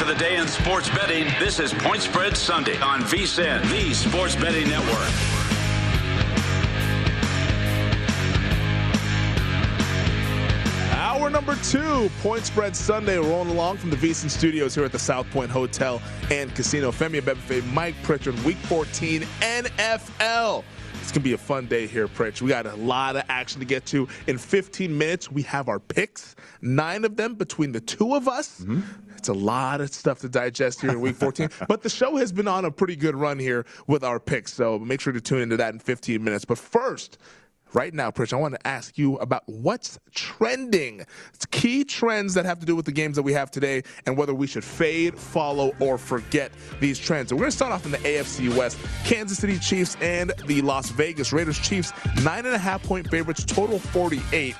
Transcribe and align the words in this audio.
For 0.00 0.06
the 0.06 0.14
day 0.14 0.38
in 0.38 0.48
sports 0.48 0.88
betting. 0.88 1.26
This 1.38 1.60
is 1.60 1.74
Point 1.74 2.00
Spread 2.00 2.34
Sunday 2.34 2.80
on 2.80 3.02
VSIN, 3.02 3.60
the 3.68 3.92
Sports 3.92 4.34
Betting 4.34 4.66
Network. 4.66 4.96
Hour 10.94 11.28
number 11.28 11.54
two, 11.56 12.10
Point 12.22 12.46
Spread 12.46 12.74
Sunday, 12.74 13.18
rolling 13.18 13.50
along 13.50 13.76
from 13.76 13.90
the 13.90 13.96
VSIN 13.96 14.30
Studios 14.30 14.74
here 14.74 14.84
at 14.84 14.92
the 14.92 14.98
South 14.98 15.28
Point 15.32 15.50
Hotel 15.50 16.00
and 16.30 16.54
Casino. 16.54 16.90
Femi 16.90 17.20
Abebefe, 17.20 17.62
Mike 17.74 17.94
Pritchard, 18.02 18.42
Week 18.42 18.56
14 18.56 19.20
NFL. 19.42 20.64
It's 20.94 21.12
going 21.12 21.22
to 21.24 21.28
be 21.28 21.34
a 21.34 21.38
fun 21.38 21.66
day 21.66 21.86
here, 21.86 22.08
Pritch. 22.08 22.40
We 22.40 22.48
got 22.48 22.64
a 22.64 22.76
lot 22.76 23.16
of 23.16 23.24
action 23.28 23.60
to 23.60 23.66
get 23.66 23.84
to. 23.86 24.08
In 24.28 24.38
15 24.38 24.96
minutes, 24.96 25.30
we 25.30 25.42
have 25.42 25.68
our 25.68 25.78
picks, 25.78 26.36
nine 26.62 27.04
of 27.04 27.16
them 27.16 27.34
between 27.34 27.72
the 27.72 27.80
two 27.80 28.14
of 28.14 28.28
us. 28.28 28.60
Mm-hmm. 28.60 28.80
It's 29.20 29.28
a 29.28 29.34
lot 29.34 29.82
of 29.82 29.92
stuff 29.92 30.20
to 30.20 30.30
digest 30.30 30.80
here 30.80 30.88
in 30.88 31.00
week 31.02 31.14
14. 31.14 31.50
but 31.68 31.82
the 31.82 31.90
show 31.90 32.16
has 32.16 32.32
been 32.32 32.48
on 32.48 32.64
a 32.64 32.70
pretty 32.70 32.96
good 32.96 33.14
run 33.14 33.38
here 33.38 33.66
with 33.86 34.02
our 34.02 34.18
picks. 34.18 34.54
So 34.54 34.78
make 34.78 34.98
sure 34.98 35.12
to 35.12 35.20
tune 35.20 35.42
into 35.42 35.58
that 35.58 35.74
in 35.74 35.78
15 35.78 36.24
minutes. 36.24 36.46
But 36.46 36.56
first, 36.56 37.18
right 37.72 37.92
now, 37.92 38.10
Pritch, 38.10 38.32
I 38.32 38.36
want 38.36 38.54
to 38.54 38.66
ask 38.66 38.98
you 38.98 39.16
about 39.16 39.42
what's 39.46 39.98
trending. 40.14 41.04
It's 41.34 41.46
key 41.46 41.84
trends 41.84 42.34
that 42.34 42.44
have 42.44 42.60
to 42.60 42.66
do 42.66 42.76
with 42.76 42.86
the 42.86 42.92
games 42.92 43.16
that 43.16 43.22
we 43.22 43.32
have 43.32 43.50
today 43.50 43.82
and 44.06 44.16
whether 44.16 44.34
we 44.34 44.46
should 44.46 44.64
fade, 44.64 45.18
follow, 45.18 45.72
or 45.80 45.98
forget 45.98 46.52
these 46.80 46.98
trends. 46.98 47.30
So 47.30 47.36
we're 47.36 47.40
going 47.40 47.50
to 47.50 47.56
start 47.56 47.72
off 47.72 47.84
in 47.84 47.92
the 47.92 47.98
AFC 47.98 48.54
West. 48.56 48.78
Kansas 49.04 49.38
City 49.38 49.58
Chiefs 49.58 49.96
and 50.00 50.32
the 50.46 50.62
Las 50.62 50.90
Vegas 50.90 51.32
Raiders. 51.32 51.58
Chiefs, 51.58 51.92
nine 52.22 52.46
and 52.46 52.54
a 52.54 52.58
half 52.58 52.82
point 52.82 53.08
favorites, 53.08 53.44
total 53.44 53.78
48. 53.78 54.56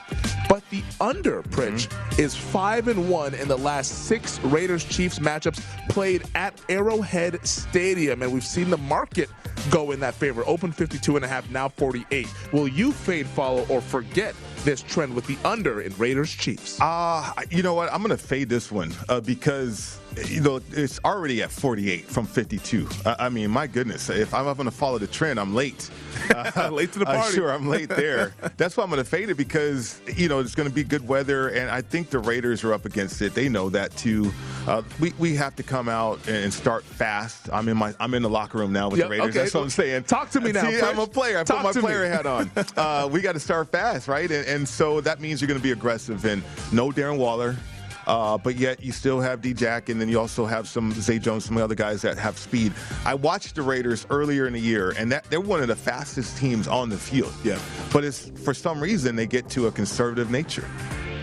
But 0.48 0.68
the 0.70 0.82
under, 1.00 1.42
Pritch, 1.44 1.88
mm-hmm. 1.88 2.20
is 2.20 2.34
five 2.34 2.88
and 2.88 3.08
one 3.08 3.34
in 3.34 3.46
the 3.46 3.56
last 3.56 4.06
six 4.06 4.40
Raiders 4.40 4.84
Chiefs 4.84 5.20
matchups 5.20 5.60
played 5.88 6.24
at 6.34 6.60
Arrowhead 6.68 7.46
Stadium. 7.46 8.22
And 8.22 8.32
we've 8.32 8.44
seen 8.44 8.68
the 8.68 8.78
market 8.78 9.30
go 9.70 9.92
in 9.92 10.00
that 10.00 10.14
favor. 10.14 10.42
Open 10.46 10.72
52 10.72 11.16
and 11.16 11.24
a 11.24 11.28
half, 11.28 11.48
now 11.50 11.68
48. 11.68 12.26
Will 12.52 12.68
you 12.68 12.92
fade, 13.00 13.26
follow, 13.26 13.66
or 13.68 13.80
forget 13.80 14.34
this 14.64 14.82
trend 14.82 15.14
with 15.14 15.26
the 15.26 15.36
under 15.44 15.80
in 15.80 15.94
Raiders 15.96 16.30
Chiefs? 16.30 16.80
Uh, 16.80 17.32
you 17.50 17.62
know 17.62 17.74
what? 17.74 17.92
I'm 17.92 18.02
going 18.02 18.10
to 18.10 18.22
fade 18.22 18.48
this 18.48 18.70
one 18.70 18.92
uh, 19.08 19.20
because 19.20 19.99
you 20.26 20.40
know, 20.40 20.60
it's 20.72 21.00
already 21.04 21.42
at 21.42 21.50
48 21.50 22.06
from 22.06 22.26
52. 22.26 22.88
I, 23.06 23.16
I 23.20 23.28
mean, 23.28 23.50
my 23.50 23.66
goodness, 23.66 24.10
if 24.10 24.34
I'm 24.34 24.44
going 24.44 24.64
to 24.64 24.70
follow 24.70 24.98
the 24.98 25.06
trend, 25.06 25.38
I'm 25.38 25.54
late. 25.54 25.90
Uh, 26.34 26.70
late 26.72 26.92
to 26.92 26.98
the 26.98 27.04
party. 27.06 27.20
Uh, 27.20 27.30
sure, 27.30 27.52
I'm 27.52 27.68
late 27.68 27.88
there. 27.88 28.34
That's 28.56 28.76
why 28.76 28.84
I'm 28.84 28.90
going 28.90 29.02
to 29.02 29.08
fade 29.08 29.30
it 29.30 29.36
because, 29.36 30.00
you 30.16 30.28
know, 30.28 30.40
it's 30.40 30.54
going 30.54 30.68
to 30.68 30.74
be 30.74 30.84
good 30.84 31.06
weather, 31.06 31.48
and 31.48 31.70
I 31.70 31.80
think 31.80 32.10
the 32.10 32.18
Raiders 32.18 32.64
are 32.64 32.72
up 32.72 32.84
against 32.84 33.22
it. 33.22 33.34
They 33.34 33.48
know 33.48 33.70
that 33.70 33.96
too. 33.96 34.32
Uh, 34.66 34.82
we, 34.98 35.12
we 35.18 35.34
have 35.36 35.56
to 35.56 35.62
come 35.62 35.88
out 35.88 36.26
and 36.28 36.52
start 36.52 36.84
fast. 36.84 37.48
I'm 37.52 37.68
in 37.68 37.76
my 37.76 37.94
I'm 37.98 38.14
in 38.14 38.22
the 38.22 38.30
locker 38.30 38.58
room 38.58 38.72
now 38.72 38.88
with 38.88 38.98
yep, 38.98 39.06
the 39.06 39.10
Raiders. 39.12 39.28
Okay. 39.30 39.38
That's 39.40 39.54
what 39.54 39.62
I'm 39.62 39.70
saying. 39.70 40.04
Talk 40.04 40.30
to 40.30 40.40
me 40.40 40.52
now. 40.52 40.68
See, 40.70 40.80
I'm 40.80 40.98
a 40.98 41.06
player. 41.06 41.38
I 41.38 41.44
Talk 41.44 41.62
put 41.62 41.76
my 41.76 41.80
player 41.80 42.02
me. 42.02 42.08
hat 42.08 42.26
on. 42.26 42.50
Uh, 42.76 43.08
we 43.10 43.20
got 43.20 43.32
to 43.32 43.40
start 43.40 43.68
fast, 43.68 44.08
right? 44.08 44.30
And, 44.30 44.46
and 44.46 44.68
so 44.68 45.00
that 45.00 45.20
means 45.20 45.40
you're 45.40 45.48
going 45.48 45.58
to 45.58 45.62
be 45.62 45.72
aggressive. 45.72 46.24
And 46.24 46.42
no 46.72 46.90
Darren 46.90 47.18
Waller. 47.18 47.56
Uh, 48.10 48.36
but 48.36 48.56
yet 48.56 48.82
you 48.82 48.90
still 48.90 49.20
have 49.20 49.40
D-Jack, 49.40 49.88
and 49.88 50.00
then 50.00 50.08
you 50.08 50.18
also 50.18 50.44
have 50.44 50.66
some 50.66 50.90
Zay 50.92 51.20
Jones, 51.20 51.44
some 51.44 51.56
other 51.56 51.76
guys 51.76 52.02
that 52.02 52.18
have 52.18 52.36
speed. 52.36 52.72
I 53.06 53.14
watched 53.14 53.54
the 53.54 53.62
Raiders 53.62 54.04
earlier 54.10 54.48
in 54.48 54.52
the 54.52 54.60
year, 54.60 54.92
and 54.98 55.12
that, 55.12 55.30
they're 55.30 55.40
one 55.40 55.60
of 55.60 55.68
the 55.68 55.76
fastest 55.76 56.36
teams 56.36 56.66
on 56.66 56.88
the 56.88 56.98
field. 56.98 57.32
Yeah. 57.44 57.60
But 57.92 58.02
it's 58.04 58.30
for 58.40 58.52
some 58.52 58.80
reason 58.80 59.14
they 59.14 59.28
get 59.28 59.48
to 59.50 59.68
a 59.68 59.70
conservative 59.70 60.28
nature. 60.28 60.68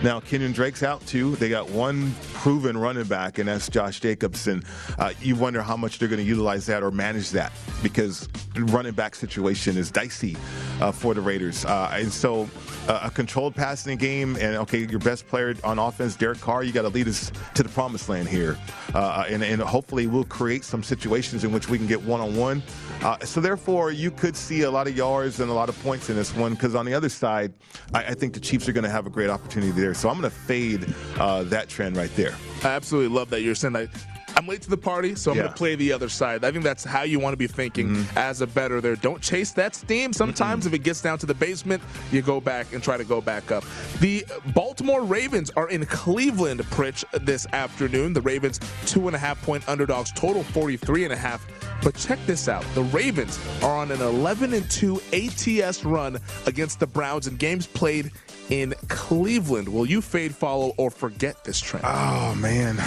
Now, 0.04 0.20
Kenyon 0.20 0.52
Drake's 0.52 0.84
out 0.84 1.04
too. 1.08 1.36
They 1.38 1.50
got 1.50 1.72
one 1.72 2.14
proven 2.34 2.78
running 2.78 3.06
back, 3.06 3.40
and 3.40 3.50
that's 3.50 3.68
Josh 3.68 4.00
Jacobs. 4.00 4.48
And 4.48 4.64
uh, 5.00 5.14
you 5.22 5.36
wonder 5.36 5.64
how 5.64 5.76
much 5.76 5.98
they're 5.98 6.08
going 6.08 6.22
to 6.22 6.26
utilize 6.26 6.68
that 6.68 6.84
or 6.84 6.92
manage 6.92 7.32
that 7.32 7.52
because 7.82 8.30
running 8.56 8.94
back 8.94 9.16
situation 9.16 9.76
is 9.76 9.90
dicey 9.90 10.38
uh, 10.82 10.92
for 10.92 11.16
the 11.16 11.22
Raiders. 11.22 11.66
Uh, 11.66 11.90
and 11.94 12.14
so 12.14 12.48
uh, 12.88 13.02
a 13.06 13.10
controlled 13.10 13.56
passing 13.56 13.98
game, 13.98 14.36
and 14.36 14.56
okay, 14.58 14.86
your 14.86 15.00
best 15.00 15.28
player 15.28 15.56
on 15.64 15.80
offense, 15.80 16.16
Derek 16.16 16.40
Carr, 16.42 16.64
you 16.64 16.72
got 16.72 16.84
to 16.84 16.90
lead 16.90 17.08
us 17.08 17.32
to 17.56 17.64
the 17.64 17.70
promised 17.70 18.08
land 18.08 18.28
here. 18.28 18.56
Uh, 18.94 19.26
and, 19.28 19.44
and, 19.44 19.62
hopefully 19.62 20.08
we'll 20.08 20.24
create 20.24 20.64
some 20.64 20.82
situations 20.82 21.44
in 21.44 21.52
which 21.52 21.68
we 21.68 21.78
can 21.78 21.88
get 21.88 22.02
one 22.02 22.22
on 22.22 22.36
one. 22.36 22.64
So 23.24 23.42
therefore, 23.42 23.92
you 23.92 24.12
could 24.12 24.36
see 24.36 24.64
a 24.64 24.72
lot 24.72 24.88
of 24.88 24.96
yards 24.96 25.40
and 25.40 25.50
a 25.50 25.54
lot 25.54 25.70
of 25.70 25.82
points 25.84 26.10
in 26.10 26.16
this 26.16 26.36
one 26.36 26.54
because 26.54 26.76
on 26.76 26.86
the 26.86 26.94
other 26.94 27.10
side, 27.10 27.54
I, 27.94 28.06
I 28.06 28.14
think 28.14 28.34
the 28.34 28.40
Chiefs 28.40 28.68
are 28.68 28.74
going 28.74 28.84
to 28.84 28.90
have 28.90 29.08
a 29.08 29.10
great 29.10 29.30
opportunity 29.30 29.72
there. 29.72 29.94
So 29.94 30.10
I'm 30.10 30.20
going 30.20 30.30
to 30.30 30.36
fade 30.36 30.94
uh, 31.20 31.44
that 31.44 31.70
trend 31.70 31.96
right 31.96 32.14
there. 32.16 32.36
I 32.64 32.70
absolutely 32.70 33.16
love 33.16 33.30
that 33.30 33.42
you're 33.42 33.56
saying 33.56 33.74
that. 33.74 33.90
I'm 34.38 34.46
late 34.46 34.62
to 34.62 34.70
the 34.70 34.78
party, 34.78 35.16
so 35.16 35.32
I'm 35.32 35.38
yeah. 35.38 35.44
going 35.44 35.54
to 35.54 35.58
play 35.58 35.76
the 35.76 35.92
other 35.92 36.10
side. 36.10 36.46
I 36.46 36.52
think 36.52 36.64
that's 36.64 36.84
how 36.84 37.02
you 37.02 37.20
want 37.20 37.34
to 37.34 37.38
be 37.38 37.48
thinking 37.48 37.88
mm-hmm. 37.90 38.18
as 38.18 38.42
a 38.42 38.48
better 38.48 38.80
there. 38.82 38.96
Don't 38.96 39.20
chase 39.20 39.52
that 39.54 39.74
steam. 39.74 40.14
Sometimes 40.14 40.66
mm 40.66 40.68
if 40.68 40.74
it 40.74 40.80
gets 40.80 41.02
down 41.02 41.18
to 41.18 41.26
the 41.26 41.34
basement, 41.34 41.82
you 42.12 42.22
go 42.22 42.42
back 42.42 42.74
and 42.74 42.84
try 42.84 42.98
to 42.98 43.06
go 43.06 43.22
back 43.22 43.52
up. 43.52 43.64
The 44.00 44.26
Baltimore 44.54 45.04
Ravens 45.04 45.50
are 45.52 45.70
in 45.70 45.86
Cleveland, 45.86 46.62
Pritch, 46.66 47.06
this 47.26 47.48
afternoon. 47.54 48.12
The 48.12 48.22
Ravens, 48.22 48.60
two 48.86 49.08
and 49.08 49.16
a 49.16 49.20
half 49.20 49.42
point 49.44 49.68
underdogs, 49.70 50.12
total 50.12 50.44
43 50.44 51.06
and 51.06 51.14
a 51.14 51.16
half. 51.16 51.48
But 51.84 51.96
check 51.96 52.20
this 52.26 52.48
out. 52.48 52.66
The 52.74 52.84
Ravens 52.84 53.40
are 53.64 53.78
on 53.78 53.92
an 53.92 54.02
11 54.02 54.54
and 54.54 54.70
2 54.70 55.02
ATS 55.14 55.86
run 55.86 56.20
against 56.46 56.80
the 56.80 56.88
Browns 56.88 57.28
in 57.28 57.36
games 57.38 57.68
played 57.68 58.12
in 58.50 58.74
Cleveland. 58.88 59.68
Will 59.70 59.86
you 59.86 60.02
fade, 60.02 60.34
follow, 60.36 60.74
or 60.78 60.90
forget 60.90 61.44
this 61.44 61.60
trend? 61.60 61.86
Oh, 61.88 62.36
man. 62.36 62.78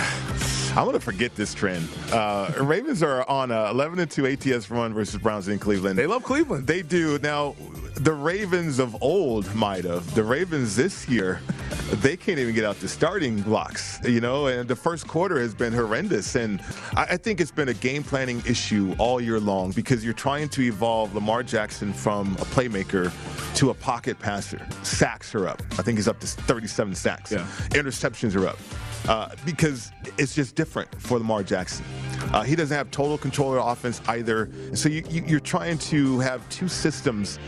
I'm 0.70 0.84
going 0.84 0.92
to 0.92 1.00
forget 1.00 1.34
this 1.34 1.52
trend. 1.52 1.88
Uh, 2.12 2.52
Ravens 2.60 3.02
are 3.02 3.28
on 3.28 3.50
a 3.50 3.70
11 3.70 3.98
and 3.98 4.08
2 4.08 4.26
ATS 4.26 4.70
run 4.70 4.94
versus 4.94 5.20
Browns 5.20 5.48
in 5.48 5.58
Cleveland. 5.58 5.98
They 5.98 6.06
love 6.06 6.22
Cleveland. 6.22 6.66
They 6.68 6.82
do. 6.82 7.18
Now, 7.18 7.56
the 7.96 8.12
Ravens 8.12 8.78
of 8.78 9.02
old 9.02 9.52
might 9.52 9.84
have. 9.84 10.14
The 10.14 10.22
Ravens 10.22 10.76
this 10.76 11.08
year, 11.08 11.40
they 11.94 12.16
can't 12.16 12.38
even 12.38 12.54
get 12.54 12.64
out 12.64 12.78
the 12.78 12.88
starting 12.88 13.42
blocks, 13.42 13.98
you 14.04 14.20
know, 14.20 14.46
and 14.46 14.68
the 14.68 14.76
first 14.76 15.08
quarter 15.08 15.40
has 15.40 15.54
been 15.54 15.72
horrendous. 15.72 16.36
And 16.36 16.62
I, 16.96 17.02
I 17.10 17.16
think 17.16 17.40
it's 17.40 17.50
been 17.50 17.68
a 17.68 17.74
game 17.74 18.04
planning 18.04 18.40
issue 18.46 18.94
all 18.98 19.20
year 19.20 19.40
long 19.40 19.72
because 19.72 20.04
you're 20.04 20.14
trying 20.14 20.48
to 20.50 20.62
evolve 20.62 21.12
Lamar 21.16 21.42
Jackson 21.42 21.92
from 21.92 22.34
a 22.34 22.44
playmaker 22.44 23.12
to 23.56 23.70
a 23.70 23.74
pocket 23.74 24.20
passer. 24.20 24.64
Sacks 24.84 25.34
are 25.34 25.48
up. 25.48 25.60
I 25.72 25.82
think 25.82 25.98
he's 25.98 26.08
up 26.08 26.20
to 26.20 26.28
37 26.28 26.94
sacks. 26.94 27.32
Yeah. 27.32 27.44
Interceptions 27.70 28.36
are 28.36 28.46
up. 28.46 28.58
Uh, 29.08 29.30
because 29.44 29.90
it's 30.18 30.34
just 30.34 30.54
different 30.54 30.88
for 31.00 31.18
Lamar 31.18 31.42
Jackson. 31.42 31.84
Uh, 32.32 32.42
he 32.42 32.54
doesn't 32.54 32.76
have 32.76 32.90
total 32.90 33.18
control 33.18 33.54
of 33.54 33.66
offense 33.66 34.00
either. 34.08 34.50
So 34.74 34.88
you, 34.88 35.02
you, 35.08 35.24
you're 35.26 35.40
trying 35.40 35.78
to 35.78 36.18
have 36.20 36.46
two 36.48 36.68
systems 36.68 37.38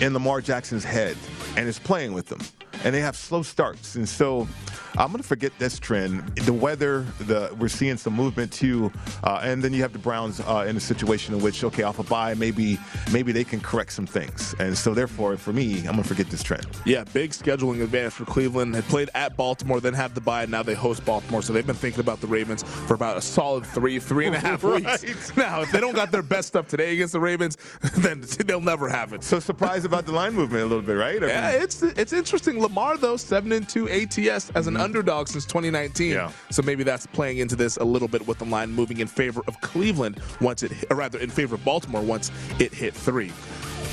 in 0.00 0.12
Lamar 0.14 0.40
Jackson's 0.40 0.84
head, 0.84 1.16
and 1.56 1.68
it's 1.68 1.78
playing 1.78 2.12
with 2.12 2.28
them. 2.28 2.40
And 2.84 2.94
they 2.94 3.00
have 3.00 3.16
slow 3.16 3.42
starts. 3.42 3.96
And 3.96 4.08
so 4.08 4.48
I'm 4.98 5.08
going 5.10 5.22
to 5.22 5.28
forget 5.28 5.52
this 5.58 5.78
trend. 5.78 6.22
The 6.36 6.52
weather, 6.52 7.06
the 7.20 7.54
we're 7.58 7.68
seeing 7.68 7.96
some 7.96 8.12
movement 8.14 8.52
too, 8.52 8.92
uh, 9.24 9.40
and 9.42 9.62
then 9.62 9.72
you 9.72 9.80
have 9.82 9.92
the 9.92 9.98
Browns 9.98 10.40
uh, 10.40 10.66
in 10.68 10.76
a 10.76 10.80
situation 10.80 11.34
in 11.34 11.40
which, 11.42 11.64
okay, 11.64 11.82
off 11.82 11.98
a 11.98 12.02
bye, 12.02 12.34
maybe 12.34 12.78
maybe 13.10 13.32
they 13.32 13.44
can 13.44 13.60
correct 13.60 13.92
some 13.92 14.06
things. 14.06 14.54
And 14.58 14.76
so 14.76 14.92
therefore, 14.92 15.36
for 15.38 15.52
me, 15.52 15.78
I'm 15.78 15.84
going 15.92 16.02
to 16.02 16.04
forget 16.04 16.28
this 16.28 16.42
trend. 16.42 16.66
Yeah, 16.84 17.04
big 17.12 17.30
scheduling 17.30 17.82
advantage 17.82 18.12
for 18.12 18.26
Cleveland. 18.26 18.74
Had 18.74 18.84
played 18.84 19.08
at 19.14 19.36
Baltimore, 19.36 19.80
then 19.80 19.94
have 19.94 20.14
the 20.14 20.20
bye, 20.20 20.42
and 20.42 20.50
now 20.52 20.62
they 20.62 20.74
host 20.74 21.04
Baltimore. 21.06 21.40
So 21.42 21.52
they've 21.52 21.66
been 21.66 21.74
thinking 21.74 22.00
about 22.00 22.20
the 22.20 22.26
Ravens 22.26 22.62
for 22.62 22.94
about 22.94 23.16
a 23.16 23.22
solid 23.22 23.64
three, 23.64 23.98
three 23.98 24.26
and 24.26 24.34
a 24.36 24.38
half 24.40 24.62
Right. 24.72 24.84
weeks. 24.84 25.36
Now, 25.36 25.62
if 25.62 25.72
they 25.72 25.80
don't 25.80 25.94
got 25.96 26.10
their 26.12 26.22
best 26.22 26.48
stuff 26.48 26.68
today 26.68 26.92
against 26.94 27.12
the 27.14 27.20
Ravens, 27.20 27.56
then 27.96 28.22
they'll 28.44 28.60
never 28.60 28.88
have 28.88 29.12
it. 29.14 29.24
So 29.24 29.40
surprised 29.40 29.86
about 29.86 30.04
the 30.06 30.12
line 30.12 30.34
movement 30.34 30.62
a 30.62 30.66
little 30.66 30.82
bit, 30.82 30.94
right? 30.94 31.22
I 31.22 31.26
Yeah, 31.26 31.52
mean- 31.52 31.62
it's 31.62 31.82
it's 31.82 32.12
interesting. 32.12 32.60
Lamar 32.60 32.96
though, 32.98 33.16
seven 33.16 33.52
and 33.52 33.66
two 33.68 33.88
ATS 33.88 34.50
as 34.54 34.66
an 34.66 34.76
underdog 34.82 35.28
since 35.28 35.44
2019. 35.46 36.10
Mm-hmm. 36.10 36.14
Yeah. 36.14 36.32
So 36.50 36.62
maybe 36.62 36.82
that's 36.82 37.06
playing 37.06 37.38
into 37.38 37.56
this 37.56 37.76
a 37.76 37.84
little 37.84 38.08
bit 38.08 38.26
with 38.26 38.38
the 38.38 38.44
line 38.44 38.72
moving 38.72 38.98
in 39.00 39.06
favor 39.06 39.42
of 39.46 39.60
Cleveland 39.60 40.20
once 40.40 40.62
it, 40.62 40.72
or 40.90 40.96
rather 40.96 41.18
in 41.18 41.30
favor 41.30 41.54
of 41.54 41.64
Baltimore 41.64 42.02
once 42.02 42.30
it 42.58 42.72
hit 42.72 42.94
three. 42.94 43.32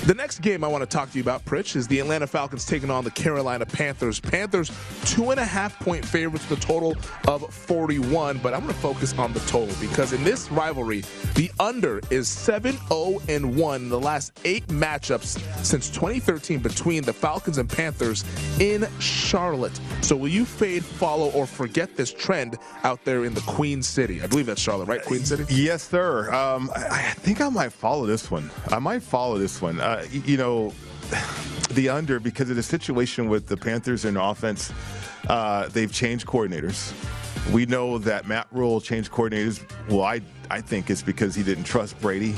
The 0.06 0.16
next 0.16 0.40
game 0.40 0.64
I 0.64 0.68
want 0.68 0.82
to 0.82 0.88
talk 0.88 1.12
to 1.12 1.18
you 1.18 1.22
about, 1.22 1.46
Pritch, 1.46 1.76
is 1.76 1.88
the 1.88 2.00
Atlanta 2.00 2.26
Falcons 2.26 2.66
taking 2.66 2.90
on 2.90 3.04
the 3.04 3.12
Carolina 3.12 3.66
Panthers. 3.66 4.20
Panthers 4.20 4.72
two 5.06 5.32
and 5.32 5.40
a 5.40 5.46
half 5.46 5.78
point 5.80 6.06
favorites, 6.06 6.46
the 6.46 6.56
total 6.56 6.96
of 7.28 7.54
41. 7.54 8.40
But 8.40 8.54
I'm 8.54 8.62
going 8.62 8.74
to 8.74 8.80
focus 8.80 9.14
on 9.18 9.34
the 9.34 9.40
total 9.42 9.76
because 9.82 10.14
in 10.14 10.24
this 10.24 10.50
rivalry, 10.52 11.04
the 11.36 11.52
under 11.60 12.02
is 12.10 12.28
7 12.28 12.78
0 12.88 13.22
and 13.28 13.56
1 13.56 13.82
in 13.84 13.90
the 13.90 14.00
last 14.00 14.40
eight 14.46 14.66
matchups 14.68 15.40
since 15.64 15.90
2013 15.90 16.60
between 16.60 17.04
the 17.04 17.14
Falcons 17.14 17.58
and 17.58 17.70
Panthers 17.70 18.24
in 18.60 18.88
Charlotte. 19.00 19.80
So 20.02 20.16
will 20.16 20.30
you 20.30 20.46
fade, 20.46 20.84
follow, 20.84 21.30
or 21.32 21.46
forget 21.46 21.96
this 21.96 22.12
trend 22.12 22.58
out 22.84 23.04
there 23.04 23.26
in 23.26 23.34
the 23.34 23.42
Queen 23.42 23.84
City? 23.84 24.22
I 24.24 24.28
believe 24.28 24.46
that's 24.46 24.62
Charlotte, 24.62 24.88
right? 24.88 25.04
Queen 25.04 25.24
City? 25.24 25.46
Yes, 25.54 25.84
sir. 25.88 26.34
Um, 26.34 26.72
I, 26.76 26.88
I 26.90 27.02
think 27.18 27.42
I 27.42 27.50
might 27.50 27.74
follow 27.74 28.06
this 28.06 28.32
one. 28.32 28.50
I 28.70 28.80
might 28.80 29.04
follow 29.04 29.38
this 29.38 29.62
one. 29.62 29.80
Uh, 29.90 30.06
you 30.12 30.38
know, 30.38 30.72
the 31.80 31.88
under 31.88 32.20
because 32.20 32.50
of 32.50 32.58
the 32.58 32.64
situation 32.64 33.30
with 33.30 33.48
the 33.48 33.56
Panthers 33.56 34.04
in 34.04 34.18
offense. 34.18 34.74
Uh, 35.30 35.70
they've 35.70 35.94
changed 35.94 36.26
coordinators. 36.26 36.94
We 37.54 37.66
know 37.66 37.98
that 38.00 38.28
Matt 38.28 38.48
Rhule 38.52 38.82
changed 38.82 39.12
coordinators. 39.12 39.64
Well, 39.88 40.04
I 40.04 40.20
I 40.52 40.60
think 40.60 40.90
it's 40.90 41.02
because 41.02 41.36
he 41.36 41.42
didn't 41.42 41.64
trust 41.64 41.98
Brady, 42.02 42.36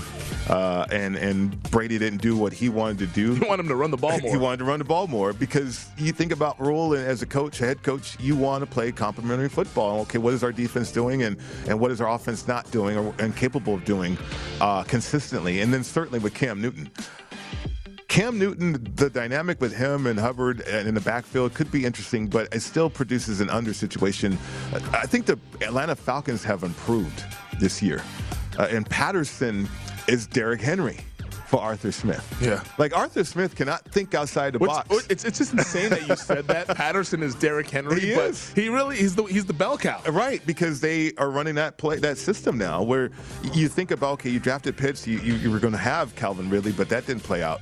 uh, 0.47 0.85
and 0.91 1.15
and 1.15 1.59
Brady 1.71 1.97
didn't 1.97 2.21
do 2.21 2.37
what 2.37 2.53
he 2.53 2.69
wanted 2.69 2.99
to 2.99 3.07
do. 3.07 3.33
He 3.41 3.47
wanted 3.47 3.63
him 3.63 3.69
to 3.69 3.75
run 3.75 3.89
the 3.89 3.97
ball 3.97 4.19
more. 4.21 4.31
He 4.31 4.37
wanted 4.37 4.57
to 4.57 4.65
run 4.65 4.77
the 4.77 4.85
ball 4.85 5.07
more 5.07 5.33
because 5.33 5.87
you 5.97 6.11
think 6.11 6.31
about 6.31 6.59
Rhule 6.59 6.93
and 6.93 7.03
as 7.03 7.23
a 7.23 7.25
coach, 7.25 7.57
head 7.57 7.81
coach, 7.81 8.19
you 8.19 8.35
want 8.35 8.61
to 8.61 8.69
play 8.69 8.91
complementary 8.91 9.49
football. 9.49 10.01
Okay, 10.01 10.19
what 10.19 10.35
is 10.35 10.43
our 10.43 10.51
defense 10.51 10.91
doing 10.91 11.23
and, 11.23 11.37
and 11.67 11.79
what 11.79 11.89
is 11.89 11.99
our 11.99 12.13
offense 12.13 12.47
not 12.47 12.69
doing 12.69 12.95
or, 12.95 13.11
and 13.17 13.35
capable 13.35 13.73
of 13.73 13.85
doing 13.85 14.19
uh, 14.59 14.83
consistently? 14.83 15.61
And 15.61 15.73
then 15.73 15.83
certainly 15.83 16.19
with 16.19 16.35
Cam 16.35 16.61
Newton. 16.61 16.91
Cam 18.11 18.37
Newton, 18.37 18.91
the 18.95 19.09
dynamic 19.09 19.61
with 19.61 19.73
him 19.73 20.05
and 20.05 20.19
Hubbard 20.19 20.59
in 20.67 20.93
the 20.93 20.99
backfield 20.99 21.53
could 21.53 21.71
be 21.71 21.85
interesting, 21.85 22.27
but 22.27 22.53
it 22.53 22.59
still 22.59 22.89
produces 22.89 23.39
an 23.39 23.49
under 23.49 23.73
situation. 23.73 24.37
I 24.91 25.07
think 25.07 25.27
the 25.27 25.39
Atlanta 25.61 25.95
Falcons 25.95 26.43
have 26.43 26.63
improved 26.63 27.23
this 27.61 27.81
year. 27.81 28.03
Uh, 28.59 28.67
and 28.69 28.85
Patterson 28.85 29.69
is 30.09 30.27
Derrick 30.27 30.59
Henry 30.59 30.99
for 31.51 31.59
Arthur 31.59 31.91
Smith. 31.91 32.25
Yeah. 32.41 32.63
Like 32.77 32.95
Arthur 32.95 33.25
Smith 33.25 33.57
cannot 33.57 33.83
think 33.91 34.15
outside 34.15 34.53
the 34.53 34.59
box. 34.59 34.87
it's, 35.09 35.25
it's 35.25 35.37
just 35.37 35.51
insane 35.51 35.89
that 35.89 36.07
you 36.07 36.15
said 36.15 36.47
that. 36.47 36.65
Patterson 36.77 37.21
is 37.21 37.35
Derrick 37.35 37.69
Henry, 37.69 37.99
He 37.99 38.15
but 38.15 38.29
is. 38.29 38.53
he 38.53 38.69
really 38.69 38.95
he's 38.95 39.15
the 39.15 39.23
he's 39.23 39.43
the 39.43 39.51
bell 39.51 39.77
cow. 39.77 40.01
Right, 40.09 40.41
because 40.45 40.79
they 40.79 41.11
are 41.17 41.29
running 41.29 41.55
that 41.55 41.77
play 41.77 41.97
that 41.97 42.17
system 42.17 42.57
now, 42.57 42.81
where 42.81 43.11
you 43.53 43.67
think 43.67 43.91
about 43.91 44.13
okay, 44.13 44.29
you 44.29 44.39
drafted 44.39 44.77
Pitts, 44.77 45.05
you, 45.05 45.19
you, 45.19 45.33
you 45.33 45.51
were 45.51 45.59
going 45.59 45.73
to 45.73 45.77
have 45.77 46.15
Calvin 46.15 46.49
Ridley, 46.49 46.71
but 46.71 46.87
that 46.87 47.05
didn't 47.05 47.23
play 47.23 47.43
out. 47.43 47.59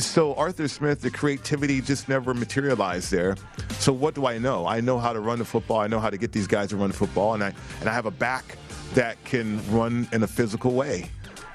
So 0.00 0.34
Arthur 0.34 0.68
Smith, 0.68 1.00
the 1.00 1.10
creativity 1.10 1.80
just 1.80 2.10
never 2.10 2.34
materialized 2.34 3.10
there. 3.10 3.36
So 3.78 3.90
what 3.94 4.14
do 4.14 4.26
I 4.26 4.36
know? 4.36 4.66
I 4.66 4.82
know 4.82 4.98
how 4.98 5.14
to 5.14 5.20
run 5.20 5.38
the 5.38 5.46
football. 5.46 5.80
I 5.80 5.86
know 5.86 5.98
how 5.98 6.10
to 6.10 6.18
get 6.18 6.32
these 6.32 6.46
guys 6.46 6.68
to 6.68 6.76
run 6.76 6.90
the 6.90 6.96
football, 6.96 7.32
and 7.32 7.42
I 7.42 7.54
and 7.80 7.88
I 7.88 7.94
have 7.94 8.04
a 8.04 8.10
back 8.10 8.58
that 8.92 9.16
can 9.24 9.62
run 9.72 10.06
in 10.12 10.22
a 10.24 10.26
physical 10.26 10.72
way. 10.72 11.10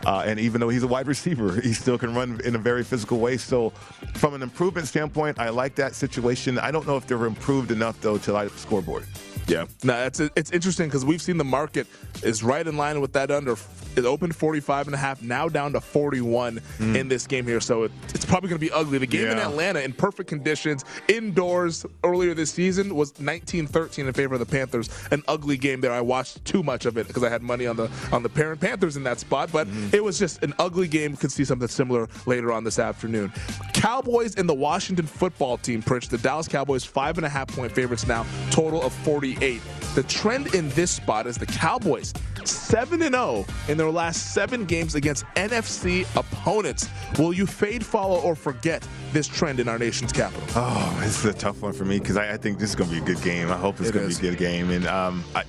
Uh, 0.06 0.24
and 0.26 0.40
even 0.40 0.62
though 0.62 0.70
he's 0.70 0.84
a 0.84 0.88
wide 0.88 1.08
receiver, 1.08 1.60
he 1.62 1.74
still 1.74 1.98
can 1.98 2.14
run 2.14 2.40
in 2.44 2.56
a 2.56 2.60
very 2.60 2.84
physical 2.84 3.20
way. 3.20 3.38
So, 3.38 3.72
from 4.16 4.34
an 4.34 4.42
improvement 4.42 4.88
standpoint, 4.88 5.40
I 5.40 5.50
like 5.50 5.76
that 5.76 5.96
situation. 5.96 6.58
I 6.58 6.72
don't 6.72 6.88
know 6.88 6.98
if 6.98 7.06
they're 7.08 7.26
improved 7.26 7.72
enough 7.72 8.00
though 8.02 8.18
to 8.18 8.34
light 8.34 8.48
up 8.48 8.54
the 8.54 8.60
scoreboard. 8.60 9.06
Yeah, 9.48 9.66
no, 9.84 9.96
it's 10.06 10.20
it's 10.20 10.52
interesting 10.52 10.88
because 10.88 11.04
we've 11.04 11.22
seen 11.22 11.38
the 11.38 11.44
market 11.44 11.88
is 12.24 12.44
right 12.44 12.66
in 12.66 12.78
line 12.78 13.02
with 13.02 13.14
that 13.14 13.32
under. 13.32 13.56
It 13.96 14.06
opened 14.06 14.36
45 14.36 14.88
and 14.88 14.96
a 14.96 14.98
half, 14.98 15.22
now 15.22 15.50
down 15.50 15.74
to 15.74 15.82
41 15.82 16.58
hmm. 16.58 16.96
in 16.96 17.08
this 17.08 17.28
game 17.28 17.46
here. 17.46 17.60
So 17.60 17.84
it, 17.84 17.92
it's 18.14 18.26
probably 18.26 18.50
going 18.50 18.60
to 18.60 18.66
be 18.66 18.72
ugly. 18.72 18.98
The 18.98 19.08
game 19.08 19.28
in 19.28 19.38
Atlanta 19.38 19.82
in 19.82 19.94
perfect 19.94 20.30
conditions, 20.30 20.86
indoors 21.08 21.86
earlier 22.04 22.34
this 22.34 22.52
season 22.52 22.96
was 22.96 23.14
19-13 23.14 24.08
in 24.08 24.14
favor 24.14 24.36
of 24.36 24.40
the 24.40 24.46
Panthers. 24.46 24.90
An 25.12 25.24
ugly 25.28 25.58
game 25.58 25.82
there. 25.82 25.92
I 25.92 26.02
watched 26.02 26.44
too 26.46 26.64
much 26.64 26.86
of 26.86 26.98
it 26.98 27.08
because 27.08 27.24
I 27.24 27.30
had 27.30 27.42
money 27.42 27.68
on 27.68 27.76
the 27.76 27.90
on 28.12 28.24
the 28.24 28.30
parent 28.30 28.62
Panthers 28.62 28.98
in 28.98 29.04
that 29.04 29.20
spot. 29.20 29.52
But 29.52 29.68
hmm. 29.68 29.90
it 29.94 30.04
was 30.04 30.20
just 30.20 30.44
an 30.44 30.54
ugly 30.60 30.88
game. 30.88 31.16
Could 31.16 31.32
see 31.32 31.46
something 31.46 31.68
similar 31.68 32.08
later 32.26 32.52
on 32.52 32.64
this 32.64 32.80
afternoon. 32.80 33.32
Cowboys 33.74 34.36
and 34.36 34.48
the 34.48 34.54
Washington 34.54 35.06
football 35.06 35.58
team, 35.58 35.82
Pritch. 35.82 36.10
The 36.10 36.18
Dallas 36.18 36.48
Cowboys 36.48 36.84
five 36.84 37.18
and 37.18 37.26
a 37.26 37.30
half 37.30 37.48
point 37.48 37.72
favorites 37.72 38.08
now, 38.08 38.26
total 38.52 38.82
of 38.82 38.94
48. 38.94 39.62
The 39.96 40.04
trend 40.04 40.54
in 40.54 40.70
this 40.70 40.92
spot 40.92 41.28
is 41.28 41.38
the 41.38 41.46
Cowboys 41.46 42.14
7 42.48 43.02
and 43.02 43.16
0 43.16 43.46
in 43.68 43.78
their 43.78 43.92
last 43.92 44.34
seven 44.34 44.66
games 44.66 44.96
against 44.96 45.26
NFC 45.36 46.06
opponents. 46.16 46.90
Will 47.18 47.34
you 47.34 47.46
fade, 47.46 47.86
follow, 47.86 48.20
or 48.22 48.36
forget 48.36 48.88
this 49.12 49.28
trend 49.28 49.60
in 49.60 49.68
our 49.68 49.80
nation's 49.80 50.12
capital? 50.12 50.44
Oh, 50.56 50.98
this 51.02 51.20
is 51.20 51.26
a 51.26 51.38
tough 51.38 51.62
one 51.62 51.74
for 51.74 51.86
me 51.86 52.00
because 52.00 52.18
I, 52.18 52.34
I 52.34 52.38
think 52.38 52.60
this 52.60 52.70
is 52.70 52.76
going 52.76 52.90
to 52.90 52.96
be 52.96 53.02
a 53.02 53.06
good 53.06 53.24
game. 53.24 53.52
I 53.52 53.58
hope 53.58 53.80
it's 53.80 53.90
It 53.90 53.94
going 53.94 54.10
to 54.10 54.22
be 54.22 54.28
a 54.28 54.32
good 54.32 54.40
game, 54.40 54.70
and 54.70 54.86
um, 54.88 55.24
I, 55.36 55.44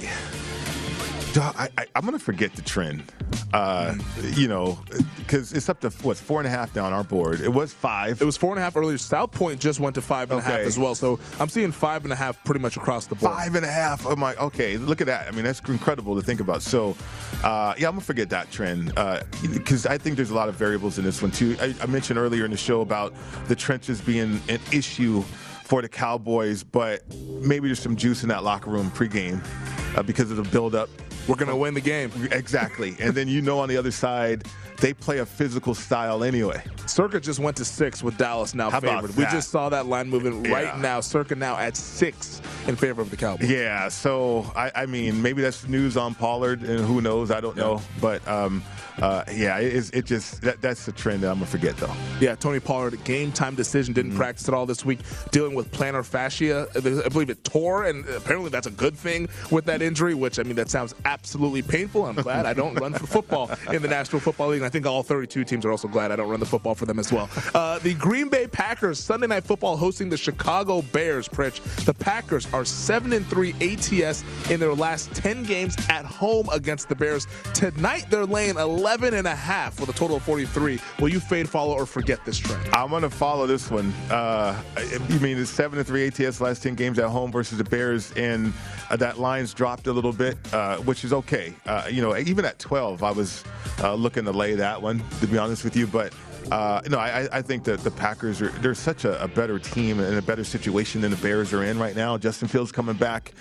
I, 1.38 1.68
I, 1.78 1.86
I'm 1.94 2.02
going 2.02 2.18
to 2.18 2.24
forget 2.24 2.54
the 2.54 2.62
trend. 2.62 3.02
Uh, 3.52 3.94
you 4.34 4.46
know, 4.48 4.78
because 5.18 5.52
it's 5.52 5.68
up 5.68 5.80
to 5.80 5.90
what 6.02 6.16
four 6.16 6.38
and 6.38 6.46
a 6.46 6.50
half 6.50 6.72
down 6.72 6.92
our 6.92 7.02
board. 7.04 7.40
It 7.40 7.52
was 7.52 7.72
five. 7.72 8.20
It 8.22 8.24
was 8.24 8.36
four 8.36 8.50
and 8.50 8.58
a 8.60 8.62
half 8.62 8.76
earlier. 8.76 8.96
South 8.98 9.32
Point 9.32 9.60
just 9.60 9.80
went 9.80 9.94
to 9.96 10.02
five 10.02 10.30
and 10.30 10.38
a 10.40 10.42
half 10.42 10.54
Okay. 10.54 10.64
as 10.64 10.78
well. 10.78 10.94
So 10.94 11.18
I'm 11.38 11.48
seeing 11.48 11.72
five 11.72 12.04
and 12.04 12.12
a 12.12 12.16
half 12.16 12.42
pretty 12.44 12.60
much 12.60 12.76
across 12.76 13.06
the 13.06 13.16
board. 13.16 13.32
Five 13.32 13.54
and 13.56 13.64
a 13.64 13.70
half. 13.70 14.06
I'm 14.06 14.20
like, 14.20 14.40
okay, 14.40 14.76
look 14.76 15.00
at 15.00 15.08
that. 15.08 15.26
I 15.26 15.30
mean, 15.32 15.44
that's 15.44 15.60
incredible 15.60 16.14
to 16.16 16.22
think 16.22 16.40
about. 16.40 16.62
So, 16.62 16.96
uh, 17.42 17.74
yeah, 17.78 17.88
I'm 17.88 17.94
gonna 17.94 18.00
forget 18.02 18.30
that 18.30 18.50
trend 18.52 18.92
because 19.52 19.86
I 19.86 19.98
think 19.98 20.16
there's 20.16 20.30
a 20.30 20.34
lot 20.34 20.48
of 20.48 20.54
variables 20.54 20.98
in 20.98 21.04
this 21.04 21.20
one 21.22 21.30
too. 21.32 21.56
I, 21.60 21.74
I 21.82 21.86
mentioned 21.86 22.18
earlier 22.18 22.44
in 22.44 22.50
the 22.52 22.56
show 22.56 22.80
about 22.82 23.14
the 23.48 23.56
trenches 23.56 24.00
being 24.00 24.40
an 24.48 24.60
issue 24.72 25.24
for 25.70 25.80
the 25.80 25.88
Cowboys, 25.88 26.64
but 26.64 27.04
maybe 27.14 27.68
there's 27.68 27.78
some 27.78 27.94
juice 27.94 28.24
in 28.24 28.28
that 28.28 28.42
locker 28.42 28.68
room 28.70 28.90
pregame 28.90 29.40
uh, 29.96 30.02
because 30.02 30.28
of 30.32 30.36
the 30.36 30.42
buildup. 30.42 30.90
We're 31.28 31.36
going 31.36 31.48
to 31.48 31.54
win 31.54 31.74
the 31.74 31.80
game. 31.80 32.10
Exactly, 32.32 32.96
and 32.98 33.14
then 33.14 33.28
you 33.28 33.40
know 33.40 33.60
on 33.60 33.68
the 33.68 33.76
other 33.76 33.92
side 33.92 34.48
they 34.80 34.92
play 34.92 35.18
a 35.18 35.26
physical 35.26 35.74
style 35.74 36.24
anyway. 36.24 36.60
Circa 36.86 37.20
just 37.20 37.38
went 37.38 37.56
to 37.58 37.64
six 37.64 38.02
with 38.02 38.16
Dallas 38.16 38.52
now 38.52 38.68
How 38.68 38.80
favored. 38.80 39.14
We 39.14 39.24
just 39.26 39.50
saw 39.50 39.68
that 39.68 39.86
line 39.86 40.10
moving 40.10 40.42
right 40.50 40.74
Yeah. 40.74 40.80
now. 40.80 41.00
Circa 41.00 41.36
now 41.36 41.56
at 41.56 41.76
six 41.76 42.42
in 42.66 42.74
favor 42.74 43.00
of 43.00 43.10
the 43.10 43.16
Cowboys. 43.16 43.48
Yeah, 43.48 43.88
so 43.88 44.50
I, 44.56 44.72
I 44.74 44.86
mean, 44.86 45.22
maybe 45.22 45.40
that's 45.40 45.68
news 45.68 45.96
on 45.96 46.16
Pollard, 46.16 46.62
and 46.62 46.80
who 46.80 47.00
knows? 47.00 47.30
I 47.30 47.40
don't 47.40 47.56
yeah. 47.56 47.62
know, 47.62 47.82
but 48.00 48.26
um, 48.26 48.64
uh, 49.00 49.24
yeah, 49.32 49.58
it, 49.58 49.90
it 49.94 50.04
just 50.04 50.42
that, 50.42 50.60
that's 50.60 50.86
the 50.86 50.92
trend 50.92 51.22
that 51.22 51.30
I'm 51.30 51.36
gonna 51.36 51.46
forget 51.46 51.76
though. 51.76 51.94
Yeah, 52.20 52.34
Tony 52.34 52.60
Pollard, 52.60 53.02
game 53.04 53.32
time 53.32 53.54
decision, 53.54 53.94
didn't 53.94 54.12
mm-hmm. 54.12 54.20
practice 54.20 54.48
at 54.48 54.54
all 54.54 54.66
this 54.66 54.84
week, 54.84 55.00
dealing 55.30 55.54
with 55.54 55.70
plantar 55.72 56.04
fascia. 56.04 56.68
I 56.74 57.08
believe 57.08 57.30
it 57.30 57.42
tore, 57.44 57.84
and 57.84 58.06
apparently 58.08 58.50
that's 58.50 58.66
a 58.66 58.72
good 58.72 58.96
thing 58.96 59.28
with 59.50 59.64
that 59.66 59.82
injury. 59.82 60.14
Which 60.14 60.38
I 60.38 60.42
mean, 60.42 60.56
that 60.56 60.68
sounds 60.68 60.94
absolutely 61.04 61.62
painful. 61.62 62.04
I'm 62.04 62.16
glad 62.16 62.46
I 62.46 62.52
don't 62.52 62.74
run 62.74 62.92
for 62.92 63.06
football 63.06 63.50
in 63.72 63.82
the 63.82 63.88
National 63.88 64.20
Football 64.20 64.48
League. 64.48 64.60
And 64.60 64.66
I 64.66 64.70
think 64.70 64.86
all 64.86 65.02
32 65.02 65.44
teams 65.44 65.64
are 65.64 65.70
also 65.70 65.88
glad 65.88 66.12
I 66.12 66.16
don't 66.16 66.28
run 66.28 66.40
the 66.40 66.46
football 66.46 66.74
for 66.74 66.86
them 66.86 66.98
as 66.98 67.12
well. 67.12 67.28
Uh, 67.54 67.78
the 67.78 67.94
Green 67.94 68.28
Bay 68.28 68.46
Packers 68.46 68.98
Sunday 68.98 69.26
Night 69.26 69.44
Football 69.44 69.76
hosting 69.76 70.08
the 70.08 70.16
Chicago 70.16 70.82
Bears. 70.82 71.28
Pritch, 71.28 71.60
the 71.84 71.94
Packers 71.94 72.52
are 72.52 72.64
seven 72.64 73.12
and 73.12 73.26
three 73.26 73.54
ATS 73.60 74.24
in 74.50 74.60
their 74.60 74.74
last 74.74 75.14
10 75.14 75.44
games 75.44 75.76
at 75.88 76.04
home 76.04 76.48
against 76.52 76.88
the 76.88 76.94
Bears. 76.94 77.26
Tonight 77.54 78.06
they're 78.10 78.26
laying 78.26 78.56
11 78.56 78.89
and 78.90 79.26
a 79.26 79.34
half 79.36 79.78
with 79.78 79.88
a 79.88 79.92
total 79.92 80.16
of 80.16 80.22
43. 80.24 80.80
Will 80.98 81.08
you 81.08 81.20
fade, 81.20 81.48
follow, 81.48 81.74
or 81.74 81.86
forget 81.86 82.24
this 82.24 82.36
trend? 82.36 82.68
I'm 82.74 82.90
going 82.90 83.02
to 83.02 83.10
follow 83.10 83.46
this 83.46 83.70
one. 83.70 83.92
Uh, 84.10 84.60
you 85.08 85.20
mean 85.20 85.38
it's 85.38 85.50
seven 85.50 85.78
and 85.78 85.86
three 85.86 86.06
ATS 86.08 86.40
last 86.40 86.62
10 86.62 86.74
games 86.74 86.98
at 86.98 87.08
home 87.08 87.30
versus 87.30 87.58
the 87.58 87.64
Bears, 87.64 88.12
and 88.12 88.52
uh, 88.90 88.96
that 88.96 89.18
line's 89.18 89.54
dropped 89.54 89.86
a 89.86 89.92
little 89.92 90.12
bit, 90.12 90.36
uh, 90.52 90.78
which 90.78 91.04
is 91.04 91.12
okay. 91.12 91.54
Uh, 91.66 91.86
you 91.88 92.02
know, 92.02 92.16
even 92.16 92.44
at 92.44 92.58
12, 92.58 93.04
I 93.04 93.12
was 93.12 93.44
uh, 93.80 93.94
looking 93.94 94.24
to 94.24 94.32
lay 94.32 94.56
that 94.56 94.82
one, 94.82 95.02
to 95.20 95.26
be 95.26 95.38
honest 95.38 95.62
with 95.64 95.76
you, 95.76 95.86
but. 95.86 96.12
Uh, 96.50 96.80
no, 96.88 96.98
I, 96.98 97.28
I, 97.30 97.42
think 97.42 97.62
that 97.64 97.80
the 97.80 97.92
Packers 97.92 98.42
are 98.42 98.48
they're 98.48 98.74
such 98.74 99.04
a, 99.04 99.22
a, 99.22 99.28
better 99.28 99.58
team 99.58 100.00
and 100.00 100.16
a 100.16 100.22
better 100.22 100.42
situation 100.42 101.00
than 101.00 101.12
the 101.12 101.16
Bears 101.18 101.52
are 101.52 101.62
in 101.62 101.78
right 101.78 101.94
now. 101.94 102.18
Justin 102.18 102.48
Fields 102.48 102.72
coming 102.72 102.96
back. 102.96 103.34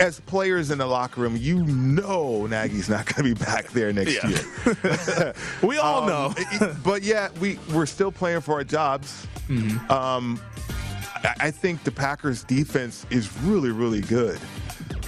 As 0.00 0.20
players 0.20 0.70
in 0.70 0.78
the 0.78 0.86
locker 0.86 1.20
room, 1.20 1.36
you 1.36 1.64
know 1.64 2.46
Nagy's 2.46 2.88
not 2.88 3.06
going 3.06 3.34
to 3.34 3.34
be 3.34 3.44
back 3.44 3.68
there 3.70 3.92
next 3.92 4.22
yeah. 4.22 4.28
year. 4.28 5.34
we 5.62 5.76
all 5.78 6.02
um, 6.02 6.34
know. 6.60 6.74
but 6.84 7.02
yeah, 7.02 7.30
we 7.40 7.58
we're 7.72 7.86
still 7.86 8.12
playing 8.12 8.40
for 8.42 8.54
our 8.54 8.64
jobs. 8.64 9.26
Mm-hmm. 9.48 9.90
Um, 9.90 10.40
I 11.40 11.50
think 11.50 11.84
the 11.84 11.90
Packers 11.90 12.44
defense 12.44 13.06
is 13.10 13.36
really, 13.42 13.70
really 13.70 14.00
good. 14.02 14.38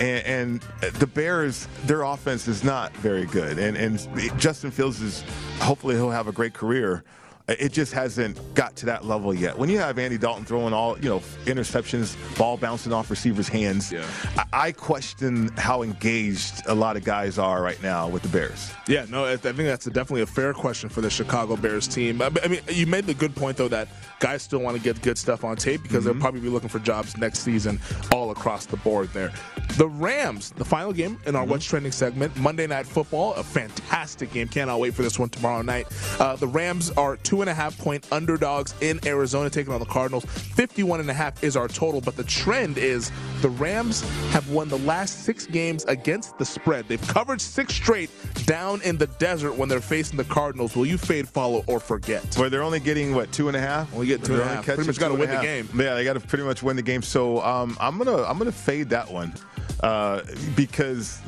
And, 0.00 0.26
and, 0.26 0.94
the 0.94 1.06
Bears, 1.06 1.68
their 1.84 2.02
offense 2.02 2.48
is 2.48 2.64
not 2.64 2.94
very 2.96 3.26
good. 3.26 3.58
And, 3.58 3.76
and 3.76 4.00
Justin 4.38 4.70
Fields 4.70 5.00
is, 5.00 5.22
hopefully, 5.60 5.94
he'll 5.94 6.10
have 6.10 6.26
a 6.26 6.32
great 6.32 6.54
career. 6.54 7.04
It 7.48 7.72
just 7.72 7.92
hasn't 7.92 8.38
got 8.54 8.76
to 8.76 8.86
that 8.86 9.04
level 9.04 9.34
yet. 9.34 9.58
When 9.58 9.68
you 9.68 9.78
have 9.78 9.98
Andy 9.98 10.18
Dalton 10.18 10.44
throwing 10.44 10.72
all, 10.72 10.96
you 10.98 11.08
know, 11.08 11.18
interceptions, 11.46 12.16
ball 12.38 12.56
bouncing 12.56 12.92
off 12.92 13.10
receivers' 13.10 13.48
hands, 13.48 13.90
yeah. 13.90 14.06
I, 14.36 14.68
I, 14.68 14.72
question 14.72 15.48
how 15.56 15.82
engaged 15.82 16.62
a 16.66 16.74
lot 16.74 16.96
of 16.96 17.04
guys 17.04 17.38
are 17.38 17.60
right 17.60 17.82
now 17.82 18.08
with 18.08 18.22
the 18.22 18.28
Bears. 18.28 18.72
Yeah, 18.86 19.06
no, 19.08 19.24
I 19.24 19.36
think 19.36 19.56
that's 19.56 19.86
a, 19.86 19.90
definitely 19.90 20.22
a 20.22 20.26
fair 20.26 20.54
question 20.54 20.88
for 20.88 21.00
the 21.00 21.10
Chicago 21.10 21.56
Bears 21.56 21.88
team. 21.88 22.22
I 22.22 22.30
mean, 22.46 22.60
you 22.68 22.86
made 22.86 23.06
the 23.06 23.14
good 23.14 23.34
point, 23.34 23.56
though, 23.56 23.68
that 23.68 23.88
guys 24.20 24.42
still 24.42 24.60
want 24.60 24.76
to 24.76 24.82
get 24.82 25.00
good 25.02 25.18
stuff 25.18 25.44
on 25.44 25.56
tape 25.56 25.82
because 25.82 26.04
mm-hmm. 26.04 26.12
they'll 26.12 26.20
probably 26.20 26.40
be 26.40 26.48
looking 26.48 26.68
for 26.68 26.78
jobs 26.78 27.16
next 27.16 27.40
season 27.40 27.80
all 28.12 28.30
across 28.30 28.66
the 28.66 28.76
board 28.78 29.08
there. 29.12 29.32
The 29.76 29.88
Rams, 29.88 30.50
the 30.52 30.64
final 30.64 30.92
game 30.92 31.18
in 31.26 31.34
our 31.34 31.42
mm-hmm. 31.42 31.50
What's 31.50 31.64
Trending 31.64 31.92
segment, 31.92 32.36
Monday 32.36 32.66
Night 32.66 32.86
Football, 32.86 33.34
a 33.34 33.42
fantastic 33.42 34.32
game. 34.32 34.46
Cannot 34.46 34.78
wait 34.78 34.94
for 34.94 35.02
this 35.02 35.18
one 35.18 35.30
tomorrow 35.30 35.62
night. 35.62 35.86
Uh, 36.20 36.36
the 36.36 36.46
Rams 36.46 36.90
are 36.92 37.16
two 37.16 37.40
and 37.40 37.50
a 37.50 37.54
half 37.54 37.76
point 37.78 38.06
underdogs 38.12 38.74
in 38.80 39.00
Arizona, 39.06 39.48
taking 39.48 39.72
on 39.72 39.80
the 39.80 39.86
Cardinals. 39.86 40.24
51 40.24 41.00
and 41.00 41.10
a 41.10 41.14
half 41.14 41.42
is 41.42 41.56
our 41.56 41.68
total, 41.68 42.00
but 42.00 42.16
the 42.16 42.24
trend 42.24 42.76
is 42.76 43.10
the 43.40 43.48
Rams 43.48 44.02
have 44.32 44.50
won 44.50 44.68
the 44.68 44.78
last 44.78 45.24
six 45.24 45.46
games 45.46 45.84
against 45.84 46.36
the 46.38 46.44
spread. 46.44 46.86
They've 46.88 47.08
covered 47.08 47.40
six 47.40 47.74
straight 47.74 48.10
down 48.44 48.82
in 48.82 48.98
the 48.98 49.06
desert 49.06 49.54
when 49.56 49.68
they're 49.68 49.80
facing 49.80 50.18
the 50.18 50.24
Cardinals. 50.24 50.76
Will 50.76 50.86
you 50.86 50.98
fade, 50.98 51.28
follow, 51.28 51.64
or 51.66 51.80
forget? 51.80 52.36
Where 52.36 52.50
they're 52.50 52.62
only 52.62 52.80
getting 52.80 53.14
what 53.14 53.32
two 53.32 53.48
and 53.48 53.56
a 53.56 53.60
half? 53.60 53.92
Only 53.94 54.09
get 54.16 54.24
two 54.24 54.34
and 54.34 54.42
a 54.42 54.46
half. 54.46 54.64
Pretty 54.64 54.84
much 54.84 54.98
got 54.98 55.08
to 55.08 55.14
win 55.14 55.30
the 55.30 55.40
game. 55.40 55.68
Yeah, 55.74 55.94
they 55.94 56.04
got 56.04 56.14
to 56.14 56.20
pretty 56.20 56.44
much 56.44 56.62
win 56.62 56.76
the 56.76 56.82
game. 56.82 57.02
So 57.02 57.40
um, 57.42 57.76
I'm 57.80 57.98
gonna 57.98 58.22
I'm 58.22 58.38
gonna 58.38 58.52
fade 58.52 58.90
that 58.90 59.10
one. 59.10 59.32
Uh, 59.82 60.22
because 60.56 61.20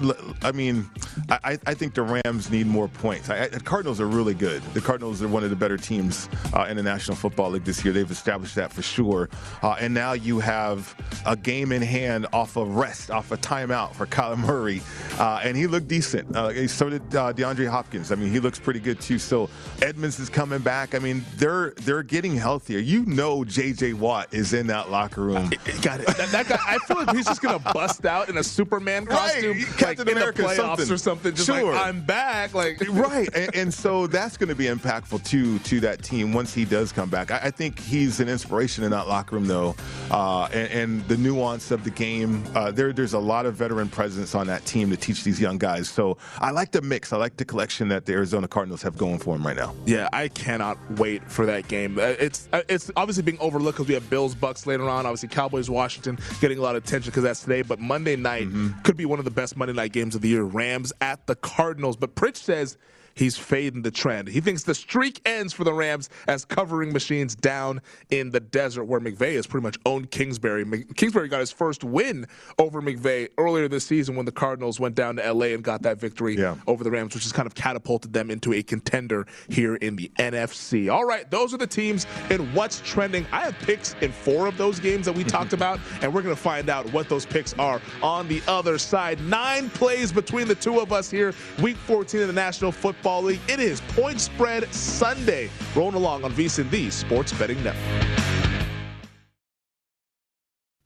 I 0.42 0.52
mean, 0.52 0.90
I, 1.30 1.58
I, 1.66 1.72
think 1.72 1.94
the 1.94 2.02
Rams 2.02 2.50
need 2.50 2.66
more 2.66 2.86
points. 2.86 3.30
I, 3.30 3.48
the 3.48 3.60
Cardinals 3.60 3.98
are 3.98 4.06
really 4.06 4.34
good. 4.34 4.62
The 4.74 4.80
Cardinals 4.80 5.22
are 5.22 5.28
one 5.28 5.42
of 5.42 5.48
the 5.48 5.56
better 5.56 5.78
teams 5.78 6.28
uh, 6.54 6.66
in 6.68 6.76
the 6.76 6.82
National 6.82 7.16
Football 7.16 7.50
League 7.50 7.64
this 7.64 7.82
year. 7.82 7.94
They've 7.94 8.10
established 8.10 8.54
that 8.56 8.70
for 8.70 8.82
sure. 8.82 9.30
Uh, 9.62 9.76
and 9.80 9.94
now 9.94 10.12
you 10.12 10.38
have 10.40 10.94
a 11.24 11.34
game 11.34 11.72
in 11.72 11.80
hand 11.80 12.26
off 12.34 12.56
of 12.56 12.76
rest, 12.76 13.10
off 13.10 13.32
a 13.32 13.38
timeout 13.38 13.94
for 13.94 14.06
Kyler 14.06 14.36
Murray, 14.36 14.82
uh, 15.18 15.40
and 15.42 15.56
he 15.56 15.66
looked 15.66 15.88
decent. 15.88 16.36
Uh, 16.36 16.68
so 16.68 16.90
did 16.90 17.08
DeAndre 17.08 17.68
Hopkins. 17.68 18.12
I 18.12 18.16
mean, 18.16 18.30
he 18.30 18.40
looks 18.40 18.58
pretty 18.58 18.80
good 18.80 19.00
too. 19.00 19.18
So 19.18 19.48
Edmonds 19.80 20.18
is 20.18 20.28
coming 20.28 20.60
back. 20.60 20.94
I 20.94 20.98
mean, 20.98 21.24
they're 21.36 21.70
they're 21.78 22.02
getting 22.02 22.36
healthier. 22.36 22.80
You 22.80 23.06
know, 23.06 23.44
J.J. 23.44 23.94
Watt 23.94 24.28
is 24.32 24.52
in 24.52 24.66
that 24.66 24.90
locker 24.90 25.22
room. 25.22 25.50
got 25.80 26.00
it. 26.00 26.06
That, 26.06 26.28
that 26.32 26.48
guy. 26.48 26.58
I 26.66 26.78
feel 26.78 26.98
like 26.98 27.16
he's 27.16 27.26
just 27.26 27.40
gonna 27.40 27.58
bust 27.58 28.04
out 28.04 28.28
in 28.28 28.36
a 28.36 28.41
Superman 28.42 29.06
costume, 29.06 29.58
right. 29.58 29.82
like 29.82 30.00
in 30.00 30.08
America, 30.08 30.42
the 30.42 30.48
playoffs 30.48 30.56
something. 30.56 30.92
or 30.92 30.96
something. 30.96 31.34
Just 31.34 31.46
sure. 31.46 31.72
like 31.72 31.86
I'm 31.86 32.00
back, 32.00 32.54
like 32.54 32.80
right. 32.90 33.28
And, 33.34 33.54
and, 33.54 33.74
so 33.74 34.06
that's 34.06 34.36
going 34.36 34.48
to 34.48 34.54
be 34.54 34.66
impactful 34.66 35.24
too 35.24 35.58
to 35.60 35.80
that 35.80 36.02
team 36.02 36.32
once 36.32 36.52
he 36.52 36.64
does 36.64 36.92
come 36.92 37.08
back. 37.08 37.30
I, 37.30 37.38
I 37.44 37.50
think 37.50 37.78
he's 37.78 38.20
an 38.20 38.28
inspiration 38.28 38.84
in 38.84 38.90
that 38.90 39.08
locker 39.08 39.36
room, 39.36 39.46
though, 39.46 39.74
uh, 40.10 40.48
and, 40.52 40.70
and, 40.70 41.08
the 41.08 41.16
nuance 41.16 41.70
of 41.70 41.84
the 41.84 41.90
game. 41.90 42.44
Uh, 42.54 42.70
there, 42.70 42.92
there's 42.92 43.14
a 43.14 43.18
lot 43.18 43.46
of 43.46 43.54
veteran 43.54 43.88
presence 43.88 44.34
on 44.34 44.46
that 44.46 44.64
team 44.66 44.90
to 44.90 44.96
teach 44.96 45.24
these 45.24 45.40
young 45.40 45.58
guys. 45.58 45.88
So 45.88 46.18
I 46.38 46.50
like 46.50 46.70
the 46.70 46.82
mix. 46.82 47.12
I 47.12 47.16
like 47.16 47.36
the 47.36 47.44
collection 47.44 47.88
that 47.88 48.06
the 48.06 48.12
Arizona 48.12 48.46
Cardinals 48.46 48.82
have 48.82 48.96
going 48.96 49.18
for 49.18 49.36
them 49.36 49.46
right 49.46 49.56
now. 49.56 49.74
Yeah, 49.86 50.08
I 50.12 50.28
cannot 50.28 50.78
wait 50.98 51.28
for 51.30 51.46
that 51.46 51.68
game. 51.68 51.98
Uh, 51.98 52.14
it's 52.18 52.48
uh, 52.52 52.62
it's 52.68 52.90
obviously 52.96 53.22
being 53.22 53.38
overlooked 53.40 53.78
because 53.78 53.88
we 53.88 53.94
have 53.94 54.08
Bills 54.10 54.34
Bucks 54.34 54.66
later 54.66 54.88
on. 54.88 55.06
Obviously, 55.06 55.28
Cowboys 55.28 55.68
Washington 55.70 56.18
getting 56.40 56.58
a 56.58 56.62
lot 56.62 56.76
of 56.76 56.84
attention 56.84 57.10
because 57.10 57.22
that's 57.22 57.40
today. 57.40 57.62
But 57.62 57.80
Monday 57.80 58.16
night 58.16 58.31
night 58.32 58.48
mm-hmm. 58.48 58.80
could 58.82 58.96
be 58.96 59.04
one 59.04 59.18
of 59.18 59.24
the 59.24 59.30
best 59.30 59.56
Monday 59.56 59.74
night 59.74 59.92
games 59.92 60.14
of 60.14 60.22
the 60.22 60.28
year. 60.28 60.42
Rams 60.42 60.92
at 61.00 61.26
the 61.26 61.34
Cardinals. 61.34 61.96
But 61.96 62.14
Pritch 62.14 62.36
says 62.36 62.76
he's 63.14 63.36
fading 63.36 63.82
the 63.82 63.90
trend. 63.90 64.28
He 64.28 64.40
thinks 64.40 64.62
the 64.62 64.74
streak 64.74 65.20
ends 65.26 65.52
for 65.52 65.64
the 65.64 65.72
Rams 65.72 66.08
as 66.26 66.44
covering 66.44 66.92
machines 66.92 67.34
down 67.34 67.80
in 68.10 68.30
the 68.30 68.40
desert 68.40 68.84
where 68.84 69.00
McVay 69.00 69.34
has 69.36 69.46
pretty 69.46 69.62
much 69.62 69.78
owned 69.86 70.10
Kingsbury. 70.10 70.64
Kingsbury 70.96 71.28
got 71.28 71.40
his 71.40 71.52
first 71.52 71.84
win 71.84 72.26
over 72.58 72.80
McVay 72.80 73.28
earlier 73.38 73.68
this 73.68 73.86
season 73.86 74.16
when 74.16 74.26
the 74.26 74.32
Cardinals 74.32 74.80
went 74.80 74.94
down 74.94 75.16
to 75.16 75.32
LA 75.32 75.46
and 75.46 75.62
got 75.62 75.82
that 75.82 75.98
victory 75.98 76.36
yeah. 76.36 76.56
over 76.66 76.84
the 76.84 76.90
Rams, 76.90 77.14
which 77.14 77.24
has 77.24 77.32
kind 77.32 77.46
of 77.46 77.54
catapulted 77.54 78.12
them 78.12 78.30
into 78.30 78.52
a 78.52 78.62
contender 78.62 79.26
here 79.48 79.76
in 79.76 79.96
the 79.96 80.10
NFC. 80.18 80.92
All 80.92 81.04
right, 81.04 81.30
those 81.30 81.52
are 81.54 81.58
the 81.58 81.66
teams 81.66 82.06
in 82.30 82.52
what's 82.54 82.80
trending. 82.84 83.26
I 83.32 83.40
have 83.40 83.58
picks 83.60 83.94
in 84.00 84.12
four 84.12 84.46
of 84.46 84.56
those 84.56 84.80
games 84.80 85.06
that 85.06 85.14
we 85.14 85.24
talked 85.32 85.52
about, 85.52 85.80
and 86.00 86.12
we're 86.12 86.22
going 86.22 86.34
to 86.34 86.40
find 86.40 86.68
out 86.68 86.90
what 86.92 87.08
those 87.08 87.26
picks 87.26 87.54
are 87.54 87.80
on 88.02 88.28
the 88.28 88.42
other 88.48 88.78
side. 88.78 89.20
Nine 89.22 89.70
plays 89.70 90.12
between 90.12 90.48
the 90.48 90.54
two 90.54 90.80
of 90.80 90.92
us 90.92 91.10
here, 91.10 91.34
week 91.60 91.76
14 91.76 92.22
of 92.22 92.26
the 92.26 92.32
National 92.32 92.72
Football 92.72 93.01
Football 93.02 93.22
League. 93.24 93.40
It 93.48 93.58
is 93.58 93.80
Point 93.80 94.20
Spread 94.20 94.72
Sunday, 94.72 95.50
rolling 95.74 95.96
along 95.96 96.22
on 96.22 96.30
VSiN, 96.34 96.70
the 96.70 96.88
Sports 96.88 97.32
Betting 97.32 97.60
Network. 97.64 98.21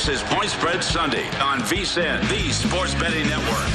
This 0.00 0.22
is 0.22 0.28
Point 0.30 0.48
Spread 0.48 0.82
Sunday 0.82 1.26
on 1.40 1.60
VSIN, 1.60 2.26
the 2.30 2.50
Sports 2.52 2.94
Betting 2.94 3.28
Network. 3.28 3.68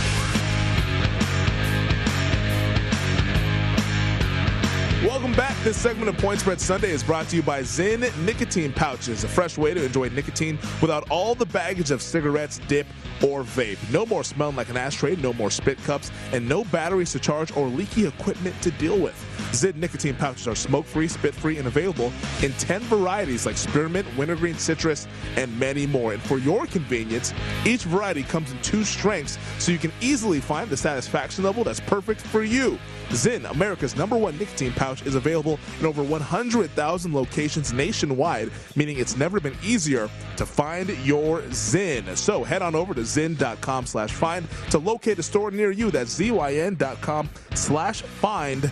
Welcome 5.08 5.34
back. 5.34 5.55
This 5.66 5.78
segment 5.78 6.10
of 6.10 6.18
Point 6.20 6.42
Spread 6.42 6.62
Sunday 6.62 6.92
is 6.92 7.04
brought 7.04 7.28
to 7.30 7.36
you 7.36 7.42
by 7.42 7.62
Zyn 7.62 8.16
Nicotine 8.24 8.72
Pouches, 8.72 9.24
a 9.24 9.28
fresh 9.28 9.58
way 9.58 9.74
to 9.74 9.84
enjoy 9.84 10.10
nicotine 10.10 10.60
without 10.80 11.10
all 11.10 11.34
the 11.34 11.48
baggage 11.48 11.90
of 11.90 12.04
cigarettes, 12.04 12.62
dip, 12.68 12.86
or 13.24 13.42
vape. 13.42 13.80
No 13.92 14.06
more 14.06 14.24
smelling 14.24 14.56
like 14.56 14.70
an 14.70 14.78
ashtray, 14.78 15.16
no 15.16 15.34
more 15.34 15.50
spit 15.50 15.80
cups, 15.80 16.12
and 16.34 16.48
no 16.48 16.66
batteries 16.66 17.14
to 17.14 17.20
charge 17.20 17.52
or 17.58 17.66
leaky 17.66 18.06
equipment 18.06 18.62
to 18.62 18.70
deal 18.70 19.00
with. 19.00 19.16
Zyn 19.54 19.76
nicotine 19.78 20.16
pouches 20.16 20.48
are 20.48 20.54
smoke 20.54 20.86
free, 20.86 21.08
spit 21.08 21.34
free, 21.34 21.58
and 21.58 21.68
available 21.68 22.14
in 22.44 22.52
10 22.54 22.82
varieties 22.82 23.48
like 23.48 23.58
spearmint, 23.58 24.06
wintergreen, 24.16 24.60
citrus, 24.60 25.08
and 25.36 25.60
many 25.60 25.88
more. 25.88 26.14
And 26.14 26.22
for 26.22 26.38
your 26.38 26.68
convenience, 26.68 27.34
each 27.66 27.86
variety 27.86 28.22
comes 28.22 28.52
in 28.52 28.62
two 28.62 28.84
strengths 28.84 29.40
so 29.58 29.72
you 29.72 29.80
can 29.80 29.94
easily 30.00 30.40
find 30.40 30.70
the 30.70 30.78
satisfaction 30.78 31.44
level 31.44 31.64
that's 31.64 31.80
perfect 31.80 32.22
for 32.22 32.44
you. 32.44 32.78
Zyn, 33.10 33.50
America's 33.50 33.96
number 33.96 34.18
one 34.18 34.38
nicotine 34.38 34.74
pouch, 34.74 35.04
is 35.06 35.16
available 35.16 35.55
in 35.80 35.86
over 35.86 36.04
100,000 36.04 37.14
locations 37.14 37.74
nationwide, 37.74 38.52
meaning 38.76 39.00
it's 39.00 39.18
never 39.18 39.40
been 39.40 39.56
easier 39.64 40.10
to 40.38 40.46
find 40.46 40.90
your 41.06 41.42
Zyn. 41.42 42.16
So 42.18 42.44
head 42.44 42.62
on 42.62 42.76
over 42.76 42.94
to 42.94 43.02
zyn.com 43.02 43.86
slash 43.86 44.12
find 44.12 44.48
to 44.72 44.80
locate 44.80 45.20
a 45.20 45.24
store 45.24 45.52
near 45.52 45.72
you. 45.72 45.92
That's 45.92 46.18
zyn.com 46.20 47.30
slash 47.54 48.02
find. 48.02 48.72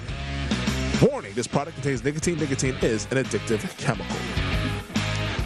Warning, 1.02 1.34
this 1.34 1.48
product 1.48 1.76
contains 1.76 2.04
nicotine. 2.04 2.38
Nicotine 2.38 2.76
is 2.82 3.06
an 3.12 3.24
addictive 3.24 3.78
chemical. 3.78 4.53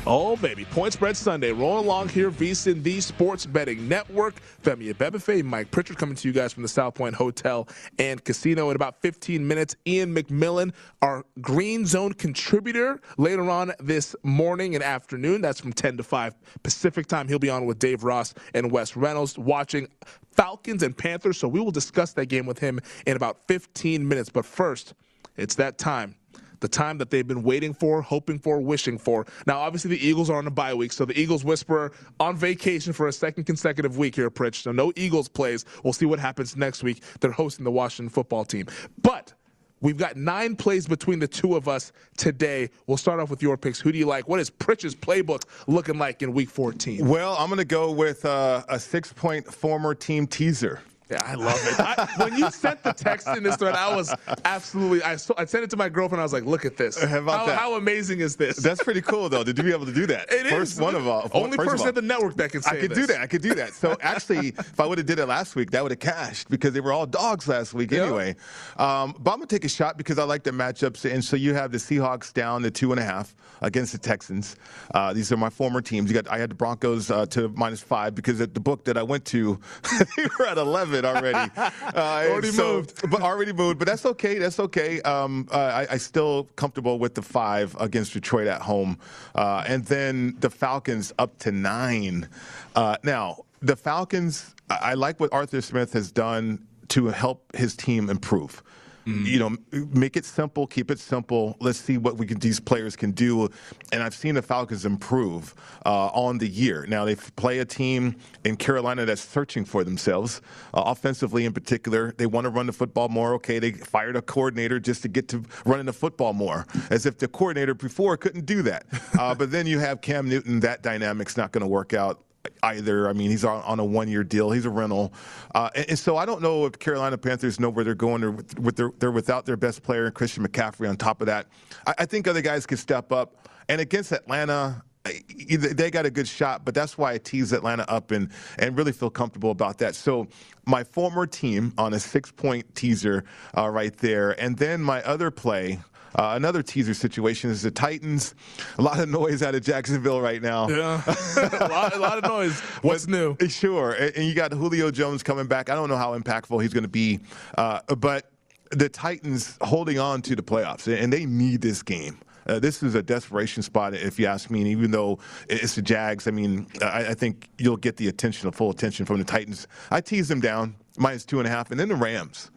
Oh, 0.10 0.38
baby. 0.38 0.63
Point 0.63 0.93
Spread 0.93 1.17
Sunday. 1.17 1.52
Rolling 1.52 1.84
along 1.84 2.08
here, 2.08 2.32
VSIN, 2.32 2.82
the 2.82 3.02
Sports 3.02 3.46
Betting 3.46 3.89
Network. 3.89 4.36
Femi 4.63 4.93
Abebefe, 4.93 5.43
Mike 5.43 5.70
Pritchard 5.70 5.98
coming 5.98 6.15
to 6.15 6.30
you 6.30 6.34
guys 6.34 6.54
from 6.54 6.63
the 6.63 6.70
South 6.70 6.96
Point 6.96 7.13
Hotel 7.13 7.67
and 8.00 8.24
Casino 8.24 8.70
in 8.70 8.78
about 8.78 9.02
15 9.02 9.46
minutes. 9.46 9.76
Ian 9.86 10.15
McMillan, 10.15 10.74
our 11.02 11.26
Green 11.41 11.86
Zone 11.86 12.13
contributor, 12.13 13.02
later 13.17 13.50
on 13.50 13.74
this 13.82 14.15
morning 14.24 14.76
and 14.76 14.84
afternoon. 14.84 15.41
That's 15.41 15.60
from 15.60 15.74
10 15.74 15.98
to 15.98 16.04
5 16.04 16.36
Pacific 16.63 17.08
time. 17.08 17.28
He'll 17.28 17.38
be 17.38 17.50
on 17.50 17.65
with 17.65 17.78
Dave 17.78 18.06
Ross 18.06 18.34
and 18.54 18.72
Wes 18.72 18.96
Reynolds 18.96 19.38
watching 19.38 19.89
Falcons 20.32 20.84
and 20.84 20.98
Panthers. 20.98 21.38
So 21.38 21.50
we 21.50 21.60
will 21.60 21.70
discuss 21.70 22.13
that 22.13 22.28
game 22.28 22.46
with 22.46 22.60
him 22.60 22.80
in 23.06 23.17
about 23.17 23.46
15 23.50 24.08
minutes. 24.08 24.30
But 24.30 24.46
first, 24.46 24.93
it's 25.36 25.56
that 25.56 25.78
time 25.78 26.15
the 26.60 26.67
time 26.67 26.98
that 26.98 27.10
they've 27.10 27.28
been 27.28 27.43
waiting 27.43 27.74
for, 27.74 28.02
hoping 28.02 28.39
for, 28.39 28.60
wishing 28.60 28.98
for. 28.98 29.26
Now, 29.46 29.60
obviously, 29.60 29.89
the 29.91 30.06
Eagles 30.06 30.30
are 30.30 30.38
on 30.38 30.48
a 30.48 30.52
bye 30.52 30.74
week, 30.74 30.91
so 30.91 31.06
the 31.06 31.20
Eagles 31.20 31.43
whisper 31.43 31.91
on 32.20 32.36
vacation 32.36 32.93
for 32.93 33.08
a 33.08 33.13
second 33.13 33.46
consecutive 33.46 33.98
week 33.98 34.15
here, 34.15 34.30
Pritch. 34.30 34.63
So 34.63 34.72
no 34.72 34.91
Eagles 34.96 35.28
plays. 35.28 35.65
We'll 35.84 35.93
see 35.93 36.06
what 36.06 36.20
happens 36.20 36.56
next 36.56 36.84
week. 36.84 37.04
They're 37.20 37.32
hosting 37.32 37.65
the 37.65 37.72
Washington 37.72 38.10
football 38.10 38.46
team. 38.46 38.67
But 39.02 39.34
We've 39.80 39.98
got 39.98 40.15
nine 40.15 40.56
plays 40.56 40.88
between 40.88 41.20
the 41.20 41.28
two 41.28 41.56
of 41.56 41.67
us 41.67 41.91
today. 42.17 42.70
We'll 42.88 42.98
start 42.98 43.20
off 43.20 43.30
with 43.30 43.43
your 43.43 43.58
picks. 43.58 43.80
Who 43.80 43.91
do 43.91 44.00
you 44.00 44.08
like? 44.08 44.28
What 44.28 44.39
is 44.39 44.50
Pritch's 44.50 44.96
playbook 44.96 45.43
looking 45.67 46.00
like 46.00 46.24
in 46.24 46.34
week 46.34 46.50
14? 46.50 47.08
Well, 47.08 47.36
I'm 47.38 47.48
going 47.48 47.60
to 47.60 47.65
go 47.65 47.91
with 47.91 48.26
uh, 48.26 48.63
a 48.70 48.80
six 48.80 49.13
point 49.13 49.46
former 49.46 49.93
team 49.93 50.26
teaser. 50.26 50.82
Yeah, 51.10 51.24
I 51.24 51.36
love 51.36 51.60
it. 51.63 51.80
I, 51.80 52.10
when 52.17 52.36
you 52.38 52.52
sent 52.52 52.84
the 52.84 52.91
text 52.91 53.28
in 53.30 53.43
this 53.43 53.56
thread, 53.56 53.76
I 53.76 53.96
was 53.96 54.13
absolutely. 54.43 55.04
I, 55.04 55.13
I 55.13 55.46
sent 55.46 55.63
it 55.63 55.70
to 55.70 55.78
my 55.78 55.88
girlfriend. 55.88 56.20
I 56.20 56.26
was 56.26 56.34
like, 56.34 56.43
"Look 56.43 56.65
at 56.65 56.76
this. 56.76 57.02
How 57.02 57.22
how? 57.22 57.48
How 57.48 57.74
amazing 57.76 58.20
is 58.20 58.36
this? 58.36 58.58
That's 58.58 58.84
pretty 58.84 59.02
cool, 59.02 59.30
though. 59.30 59.43
Did 59.43 59.58
you 59.58 59.63
be 59.63 59.72
able 59.72 59.86
to 59.86 59.93
do 59.93 60.06
that? 60.08 60.28
It 60.38 60.46
first 60.48 60.74
is. 60.74 60.80
one 60.80 60.93
of 60.93 61.08
all. 61.08 61.30
Only 61.34 61.58
person 61.58 61.82
all, 61.82 61.88
at 61.88 61.96
the 61.96 62.02
network 62.02 62.36
that 62.36 62.52
can 62.52 62.62
say 62.62 62.78
I 62.78 62.82
could 62.82 62.91
this. 62.91 63.00
do 63.00 63.08
that. 63.08 63.22
I 63.22 63.28
could 63.28 63.41
do 63.41 63.56
that. 63.56 63.74
So 63.74 63.98
actually, 64.02 64.50
if 64.50 64.80
I 64.80 64.86
would 64.86 65.00
have 65.00 65.08
did 65.08 65.17
it 65.17 65.26
last 65.26 65.56
week, 65.56 65.72
that 65.72 65.82
would 65.82 65.91
have 65.91 66.00
cashed 66.00 66.50
because 66.50 66.74
they 66.74 66.80
were 66.80 66.93
all 66.93 67.08
dogs 67.08 67.48
last 67.48 67.74
week 67.74 67.91
yeah. 67.91 68.04
anyway. 68.04 68.36
Um, 68.78 69.15
but 69.20 69.32
I'm 69.32 69.38
gonna 69.38 69.48
take 69.48 69.65
a 69.65 69.70
shot 69.70 69.98
because 69.98 70.20
I 70.20 70.24
like 70.26 70.43
the 70.43 70.52
matchups. 70.52 71.12
And 71.12 71.24
so 71.24 71.36
you 71.36 71.56
have 71.56 71.72
the 71.72 71.80
Seahawks 71.80 72.32
down 72.34 72.62
to 72.63 72.72
two 72.72 72.91
and 72.91 73.00
a 73.00 73.04
half 73.04 73.36
against 73.62 73.93
the 73.93 73.98
Texans. 73.98 74.56
Uh, 74.93 75.13
these 75.13 75.32
are 75.32 75.38
my 75.38 75.50
former 75.50 75.82
teams. 75.82 76.10
You 76.10 76.22
got 76.22 76.32
I 76.32 76.38
had 76.38 76.52
the 76.52 76.56
Broncos 76.56 77.10
uh, 77.10 77.26
to 77.28 77.50
minus 77.50 77.82
five 77.82 78.13
because 78.13 78.39
at 78.41 78.54
the 78.54 78.60
book 78.60 78.86
that 78.86 78.98
I 78.98 79.04
went 79.04 79.26
to, 79.26 79.60
they 80.17 80.26
were 80.38 80.48
at 80.48 80.58
11 80.98 81.18
already. 81.18 81.52
Uh, 81.88 82.28
already 82.30 82.52
so, 82.52 82.74
moved, 82.76 83.10
but 83.10 83.22
already 83.22 83.54
moved. 83.54 83.80
But 83.80 83.88
that's 83.88 84.06
okay. 84.06 84.38
That's 84.38 84.60
okay. 84.60 85.02
Um, 85.02 85.48
uh, 85.52 85.86
I, 85.90 85.94
I 85.94 85.98
still 85.98 86.48
comfortable 86.56 87.00
with 87.00 87.16
the 87.16 87.22
five 87.22 87.76
against 87.80 88.14
Detroit 88.14 88.48
at 88.48 88.62
home, 88.62 89.00
uh, 89.36 89.64
and 89.68 89.86
then 89.86 90.36
the 90.40 90.50
Falcons 90.50 91.14
up 91.18 91.38
to 91.40 91.52
nine. 91.52 92.28
Uh, 92.76 92.98
now 93.04 93.46
the 93.62 93.76
Falcons. 93.76 94.54
I 94.70 94.96
like 94.96 95.20
what 95.20 95.32
Arthur 95.32 95.62
Smith 95.62 95.94
has 95.94 96.12
done 96.12 96.68
to 96.90 97.08
help 97.08 97.56
his 97.56 97.76
team 97.76 98.10
improve. 98.10 98.62
Mm-hmm. 99.08 99.26
You 99.26 99.39
know, 99.39 99.88
make 99.93 100.17
it 100.17 100.26
simple, 100.26 100.67
keep 100.67 100.91
it 100.91 101.00
simple. 101.00 101.56
Let's 101.62 101.80
see 101.80 101.98
what 101.98 102.17
we 102.17 102.26
can, 102.26 102.39
these 102.39 102.60
players 102.60 102.98
can 102.98 103.12
do. 103.12 103.50
And 103.93 104.04
I've 104.04 104.13
seen 104.13 104.36
the 104.36 104.41
Falcons 104.41 104.86
improve 104.86 105.56
uh, 105.86 106.08
on 106.08 106.38
the 106.38 106.48
year. 106.48 106.86
Now 106.89 107.06
they 107.06 107.15
play 107.15 107.60
a 107.60 107.65
team 107.65 108.17
in 108.43 108.58
Carolina 108.58 109.06
that's 109.06 109.22
searching 109.22 109.63
for 109.63 109.86
themselves, 109.86 110.41
uh, 110.74 110.84
offensively 110.86 111.46
in 111.46 111.54
particular. 111.54 112.13
They 112.17 112.26
want 112.26 112.46
to 112.46 112.50
run 112.50 112.65
the 112.65 112.74
football 112.74 113.08
more. 113.08 113.34
Okay, 113.36 113.60
they 113.60 113.72
fired 113.72 114.17
a 114.17 114.22
coordinator 114.22 114.80
just 114.80 115.02
to 115.04 115.08
get 115.08 115.30
to 115.30 115.43
running 115.65 115.86
the 115.86 115.93
football 115.93 116.34
more, 116.34 116.65
as 116.89 117.06
if 117.06 117.17
the 117.17 117.30
coordinator 117.30 117.74
before 117.74 118.17
couldn't 118.17 118.46
do 118.46 118.62
that. 118.63 118.86
Uh, 119.17 119.34
but 119.34 119.50
then 119.50 119.65
you 119.65 119.80
have 119.80 120.00
Cam 120.02 120.30
Newton. 120.30 120.60
That 120.60 120.84
dynamic's 120.84 121.38
not 121.38 121.52
going 121.52 121.62
to 121.62 121.67
work 121.67 121.93
out 121.93 122.27
either. 122.64 123.10
I 123.10 123.14
mean, 123.14 123.30
he's 123.30 123.46
on, 123.46 123.62
on 123.64 123.80
a 123.80 123.86
one 123.86 124.08
year 124.08 124.24
deal. 124.24 124.52
He's 124.52 124.66
a 124.66 124.70
rental, 124.70 125.14
uh, 125.56 125.70
and, 125.76 125.90
and, 125.90 126.00
so 126.00 126.18
I 126.18 126.26
don't 126.26 126.42
know 126.42 126.66
if 126.66 126.80
Carolina 126.80 127.18
Panthers 127.18 127.60
know 127.60 127.70
where 127.70 127.84
they're 127.84 127.96
going. 127.96 128.22
They're, 128.22 128.32
with 128.32 128.76
their, 128.76 128.92
they're 129.00 129.12
without 129.12 129.46
their 129.46 129.58
best 129.58 129.84
player, 129.84 130.10
Christian 130.12 130.48
McCaffrey. 130.48 130.90
On 130.90 130.98
top 130.98 131.22
of 131.22 131.28
that, 131.28 131.48
I, 131.86 131.94
I 132.00 132.06
think 132.06 132.28
other 132.28 132.42
guys 132.42 132.66
could 132.66 132.80
step 132.80 133.12
up. 133.12 133.50
And 133.70 133.82
against 133.82 134.12
Atlanta, 134.12 134.84
they 135.04 135.92
got 135.92 136.06
a 136.06 136.10
good 136.10 136.28
shot, 136.28 136.66
but 136.66 136.74
that's 136.74 136.98
why 136.98 137.14
I 137.14 137.18
tease 137.18 137.54
Atlanta 137.54 137.90
up 137.90 138.12
and, 138.12 138.30
and 138.58 138.78
really 138.78 138.92
feel 138.92 139.10
comfortable 139.10 139.52
about 139.52 139.78
that. 139.80 139.96
So, 139.96 140.28
my 140.66 140.84
former 140.84 141.26
team 141.26 141.74
on 141.78 141.94
a 141.94 142.00
six 142.00 142.32
point 142.32 142.76
teaser 142.76 143.24
uh, 143.58 143.70
right 143.70 143.96
there. 143.98 144.32
And 144.42 144.58
then 144.58 144.82
my 144.82 145.02
other 145.04 145.32
play. 145.32 145.80
Uh, 146.17 146.34
another 146.36 146.63
teaser 146.63 146.93
situation 146.93 147.49
is 147.51 147.62
the 147.62 147.69
Titans. 147.69 148.34
A 148.80 148.82
lot 148.82 148.99
of 148.99 149.08
noise 149.08 149.43
out 149.43 149.53
of 149.53 149.63
Jacksonville 149.63 150.19
right 150.19 150.41
now. 150.41 150.67
Yeah, 150.67 151.01
a, 151.38 151.67
lot, 151.69 151.95
a, 151.95 151.99
lot, 151.99 152.17
of 152.17 152.23
noise. 152.23 152.60
What's 152.82 153.06
but, 153.06 153.12
new? 153.12 153.49
Sure, 153.49 153.93
and, 153.93 154.25
you 154.25 154.34
got 154.34 154.51
Julio 154.51 154.89
Jones 154.89 155.21
coming 155.21 155.47
back. 155.47 155.69
I 155.69 155.75
don't 155.75 155.89
know 155.89 155.97
how 155.97 156.17
impactful 156.17 156.62
he's 156.62 156.73
going 156.73 156.84
to 156.84 156.89
be, 156.89 157.19
uh, 157.58 157.82
but 157.97 158.32
the 158.71 158.89
Titans 158.89 159.58
holding 159.62 159.99
on 159.99 160.21
to 160.23 160.36
the 160.36 160.41
playoffs, 160.41 160.91
and 160.91 161.13
they 161.13 161.25
need 161.25 161.62
this 161.62 161.84
game. 161.84 162.17
Uh, 162.47 162.60
this 162.60 162.82
is 162.82 162.95
a 162.95 163.03
desperation 163.03 163.62
spot, 163.62 163.93
if 163.93 164.17
you 164.17 164.25
ask 164.25 164.49
me. 164.49 164.62
And 164.62 164.69
even 164.69 164.91
though 164.91 165.19
it's 165.49 165.75
the 165.75 165.82
Jags, 165.82 166.27
I 166.27 166.32
mean, 166.32 166.65
I, 166.82 167.08
I 167.08 167.13
think 167.13 167.49
you'll 167.58 167.77
get 167.77 167.97
the 167.97 168.08
attention, 168.08 168.49
the 168.49 168.56
full 168.56 168.69
attention 168.71 169.06
from 169.06 169.19
the 169.19 169.25
Titans. 169.25 169.67
I 169.91 170.01
tease 170.01 170.30
them 170.30 170.39
down 170.39 170.75
minus 170.97 171.25
two 171.25 171.39
and 171.39 171.47
a 171.47 171.51
half, 171.51 171.71
and 171.71 171.80
then 171.80 171.89
the 171.89 171.95
Rams. 171.95 172.49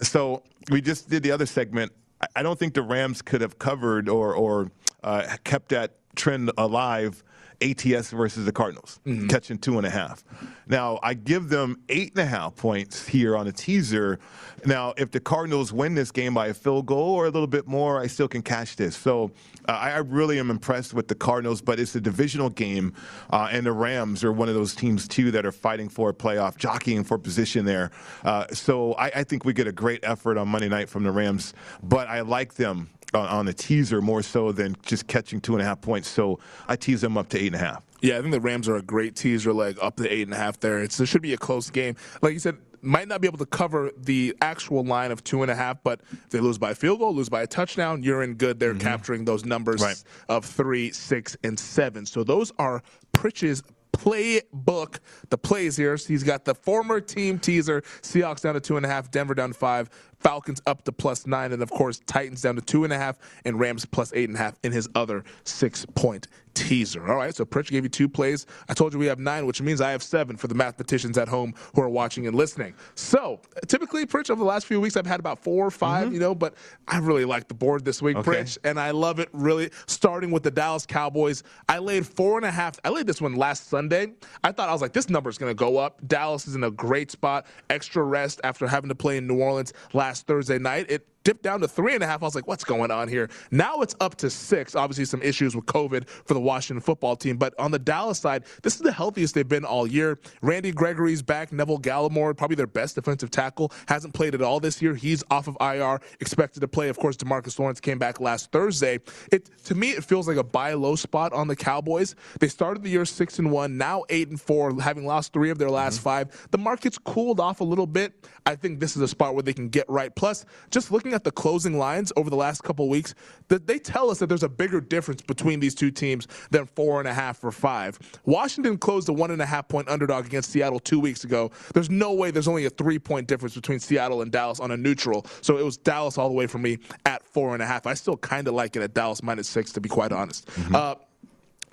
So 0.00 0.42
we 0.70 0.80
just 0.80 1.10
did 1.10 1.22
the 1.22 1.30
other 1.30 1.46
segment. 1.46 1.92
I 2.36 2.42
don't 2.42 2.58
think 2.58 2.74
the 2.74 2.82
Rams 2.82 3.22
could 3.22 3.40
have 3.40 3.58
covered 3.58 4.08
or 4.08 4.34
or 4.34 4.70
uh, 5.02 5.36
kept 5.44 5.70
that 5.70 5.94
trend 6.16 6.50
alive 6.58 7.22
ATS 7.62 8.10
versus 8.10 8.44
the 8.44 8.52
Cardinals, 8.52 9.00
mm-hmm. 9.06 9.28
catching 9.28 9.58
two 9.58 9.76
and 9.78 9.86
a 9.86 9.90
half. 9.90 10.24
Now, 10.66 10.98
I 11.02 11.14
give 11.14 11.48
them 11.48 11.78
eight 11.88 12.12
and 12.12 12.20
a 12.20 12.26
half 12.26 12.56
points 12.56 13.06
here 13.06 13.36
on 13.36 13.46
a 13.48 13.52
teaser. 13.52 14.18
Now, 14.64 14.94
if 14.96 15.10
the 15.10 15.20
Cardinals 15.20 15.72
win 15.72 15.94
this 15.94 16.10
game 16.10 16.34
by 16.34 16.48
a 16.48 16.54
field 16.54 16.86
goal 16.86 17.14
or 17.14 17.26
a 17.26 17.30
little 17.30 17.46
bit 17.46 17.66
more, 17.66 18.00
I 18.00 18.06
still 18.06 18.28
can 18.28 18.42
cash 18.42 18.76
this. 18.76 18.96
So 18.96 19.30
uh, 19.68 19.72
I, 19.72 19.98
really 19.98 20.38
am 20.38 20.50
impressed 20.50 20.94
with 20.94 21.08
the 21.08 21.14
Cardinals, 21.14 21.60
but 21.60 21.78
it's 21.78 21.94
a 21.94 22.00
divisional 22.00 22.50
game, 22.50 22.94
uh, 23.30 23.48
and 23.50 23.66
the 23.66 23.72
Rams 23.72 24.24
are 24.24 24.32
one 24.32 24.48
of 24.48 24.54
those 24.54 24.74
teams, 24.74 25.06
too, 25.06 25.30
that 25.30 25.44
are 25.44 25.52
fighting 25.52 25.88
for 25.88 26.10
a 26.10 26.14
playoff, 26.14 26.56
jockeying 26.56 27.04
for 27.04 27.18
position 27.18 27.64
there. 27.64 27.90
Uh, 28.24 28.46
so 28.48 28.94
I, 28.94 29.06
I 29.06 29.24
think 29.24 29.44
we 29.44 29.52
get 29.52 29.66
a 29.66 29.72
great 29.72 30.00
effort 30.02 30.38
on 30.38 30.48
Monday 30.48 30.68
night 30.68 30.88
from 30.88 31.04
the 31.04 31.10
Rams, 31.10 31.54
but 31.82 32.08
I 32.08 32.20
like 32.20 32.54
them 32.54 32.90
on 33.14 33.48
a 33.48 33.52
teaser 33.52 34.00
more 34.00 34.22
so 34.22 34.52
than 34.52 34.76
just 34.82 35.06
catching 35.06 35.40
two 35.40 35.54
and 35.54 35.62
a 35.62 35.64
half 35.64 35.80
points. 35.80 36.08
So 36.08 36.38
I 36.68 36.76
tease 36.76 37.00
them 37.00 37.18
up 37.18 37.28
to 37.30 37.38
eight 37.38 37.48
and 37.48 37.56
a 37.56 37.58
half. 37.58 37.82
Yeah, 38.02 38.18
I 38.18 38.20
think 38.20 38.32
the 38.32 38.40
Rams 38.40 38.68
are 38.68 38.76
a 38.76 38.82
great 38.82 39.14
teaser 39.14 39.52
like 39.52 39.76
up 39.82 39.96
to 39.96 40.12
eight 40.12 40.22
and 40.22 40.32
a 40.32 40.36
half 40.36 40.58
there. 40.60 40.80
It's, 40.80 40.98
it 41.00 41.06
should 41.06 41.22
be 41.22 41.34
a 41.34 41.38
close 41.38 41.70
game. 41.70 41.96
Like 42.22 42.32
you 42.32 42.38
said, 42.38 42.56
might 42.82 43.08
not 43.08 43.20
be 43.20 43.26
able 43.28 43.38
to 43.38 43.46
cover 43.46 43.90
the 43.96 44.34
actual 44.40 44.84
line 44.84 45.12
of 45.12 45.22
two 45.22 45.42
and 45.42 45.50
a 45.50 45.54
half, 45.54 45.82
but 45.82 46.00
if 46.10 46.30
they 46.30 46.40
lose 46.40 46.56
by 46.56 46.70
a 46.70 46.74
field 46.74 46.98
goal, 46.98 47.14
lose 47.14 47.28
by 47.28 47.42
a 47.42 47.46
touchdown, 47.46 48.02
you're 48.02 48.22
in 48.22 48.34
good. 48.34 48.58
They're 48.58 48.72
mm-hmm. 48.72 48.80
capturing 48.80 49.24
those 49.24 49.44
numbers 49.44 49.82
right. 49.82 50.02
of 50.28 50.44
three, 50.44 50.90
six, 50.92 51.36
and 51.44 51.58
seven. 51.58 52.06
So 52.06 52.24
those 52.24 52.52
are 52.58 52.82
Pritch's 53.12 53.62
playbook. 53.92 54.98
The 55.28 55.38
plays 55.38 55.76
here. 55.76 55.96
So 55.96 56.08
he's 56.08 56.22
got 56.22 56.44
the 56.44 56.54
former 56.54 57.00
team 57.00 57.38
teaser. 57.38 57.82
Seahawks 58.02 58.40
down 58.40 58.54
to 58.54 58.60
two 58.60 58.76
and 58.76 58.86
a 58.86 58.88
half. 58.88 59.10
Denver 59.10 59.34
down 59.34 59.50
to 59.50 59.58
five. 59.58 59.90
Falcons 60.20 60.62
up 60.66 60.84
to 60.84 60.92
plus 60.92 61.26
nine, 61.26 61.52
and 61.52 61.62
of 61.62 61.70
course 61.70 62.00
Titans 62.06 62.42
down 62.42 62.56
to 62.56 62.62
two 62.62 62.84
and 62.84 62.92
a 62.92 62.98
half, 62.98 63.18
and 63.44 63.58
Rams 63.58 63.84
plus 63.84 64.12
eight 64.14 64.28
and 64.28 64.36
a 64.36 64.40
half 64.40 64.54
in 64.62 64.72
his 64.72 64.88
other 64.94 65.24
six 65.44 65.86
point 65.94 66.28
teaser. 66.54 67.08
All 67.08 67.16
right, 67.16 67.34
so 67.34 67.44
Pritch 67.44 67.70
gave 67.70 67.84
you 67.84 67.88
two 67.88 68.08
plays. 68.08 68.46
I 68.68 68.74
told 68.74 68.92
you 68.92 68.98
we 68.98 69.06
have 69.06 69.18
nine, 69.18 69.46
which 69.46 69.62
means 69.62 69.80
I 69.80 69.90
have 69.90 70.02
seven 70.02 70.36
for 70.36 70.48
the 70.48 70.54
mathematicians 70.54 71.16
at 71.18 71.28
home 71.28 71.54
who 71.74 71.82
are 71.82 71.88
watching 71.88 72.26
and 72.26 72.36
listening. 72.36 72.74
So 72.94 73.40
typically, 73.66 74.06
Pritch, 74.06 74.30
over 74.30 74.38
the 74.38 74.48
last 74.48 74.66
few 74.66 74.80
weeks, 74.80 74.96
I've 74.96 75.06
had 75.06 75.20
about 75.20 75.38
four 75.38 75.66
or 75.66 75.70
5 75.70 76.04
mm-hmm. 76.04 76.14
you 76.14 76.20
know, 76.20 76.34
but 76.34 76.54
I 76.88 76.98
really 76.98 77.24
like 77.24 77.48
the 77.48 77.54
board 77.54 77.84
this 77.84 78.02
week, 78.02 78.16
okay. 78.16 78.30
Pritch, 78.30 78.58
and 78.64 78.78
I 78.78 78.90
love 78.90 79.20
it 79.20 79.28
really. 79.32 79.70
Starting 79.86 80.30
with 80.30 80.42
the 80.42 80.50
Dallas 80.50 80.86
Cowboys, 80.86 81.42
I 81.68 81.78
laid 81.78 82.06
four 82.06 82.36
and 82.36 82.46
a 82.46 82.50
half. 82.50 82.78
I 82.84 82.90
laid 82.90 83.06
this 83.06 83.20
one 83.20 83.36
last 83.36 83.68
Sunday. 83.68 84.12
I 84.44 84.52
thought 84.52 84.68
I 84.68 84.72
was 84.72 84.82
like, 84.82 84.92
this 84.92 85.08
number 85.08 85.30
is 85.30 85.38
going 85.38 85.50
to 85.50 85.54
go 85.54 85.78
up. 85.78 86.06
Dallas 86.06 86.46
is 86.46 86.54
in 86.54 86.64
a 86.64 86.70
great 86.70 87.10
spot. 87.10 87.46
Extra 87.70 88.02
rest 88.02 88.40
after 88.44 88.66
having 88.66 88.88
to 88.88 88.94
play 88.94 89.16
in 89.16 89.26
New 89.26 89.40
Orleans 89.40 89.72
last 89.92 90.09
Thursday 90.18 90.58
night. 90.58 90.90
It 90.90 91.06
dipped 91.24 91.42
down 91.42 91.60
to 91.60 91.68
three 91.68 91.94
and 91.94 92.02
a 92.02 92.06
half. 92.06 92.22
I 92.22 92.26
was 92.26 92.34
like, 92.34 92.46
what's 92.46 92.64
going 92.64 92.90
on 92.90 93.08
here? 93.08 93.28
Now 93.50 93.80
it's 93.80 93.94
up 94.00 94.16
to 94.16 94.30
six. 94.30 94.74
Obviously, 94.74 95.04
some 95.04 95.22
issues 95.22 95.54
with 95.54 95.66
COVID 95.66 96.08
for 96.08 96.34
the 96.34 96.40
Washington 96.40 96.80
football 96.80 97.16
team. 97.16 97.36
But 97.36 97.54
on 97.58 97.70
the 97.70 97.78
Dallas 97.78 98.18
side, 98.18 98.44
this 98.62 98.74
is 98.74 98.80
the 98.80 98.92
healthiest 98.92 99.34
they've 99.34 99.48
been 99.48 99.64
all 99.64 99.86
year. 99.86 100.18
Randy 100.42 100.72
Gregory's 100.72 101.22
back. 101.22 101.52
Neville 101.52 101.78
Gallimore, 101.78 102.36
probably 102.36 102.56
their 102.56 102.66
best 102.66 102.94
defensive 102.94 103.30
tackle, 103.30 103.72
hasn't 103.86 104.14
played 104.14 104.34
at 104.34 104.42
all 104.42 104.60
this 104.60 104.80
year. 104.80 104.94
He's 104.94 105.22
off 105.30 105.48
of 105.48 105.56
IR, 105.60 106.00
expected 106.20 106.60
to 106.60 106.68
play. 106.68 106.88
Of 106.88 106.98
course, 106.98 107.16
Demarcus 107.16 107.58
Lawrence 107.58 107.80
came 107.80 107.98
back 107.98 108.20
last 108.20 108.50
Thursday. 108.52 109.00
It 109.32 109.50
to 109.64 109.74
me, 109.74 109.90
it 109.90 110.04
feels 110.04 110.28
like 110.28 110.36
a 110.36 110.44
buy 110.44 110.74
low 110.74 110.96
spot 110.96 111.32
on 111.32 111.48
the 111.48 111.56
Cowboys. 111.56 112.14
They 112.38 112.48
started 112.48 112.82
the 112.82 112.90
year 112.90 113.04
six 113.04 113.38
and 113.38 113.50
one, 113.50 113.76
now 113.76 114.04
eight 114.08 114.28
and 114.28 114.40
four, 114.40 114.80
having 114.80 115.06
lost 115.06 115.32
three 115.32 115.50
of 115.50 115.58
their 115.58 115.70
last 115.70 115.96
mm-hmm. 115.96 116.04
five. 116.04 116.48
The 116.50 116.58
market's 116.58 116.98
cooled 116.98 117.40
off 117.40 117.60
a 117.60 117.64
little 117.64 117.86
bit. 117.86 118.26
I 118.46 118.56
think 118.56 118.80
this 118.80 118.96
is 118.96 119.02
a 119.02 119.08
spot 119.08 119.34
where 119.34 119.42
they 119.42 119.52
can 119.52 119.68
get 119.68 119.88
right. 119.88 120.14
Plus, 120.14 120.44
just 120.70 120.90
looking 120.90 121.09
at 121.12 121.24
the 121.24 121.30
closing 121.30 121.78
lines 121.78 122.12
over 122.16 122.30
the 122.30 122.36
last 122.36 122.62
couple 122.62 122.88
weeks 122.88 123.14
that 123.48 123.66
they 123.66 123.78
tell 123.78 124.10
us 124.10 124.18
that 124.18 124.28
there's 124.28 124.42
a 124.42 124.48
bigger 124.48 124.80
difference 124.80 125.22
between 125.22 125.60
these 125.60 125.74
two 125.74 125.90
teams 125.90 126.26
than 126.50 126.66
four 126.66 127.00
and 127.00 127.08
a 127.08 127.14
half 127.14 127.42
or 127.44 127.52
five. 127.52 127.98
Washington 128.24 128.78
closed 128.78 129.08
a 129.08 129.12
one 129.12 129.30
and 129.30 129.42
a 129.42 129.46
half 129.46 129.68
point 129.68 129.88
underdog 129.88 130.26
against 130.26 130.50
Seattle 130.50 130.78
two 130.78 131.00
weeks 131.00 131.24
ago. 131.24 131.50
There's 131.74 131.90
no 131.90 132.12
way 132.12 132.30
there's 132.30 132.48
only 132.48 132.64
a 132.64 132.70
three 132.70 132.98
point 132.98 133.26
difference 133.26 133.54
between 133.54 133.78
Seattle 133.80 134.22
and 134.22 134.30
Dallas 134.30 134.60
on 134.60 134.70
a 134.70 134.76
neutral. 134.76 135.26
So 135.40 135.58
it 135.58 135.64
was 135.64 135.76
Dallas 135.76 136.18
all 136.18 136.28
the 136.28 136.34
way 136.34 136.46
for 136.46 136.58
me 136.58 136.78
at 137.06 137.24
four 137.24 137.54
and 137.54 137.62
a 137.62 137.66
half. 137.66 137.86
I 137.86 137.94
still 137.94 138.16
kind 138.16 138.48
of 138.48 138.54
like 138.54 138.76
it 138.76 138.82
at 138.82 138.94
Dallas 138.94 139.22
minus 139.22 139.48
six, 139.48 139.72
to 139.72 139.80
be 139.80 139.88
quite 139.88 140.12
honest. 140.12 140.46
Mm-hmm. 140.48 140.74
Uh, 140.74 140.94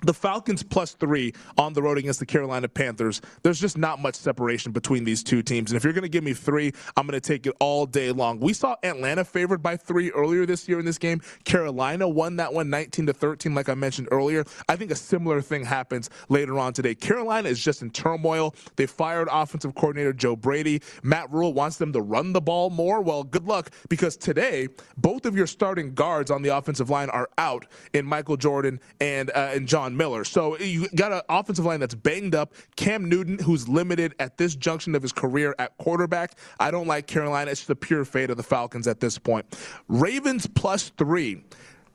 the 0.08 0.14
Falcons 0.14 0.62
plus 0.62 0.92
three 0.94 1.34
on 1.58 1.74
the 1.74 1.82
road 1.82 1.98
against 1.98 2.18
the 2.18 2.24
Carolina 2.24 2.66
Panthers. 2.66 3.20
There's 3.42 3.60
just 3.60 3.76
not 3.76 4.00
much 4.00 4.14
separation 4.14 4.72
between 4.72 5.04
these 5.04 5.22
two 5.22 5.42
teams. 5.42 5.70
And 5.70 5.76
if 5.76 5.84
you're 5.84 5.92
going 5.92 6.00
to 6.00 6.08
give 6.08 6.24
me 6.24 6.32
three, 6.32 6.72
I'm 6.96 7.06
going 7.06 7.20
to 7.20 7.20
take 7.20 7.46
it 7.46 7.54
all 7.60 7.84
day 7.84 8.10
long. 8.10 8.40
We 8.40 8.54
saw 8.54 8.76
Atlanta 8.82 9.22
favored 9.22 9.62
by 9.62 9.76
three 9.76 10.10
earlier 10.12 10.46
this 10.46 10.66
year 10.66 10.78
in 10.78 10.86
this 10.86 10.96
game. 10.96 11.20
Carolina 11.44 12.08
won 12.08 12.36
that 12.36 12.54
one 12.54 12.70
19 12.70 13.04
to 13.04 13.12
13, 13.12 13.54
like 13.54 13.68
I 13.68 13.74
mentioned 13.74 14.08
earlier. 14.10 14.46
I 14.66 14.76
think 14.76 14.90
a 14.90 14.96
similar 14.96 15.42
thing 15.42 15.62
happens 15.62 16.08
later 16.30 16.58
on 16.58 16.72
today. 16.72 16.94
Carolina 16.94 17.50
is 17.50 17.62
just 17.62 17.82
in 17.82 17.90
turmoil. 17.90 18.54
They 18.76 18.86
fired 18.86 19.28
offensive 19.30 19.74
coordinator 19.74 20.14
Joe 20.14 20.36
Brady. 20.36 20.80
Matt 21.02 21.30
Rhule 21.30 21.52
wants 21.52 21.76
them 21.76 21.92
to 21.92 22.00
run 22.00 22.32
the 22.32 22.40
ball 22.40 22.70
more. 22.70 23.02
Well, 23.02 23.24
good 23.24 23.44
luck 23.44 23.72
because 23.90 24.16
today 24.16 24.68
both 24.96 25.26
of 25.26 25.36
your 25.36 25.46
starting 25.46 25.92
guards 25.92 26.30
on 26.30 26.40
the 26.40 26.56
offensive 26.56 26.88
line 26.88 27.10
are 27.10 27.28
out 27.36 27.66
in 27.92 28.06
Michael 28.06 28.38
Jordan 28.38 28.80
and 29.02 29.28
uh, 29.34 29.50
and 29.52 29.68
John. 29.68 29.97
Miller. 29.98 30.24
So 30.24 30.58
you 30.58 30.88
got 30.94 31.12
an 31.12 31.20
offensive 31.28 31.66
line 31.66 31.80
that's 31.80 31.94
banged 31.94 32.34
up. 32.34 32.54
Cam 32.76 33.08
Newton, 33.08 33.38
who's 33.38 33.68
limited 33.68 34.14
at 34.18 34.38
this 34.38 34.54
junction 34.54 34.94
of 34.94 35.02
his 35.02 35.12
career 35.12 35.54
at 35.58 35.76
quarterback. 35.76 36.38
I 36.58 36.70
don't 36.70 36.86
like 36.86 37.06
Carolina. 37.06 37.50
It's 37.50 37.66
the 37.66 37.76
pure 37.76 38.04
fate 38.04 38.30
of 38.30 38.36
the 38.36 38.42
Falcons 38.42 38.86
at 38.86 39.00
this 39.00 39.18
point. 39.18 39.44
Ravens 39.88 40.46
plus 40.46 40.90
three. 40.96 41.44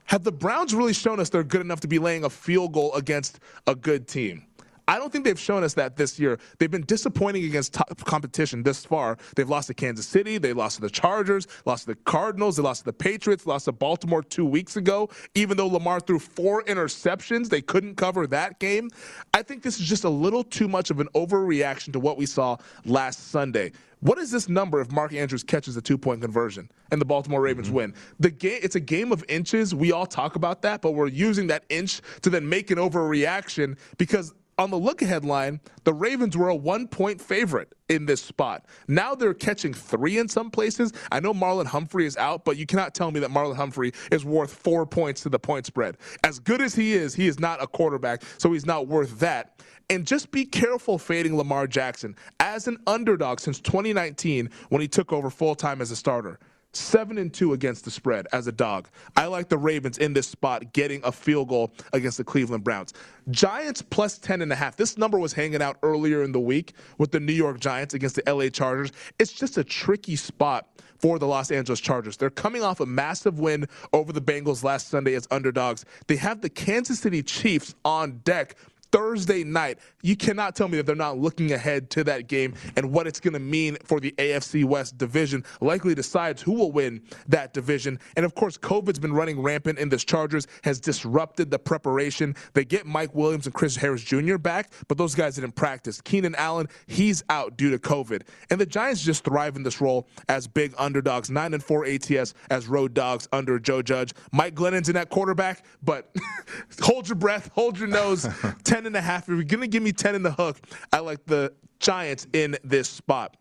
Have 0.06 0.24
the 0.24 0.32
Browns 0.32 0.76
really 0.76 0.94
shown 0.94 1.20
us 1.20 1.30
they're 1.30 1.44
good 1.44 1.62
enough 1.62 1.80
to 1.80 1.88
be 1.88 1.98
laying 1.98 2.26
a 2.26 2.30
field 2.30 2.74
goal 2.74 2.94
against 2.94 3.40
a 3.66 3.74
good 3.74 4.08
team? 4.08 4.46
I 4.88 4.98
don't 4.98 5.12
think 5.12 5.24
they've 5.24 5.40
shown 5.40 5.64
us 5.64 5.74
that 5.76 5.96
this 5.96 6.20
year. 6.20 6.40
They've 6.60 6.72
been 6.72 6.86
disappointing 6.86 7.46
against 7.46 7.74
top 7.74 8.04
competition 8.06 8.64
this 8.64 8.86
far. 8.86 9.18
They've 9.36 9.50
lost 9.50 9.68
to 9.68 9.74
Kansas 9.74 10.06
City, 10.06 10.38
they 10.38 10.54
lost 10.54 10.76
to 10.76 10.82
the 10.82 10.90
Chargers, 10.90 11.48
lost 11.66 11.84
to 11.84 11.94
the 11.94 12.00
Cardinals, 12.04 12.58
they 12.58 12.64
lost 12.64 12.82
to 12.82 12.86
the 12.86 12.94
Patriots, 12.94 13.46
lost 13.46 13.66
to 13.66 13.72
Baltimore 13.72 14.22
two 14.22 14.46
weeks 14.46 14.76
ago. 14.76 15.10
Even 15.36 15.58
though 15.58 15.68
Lamar 15.68 16.00
threw 16.00 16.20
four 16.20 16.64
interceptions, 16.64 17.50
they 17.50 17.62
couldn't 17.62 17.96
cover 17.96 18.28
that 18.28 18.60
game. 18.60 18.90
I 19.34 19.42
think 19.42 19.64
this 19.64 19.80
is 19.80 19.88
just 19.88 20.04
a 20.04 20.10
little 20.10 20.44
too 20.44 20.68
much 20.68 20.92
of 20.92 21.00
an 21.00 21.08
overreaction 21.16 21.94
to 21.94 22.00
what 22.00 22.18
we 22.18 22.26
saw 22.26 22.58
last 22.86 23.30
Sunday. 23.30 23.72
What 24.04 24.18
is 24.18 24.32
this 24.32 24.50
number 24.50 24.82
if 24.82 24.92
Mark 24.92 25.14
Andrews 25.14 25.44
catches 25.44 25.78
a 25.78 25.82
two 25.82 25.98
point 25.98 26.22
conversion 26.22 26.70
and 26.92 27.00
the 27.00 27.06
Baltimore 27.06 27.40
Ravens 27.40 27.68
mm-hmm. 27.68 27.78
win? 27.78 27.94
The 28.20 28.32
game 28.32 28.60
it's 28.62 28.76
a 28.76 28.82
game 28.82 29.14
of 29.14 29.24
inches. 29.30 29.74
We 29.74 29.94
all 29.94 30.06
talk 30.06 30.36
about 30.36 30.62
that, 30.64 30.82
but 30.82 30.92
we're 30.92 31.08
using 31.08 31.48
that 31.48 31.64
inch 31.70 32.02
to 32.22 32.30
then 32.30 32.48
make 32.48 32.70
an 32.70 32.80
overreaction 32.80 33.78
because 33.98 34.34
on 34.58 34.70
the 34.70 34.78
look 34.78 35.02
ahead 35.02 35.26
line, 35.26 35.60
the 35.84 35.94
Ravens 35.94 36.38
were 36.38 36.50
a 36.50 36.56
one 36.56 36.88
point 36.88 37.22
favorite 37.22 37.74
in 37.90 38.06
this 38.06 38.22
spot. 38.22 38.66
Now 38.88 39.16
they're 39.16 39.34
catching 39.34 39.74
three 39.74 40.18
in 40.18 40.28
some 40.28 40.50
places. 40.50 40.94
I 41.12 41.20
know 41.20 41.34
Marlon 41.34 41.66
Humphrey 41.66 42.06
is 42.06 42.18
out, 42.18 42.46
but 42.46 42.58
you 42.58 42.66
cannot 42.66 42.94
tell 42.94 43.12
me 43.12 43.20
that 43.20 43.30
Marlon 43.32 43.56
Humphrey 43.56 43.94
is 44.12 44.26
worth 44.26 44.54
four 44.54 44.86
points 44.86 45.22
to 45.22 45.30
the 45.30 45.40
point 45.40 45.66
spread. 45.66 45.98
As 46.24 46.40
good 46.40 46.62
as 46.62 46.76
he 46.76 46.94
is, 46.94 47.14
he 47.14 47.28
is 47.28 47.40
not 47.40 47.62
a 47.62 47.68
quarterback, 47.68 48.24
so 48.38 48.52
he's 48.52 48.66
not 48.66 48.88
worth 48.88 49.20
that. 49.20 49.62
And 49.90 50.08
just 50.08 50.32
be 50.32 50.46
careful 50.46 50.98
fading 50.98 51.38
Lamar 51.38 51.68
Jackson 51.68 52.16
as 52.40 52.68
an 52.68 52.78
underdog 52.88 53.40
since 53.40 53.60
2019 53.60 54.50
when 54.70 54.82
he 54.82 54.88
took 54.88 55.12
over 55.12 55.30
full 55.30 55.56
time 55.56 55.82
as 55.82 55.92
a 55.92 55.96
starter. 55.96 56.40
Seven 56.74 57.18
and 57.18 57.34
two 57.34 57.54
against 57.54 57.86
the 57.86 57.92
spread 57.92 58.28
as 58.34 58.48
a 58.48 58.52
dog. 58.52 58.90
I 59.16 59.26
like 59.28 59.50
the 59.50 59.58
Ravens 59.58 59.98
in 59.98 60.14
this 60.14 60.28
spot 60.28 60.74
getting 60.74 61.02
a 61.04 61.12
field 61.12 61.50
goal 61.50 61.74
against 61.94 62.18
the 62.18 62.24
Cleveland 62.24 62.64
Browns. 62.64 62.94
Giants 63.30 63.82
plus 63.82 64.18
10 64.18 64.42
and 64.42 64.52
a 64.52 64.56
half. 64.56 64.76
This 64.76 64.98
number 64.98 65.18
was 65.18 65.34
hanging 65.34 65.62
out 65.62 65.78
earlier 65.84 66.24
in 66.24 66.32
the 66.32 66.40
week 66.40 66.74
with 66.98 67.12
the 67.12 67.20
New 67.20 67.34
York 67.34 67.60
Giants 67.60 67.94
against 67.94 68.16
the 68.16 68.34
LA 68.34 68.50
Chargers. 68.50 68.92
It's 69.20 69.32
just 69.32 69.58
a 69.58 69.64
tricky 69.64 70.16
spot 70.16 70.68
for 71.04 71.20
the 71.20 71.28
Los 71.28 71.52
Angeles 71.52 71.82
Chargers. 71.82 72.16
They're 72.16 72.30
coming 72.30 72.64
off 72.64 72.80
a 72.80 72.86
massive 72.86 73.38
win 73.38 73.68
over 73.92 74.14
the 74.14 74.22
Bengals 74.22 74.64
last 74.64 74.88
Sunday 74.88 75.16
as 75.16 75.28
underdogs. 75.32 75.84
They 76.08 76.16
have 76.16 76.40
the 76.40 76.50
Kansas 76.50 77.00
City 77.00 77.22
Chiefs 77.22 77.76
on 77.84 78.20
deck 78.20 78.56
Thursday 78.94 79.44
night. 79.44 79.80
You 80.04 80.16
cannot 80.16 80.56
tell 80.56 80.68
me 80.68 80.78
that 80.78 80.86
they're 80.86 80.96
not 80.96 81.18
looking 81.18 81.52
ahead 81.52 81.90
to 81.92 82.04
that 82.04 82.28
game 82.28 82.54
and 82.78 82.92
what 82.92 83.08
it's 83.08 83.20
going 83.20 83.34
to 83.34 83.40
mean 83.40 83.76
for 83.84 84.00
the 84.00 84.12
AFC 84.20 84.64
West 84.64 85.00
division. 85.00 85.44
Likely 85.62 85.96
decides 85.96 86.44
who 86.44 86.54
will 86.54 86.72
win 86.72 87.02
that 87.28 87.56
division. 87.56 88.00
And 88.16 88.24
of 88.24 88.36
course, 88.36 88.56
COVID's 88.56 89.00
been 89.00 89.14
running 89.14 89.42
rampant 89.42 89.80
in 89.80 89.90
this 89.90 90.04
Chargers, 90.04 90.46
has 90.64 90.80
disrupted 90.80 91.50
the 91.50 91.58
preparation. 91.58 92.36
They 92.54 92.66
get 92.66 92.86
Mike 92.86 93.16
Williams 93.16 93.48
and 93.48 93.56
Chris 93.56 93.76
Harris 93.76 94.04
Jr. 94.04 94.38
back, 94.38 94.72
but 94.88 95.00
those 95.00 95.16
guys 95.16 95.36
didn't 95.36 95.56
practice. 95.56 96.00
Keenan 96.00 96.36
Allen, 96.36 96.68
he's 96.86 97.24
out 97.30 97.58
due 97.58 97.72
to 97.72 97.80
COVID. 97.80 98.22
And 98.52 98.62
the 98.62 98.66
Giants 98.68 99.02
just 99.02 99.24
thrive 99.24 99.56
in 99.56 99.64
this 99.64 99.82
role 99.82 100.08
as 100.30 100.48
big 100.48 100.76
underdogs, 100.78 101.32
9 101.32 101.56
and 101.56 101.64
4 101.64 101.86
ATS 101.86 102.36
as 102.52 102.68
road 102.68 102.94
dogs 102.94 103.28
under 103.32 103.58
Joe 103.58 103.82
Judge. 103.82 104.14
Mike 104.32 104.54
Glennon's 104.54 104.88
in 104.88 104.94
that 104.94 105.10
quarterback, 105.10 105.66
but 105.82 106.16
hold 106.82 107.08
your 107.10 107.16
breath, 107.16 107.50
hold 107.56 107.80
your 107.80 107.88
nose. 107.88 108.28
10 108.64 108.83
10 108.84 108.88
and 108.88 108.96
a 108.98 109.02
half. 109.02 109.24
If 109.24 109.30
you're 109.30 109.44
going 109.44 109.62
to 109.62 109.68
give 109.68 109.82
me 109.82 109.94
10 109.94 110.14
in 110.14 110.24
the 110.24 110.32
hook, 110.32 110.60
I 110.92 111.00
like 111.00 111.26
the 111.26 111.54
Giants 111.80 112.28
in 112.34 112.58
this 112.66 112.90
spot. 112.90 113.38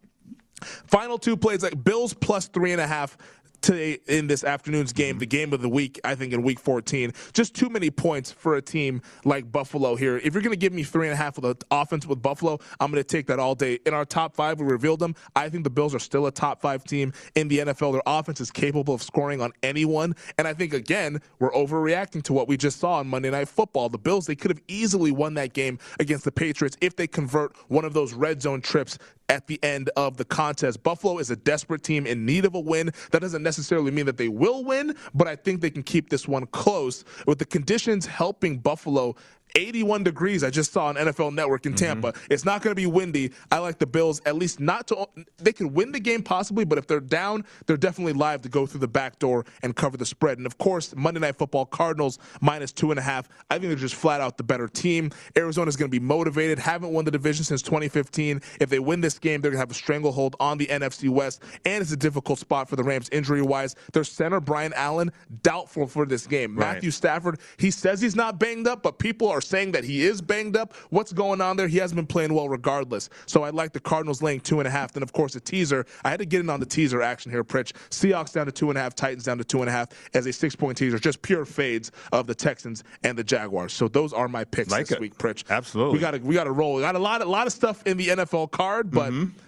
Final 0.87 1.19
two 1.19 1.37
plays 1.37 1.65
like 1.65 1.83
Bills 1.83 2.15
plus 2.15 2.47
three 2.47 2.71
and 2.71 2.81
a 2.81 2.87
half 2.87 3.19
today 3.63 3.99
in 4.07 4.27
this 4.27 4.45
afternoon's 4.45 4.93
game, 4.93 5.19
the 5.19 5.27
mm-hmm. 5.27 5.31
game 5.31 5.53
of 5.53 5.63
the 5.63 5.69
week, 5.69 6.01
I 6.05 6.15
think 6.15 6.33
in 6.33 6.43
week 6.43 6.61
14. 6.61 7.13
Just 7.33 7.55
too 7.55 7.69
many 7.69 7.91
points 7.91 8.31
for 8.31 8.57
a 8.57 8.63
team 8.63 9.01
like 9.25 9.51
Buffalo 9.51 9.97
here. 9.97 10.19
If 10.19 10.35
you're 10.35 10.43
going 10.43 10.53
to 10.53 10.57
give 10.57 10.73
me 10.73 10.83
three 10.83 11.07
and 11.07 11.15
a 11.15 11.17
half 11.17 11.39
of 11.39 11.43
the 11.43 11.57
offense 11.71 12.07
with 12.07 12.21
Buffalo, 12.21 12.59
I'm 12.81 12.91
going 12.91 13.03
to 13.03 13.09
take 13.09 13.27
that 13.29 13.39
all 13.39 13.55
day. 13.55 13.79
In 13.87 13.95
our 13.95 14.05
top 14.05 14.35
five, 14.35 14.61
we 14.61 14.67
revealed 14.67 15.01
them. 15.01 15.15
I 15.37 15.49
think 15.49 15.65
the 15.65 15.71
Bills 15.71 15.95
are 15.95 16.01
still 16.01 16.27
a 16.27 16.33
top 16.33 16.61
five 16.61 16.85
team 16.85 17.13
in 17.35 17.49
the 17.49 17.59
NFL. 17.59 17.93
Their 17.93 18.03
offense 18.07 18.41
is 18.41 18.51
capable 18.51 18.95
of 18.95 19.03
scoring 19.03 19.41
on 19.41 19.53
anyone. 19.63 20.15
And 20.39 20.49
I 20.49 20.55
think, 20.55 20.75
again, 20.75 21.21
we're 21.39 21.53
overreacting 21.53 22.23
to 22.25 22.33
what 22.33 22.49
we 22.49 22.57
just 22.57 22.81
saw 22.81 22.95
on 22.95 23.09
Monday 23.09 23.31
Night 23.31 23.49
Football. 23.49 23.89
The 23.89 23.99
Bills, 23.99 24.27
they 24.27 24.37
could 24.37 24.51
have 24.51 24.61
easily 24.69 25.13
won 25.13 25.35
that 25.35 25.53
game 25.53 25.79
against 26.01 26.25
the 26.25 26.33
Patriots 26.33 26.77
if 26.81 26.97
they 26.97 27.07
convert 27.07 27.57
one 27.69 27.85
of 27.85 27.95
those 27.95 28.13
red 28.13 28.43
zone 28.43 28.61
trips 28.61 28.99
at 29.33 29.47
the 29.47 29.59
end 29.65 29.89
of 29.97 30.19
the 30.19 30.27
contest. 30.27 30.83
Buffalo 30.83 31.17
is 31.17 31.31
a 31.31 31.37
desperate 31.37 31.83
team 31.83 32.07
in 32.07 32.27
need 32.27 32.45
of 32.45 32.55
a 32.55 32.61
win. 32.61 32.93
That 33.13 33.23
doesn't 33.23 33.43
necessarily 33.43 33.91
mean 33.91 34.05
that 34.05 34.19
they 34.19 34.29
will 34.29 34.63
win, 34.63 34.95
but 35.15 35.27
I 35.27 35.37
think 35.37 35.63
they 35.63 35.71
can 35.71 35.83
keep 35.83 36.11
this 36.11 36.29
one 36.29 36.45
close 36.49 37.03
with 37.27 37.39
the 37.39 37.47
conditions 37.47 38.05
helping 38.05 38.59
Buffalo 38.59 39.17
81 39.55 40.05
degrees 40.05 40.45
I 40.45 40.51
just 40.51 40.73
saw 40.73 40.87
on 40.87 40.97
NFL 40.97 41.35
Network 41.35 41.67
in 41.67 41.75
Tampa. 41.75 42.13
Mm-hmm. 42.13 42.33
It's 42.33 42.45
not 42.45 42.63
going 42.63 42.73
to 42.73 42.81
be 42.81 42.87
windy. 42.87 43.33
I 43.51 43.59
like 43.59 43.79
the 43.79 43.87
Bills 43.87 44.21
at 44.27 44.37
least 44.37 44.61
not 44.61 44.87
to 44.89 45.07
they 45.39 45.53
could 45.53 45.73
win 45.73 45.93
the 45.93 46.01
game 46.01 46.23
possibly, 46.23 46.65
but 46.65 46.79
if 46.79 46.87
they're 46.87 47.01
down, 47.01 47.45
they're 47.67 47.77
definitely 47.77 48.15
live 48.15 48.43
to 48.43 48.49
go 48.49 48.67
through 48.67 48.81
the 48.81 48.89
back 48.89 49.19
door 49.19 49.45
and 49.63 49.75
cover 49.77 49.97
the 49.97 50.07
spread. 50.07 50.39
And 50.39 50.47
of 50.47 50.59
course, 50.59 50.95
Monday 50.97 51.21
Night 51.21 51.37
Football 51.37 51.67
Cardinals 51.67 52.19
minus 52.41 52.73
two 52.73 52.91
and 52.91 52.99
a 52.99 53.03
half. 53.03 53.29
I 53.51 53.59
think 53.59 53.69
they're 53.69 53.77
just 53.77 53.95
flat 53.95 54.21
out 54.21 54.37
the 54.37 54.45
better 54.45 54.69
team. 54.69 55.11
Arizona's 55.37 55.77
going 55.77 55.91
to 55.91 56.01
be 56.01 56.05
motivated. 56.05 56.59
Haven't 56.59 56.93
won 56.93 57.05
the 57.05 57.11
division 57.11 57.45
since 57.45 57.63
2015. 57.63 58.41
If 58.61 58.71
they 58.71 58.79
win 58.79 59.01
this 59.01 59.19
game, 59.19 59.41
they're 59.41 59.51
going 59.51 59.59
to 59.59 59.63
have 59.63 59.71
a 59.71 59.75
stranglehold 59.75 60.37
on 60.41 60.59
the 60.59 60.67
NFC 60.67 61.09
West, 61.09 61.43
and 61.65 61.83
it's 61.83 61.93
a 61.93 61.97
difficult 61.97 62.39
spot 62.39 62.69
for 62.69 62.77
the 62.77 62.83
Rams 62.83 63.09
injury 63.11 63.43
wise. 63.43 63.75
Their 63.93 64.05
center 64.05 64.41
Brian 64.41 64.73
Allen 64.75 65.13
doubtful 65.43 65.87
for 65.87 66.07
this 66.07 66.27
game. 66.27 66.57
Right. 66.57 66.75
Matthew 66.75 66.91
Stafford 66.91 67.41
he 67.59 67.71
says 67.71 68.01
he's 68.01 68.17
not 68.17 68.39
banged 68.39 68.67
up, 68.67 68.83
but 68.83 68.99
people 68.99 69.29
are 69.29 69.41
saying 69.43 69.73
that 69.73 69.85
he 69.85 70.05
is 70.05 70.21
banged 70.21 70.57
up. 70.57 70.75
What's 70.91 71.13
going 71.13 71.41
on 71.41 71.57
there? 71.57 71.69
He 71.69 71.79
hasn't 71.79 71.97
been 71.97 72.07
playing 72.07 72.35
well 72.35 72.49
regardless. 72.49 73.11
So 73.27 73.43
I 73.43 73.51
like 73.51 73.73
the 73.73 73.81
Cardinals 73.81 74.23
laying 74.23 74.41
two 74.41 74.61
and 74.61 74.69
a 74.69 74.71
half. 74.71 74.93
Then, 74.93 75.03
of 75.03 75.13
course, 75.13 75.35
a 75.35 75.41
teaser. 75.41 75.87
I 76.05 76.11
had 76.11 76.19
to 76.21 76.27
get 76.27 76.41
in 76.41 76.51
on 76.51 76.61
the 76.61 76.67
teaser 76.67 77.03
action 77.03 77.31
here, 77.31 77.45
Pritch. 77.45 77.73
Seahawks 77.91 78.33
down 78.33 78.47
to 78.47 78.53
two 78.53 78.71
and 78.71 78.79
a 78.79 78.81
half, 78.81 78.95
Titans 78.95 79.25
down 79.25 79.39
to 79.39 79.45
two 79.45 79.61
and 79.61 79.69
a 79.69 79.73
half 79.73 79.89
as 80.15 80.27
a 80.27 80.33
six 80.33 80.57
point 80.57 80.79
teaser. 80.79 80.99
Just 80.99 81.23
pure 81.23 81.45
fades 81.45 81.93
of 82.13 82.27
the 82.27 82.35
Texans 82.35 82.85
and 83.05 83.19
the 83.19 83.25
Jaguars. 83.25 83.73
So 83.73 83.89
those 83.89 84.13
are 84.13 84.29
my 84.29 84.45
picks 84.45 84.71
like 84.71 84.87
this 84.87 84.97
it. 84.97 85.01
week, 85.01 85.19
Pritch. 85.19 85.45
Absolutely. 85.51 85.95
We 85.95 85.99
got 86.01 86.13
to 86.13 86.19
we 86.19 86.35
got 86.35 86.45
to 86.45 86.53
roll. 86.53 86.75
We 86.75 86.83
got 86.83 86.97
a 86.97 86.99
lot, 86.99 87.23
a 87.23 87.25
lot 87.25 87.47
of 87.47 87.53
stuff 87.53 87.87
in 87.87 87.97
the 87.97 88.09
NFL 88.09 88.51
card, 88.51 88.91
but. 88.91 89.13
Mm-hmm 89.13 89.39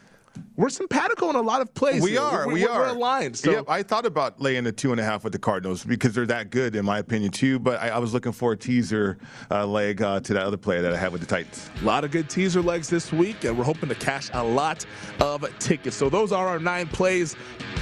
we're 0.57 0.69
simpatico 0.69 1.31
in 1.31 1.37
a 1.37 1.43
lot 1.43 1.61
of 1.61 1.73
plays. 1.75 2.03
We 2.03 2.17
are. 2.17 2.47
We're, 2.47 2.53
we 2.53 2.65
we're, 2.65 2.71
are. 2.71 2.81
We're 2.81 2.89
aligned. 2.89 3.37
So. 3.37 3.51
Yep. 3.51 3.65
I 3.69 3.83
thought 3.83 4.07
about 4.07 4.41
laying 4.41 4.67
a 4.67 4.73
two 4.73 4.93
and 4.93 5.01
a 5.01 5.05
half 5.05 5.25
with 5.25 5.33
the 5.33 5.39
Cardinals 5.39 5.85
because 5.85 6.15
they're 6.15 6.27
that 6.27 6.51
good, 6.51 6.77
in 6.77 6.85
my 6.85 6.99
opinion, 6.99 7.33
too. 7.33 7.59
But 7.59 7.81
I, 7.81 7.89
I 7.91 7.99
was 7.99 8.15
looking 8.15 8.33
for 8.33 8.53
a 8.53 8.57
teaser 8.57 9.19
uh, 9.51 9.67
leg 9.67 10.03
uh, 10.03 10.21
to 10.21 10.35
that 10.35 10.43
other 10.43 10.57
play 10.57 10.81
that 10.81 10.93
I 10.93 10.97
had 10.97 11.13
with 11.13 11.21
the 11.21 11.27
Titans. 11.27 11.71
A 11.81 11.85
lot 11.85 12.05
of 12.05 12.11
good 12.11 12.31
teaser 12.31 12.63
legs 12.63 12.89
this 12.89 13.13
week, 13.13 13.45
and 13.45 13.57
we're 13.59 13.65
hoping 13.65 13.89
to 13.89 13.95
cash 13.95 14.31
a 14.33 14.43
lot 14.43 14.87
of 15.21 15.47
tickets. 15.59 15.97
So 15.97 16.09
those 16.09 16.33
are 16.33 16.47
our 16.47 16.59
nine 16.59 16.87
plays 16.87 17.35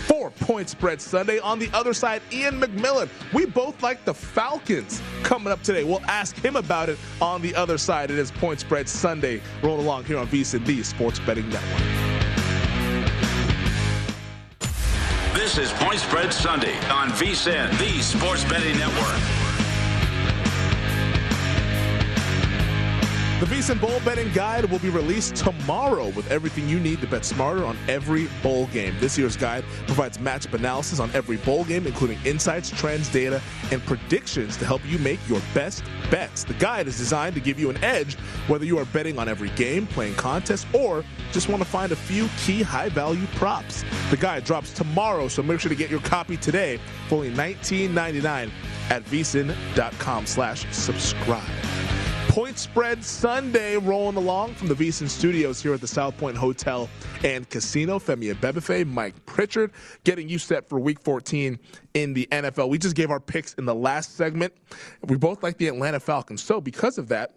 for 0.06 0.30
Point 0.30 0.68
Spread 0.68 1.00
Sunday. 1.00 1.38
On 1.40 1.58
the 1.58 1.70
other 1.72 1.92
side, 1.92 2.22
Ian 2.32 2.60
McMillan. 2.60 3.08
We 3.32 3.46
both 3.46 3.82
like 3.82 4.04
the 4.04 4.14
Falcons 4.14 5.02
coming 5.22 5.52
up 5.52 5.62
today. 5.62 5.84
We'll 5.84 6.04
ask 6.06 6.36
him 6.36 6.56
about 6.56 6.88
it 6.88 6.98
on 7.20 7.42
the 7.42 7.54
other 7.54 7.78
side. 7.78 8.10
It 8.10 8.18
is 8.18 8.30
Point 8.30 8.60
Spread 8.60 8.88
Sunday. 8.88 9.40
Roll 9.62 9.80
along 9.80 10.04
here 10.04 10.18
on 10.18 10.26
VSiN, 10.28 10.64
the 10.64 10.82
Sports 10.82 11.18
Betting 11.20 11.48
Network. 11.48 12.11
This 15.54 15.70
is 15.70 15.78
Point 15.80 15.98
Spread 15.98 16.32
Sunday 16.32 16.78
on 16.88 17.10
VSiN, 17.10 17.78
the 17.78 18.00
Sports 18.00 18.42
Betting 18.44 18.78
Network. 18.78 19.41
The 23.42 23.56
VSiN 23.56 23.80
Bowl 23.80 23.98
Betting 24.04 24.32
Guide 24.32 24.66
will 24.66 24.78
be 24.78 24.88
released 24.88 25.34
tomorrow 25.34 26.10
with 26.10 26.30
everything 26.30 26.68
you 26.68 26.78
need 26.78 27.00
to 27.00 27.08
bet 27.08 27.24
smarter 27.24 27.64
on 27.64 27.76
every 27.88 28.28
bowl 28.40 28.68
game. 28.68 28.94
This 29.00 29.18
year's 29.18 29.36
guide 29.36 29.64
provides 29.88 30.18
matchup 30.18 30.54
analysis 30.54 31.00
on 31.00 31.10
every 31.10 31.38
bowl 31.38 31.64
game, 31.64 31.84
including 31.88 32.20
insights, 32.24 32.70
trends, 32.70 33.08
data, 33.08 33.42
and 33.72 33.84
predictions 33.84 34.56
to 34.58 34.64
help 34.64 34.80
you 34.86 34.96
make 35.00 35.18
your 35.28 35.42
best 35.54 35.82
bets. 36.08 36.44
The 36.44 36.54
guide 36.54 36.86
is 36.86 36.96
designed 36.96 37.34
to 37.34 37.40
give 37.40 37.58
you 37.58 37.68
an 37.68 37.82
edge 37.82 38.14
whether 38.46 38.64
you 38.64 38.78
are 38.78 38.84
betting 38.84 39.18
on 39.18 39.28
every 39.28 39.50
game, 39.50 39.88
playing 39.88 40.14
contests, 40.14 40.64
or 40.72 41.04
just 41.32 41.48
want 41.48 41.60
to 41.64 41.68
find 41.68 41.90
a 41.90 41.96
few 41.96 42.28
key 42.38 42.62
high 42.62 42.90
value 42.90 43.26
props. 43.34 43.84
The 44.10 44.18
guide 44.18 44.44
drops 44.44 44.72
tomorrow, 44.72 45.26
so 45.26 45.42
make 45.42 45.58
sure 45.58 45.68
to 45.68 45.74
get 45.74 45.90
your 45.90 45.98
copy 46.02 46.36
today 46.36 46.78
for 47.08 47.16
only 47.16 47.32
$19.99 47.32 48.52
at 48.90 49.04
vsin.com 49.06 50.26
slash 50.26 50.64
subscribe. 50.72 51.50
Point 52.32 52.56
Spread 52.56 53.04
Sunday 53.04 53.76
rolling 53.76 54.16
along 54.16 54.54
from 54.54 54.68
the 54.68 54.74
VSiN 54.74 55.06
studios 55.06 55.60
here 55.60 55.74
at 55.74 55.82
the 55.82 55.86
South 55.86 56.16
Point 56.16 56.34
Hotel 56.34 56.88
and 57.24 57.46
Casino. 57.50 57.98
Femi 57.98 58.34
Abebefe, 58.34 58.86
Mike 58.86 59.26
Pritchard, 59.26 59.70
getting 60.04 60.30
you 60.30 60.38
set 60.38 60.66
for 60.66 60.80
Week 60.80 60.98
14 60.98 61.58
in 61.92 62.14
the 62.14 62.26
NFL. 62.32 62.70
We 62.70 62.78
just 62.78 62.96
gave 62.96 63.10
our 63.10 63.20
picks 63.20 63.52
in 63.54 63.66
the 63.66 63.74
last 63.74 64.16
segment. 64.16 64.54
We 65.02 65.18
both 65.18 65.42
like 65.42 65.58
the 65.58 65.68
Atlanta 65.68 66.00
Falcons. 66.00 66.42
So 66.42 66.58
because 66.58 66.96
of 66.96 67.08
that, 67.08 67.34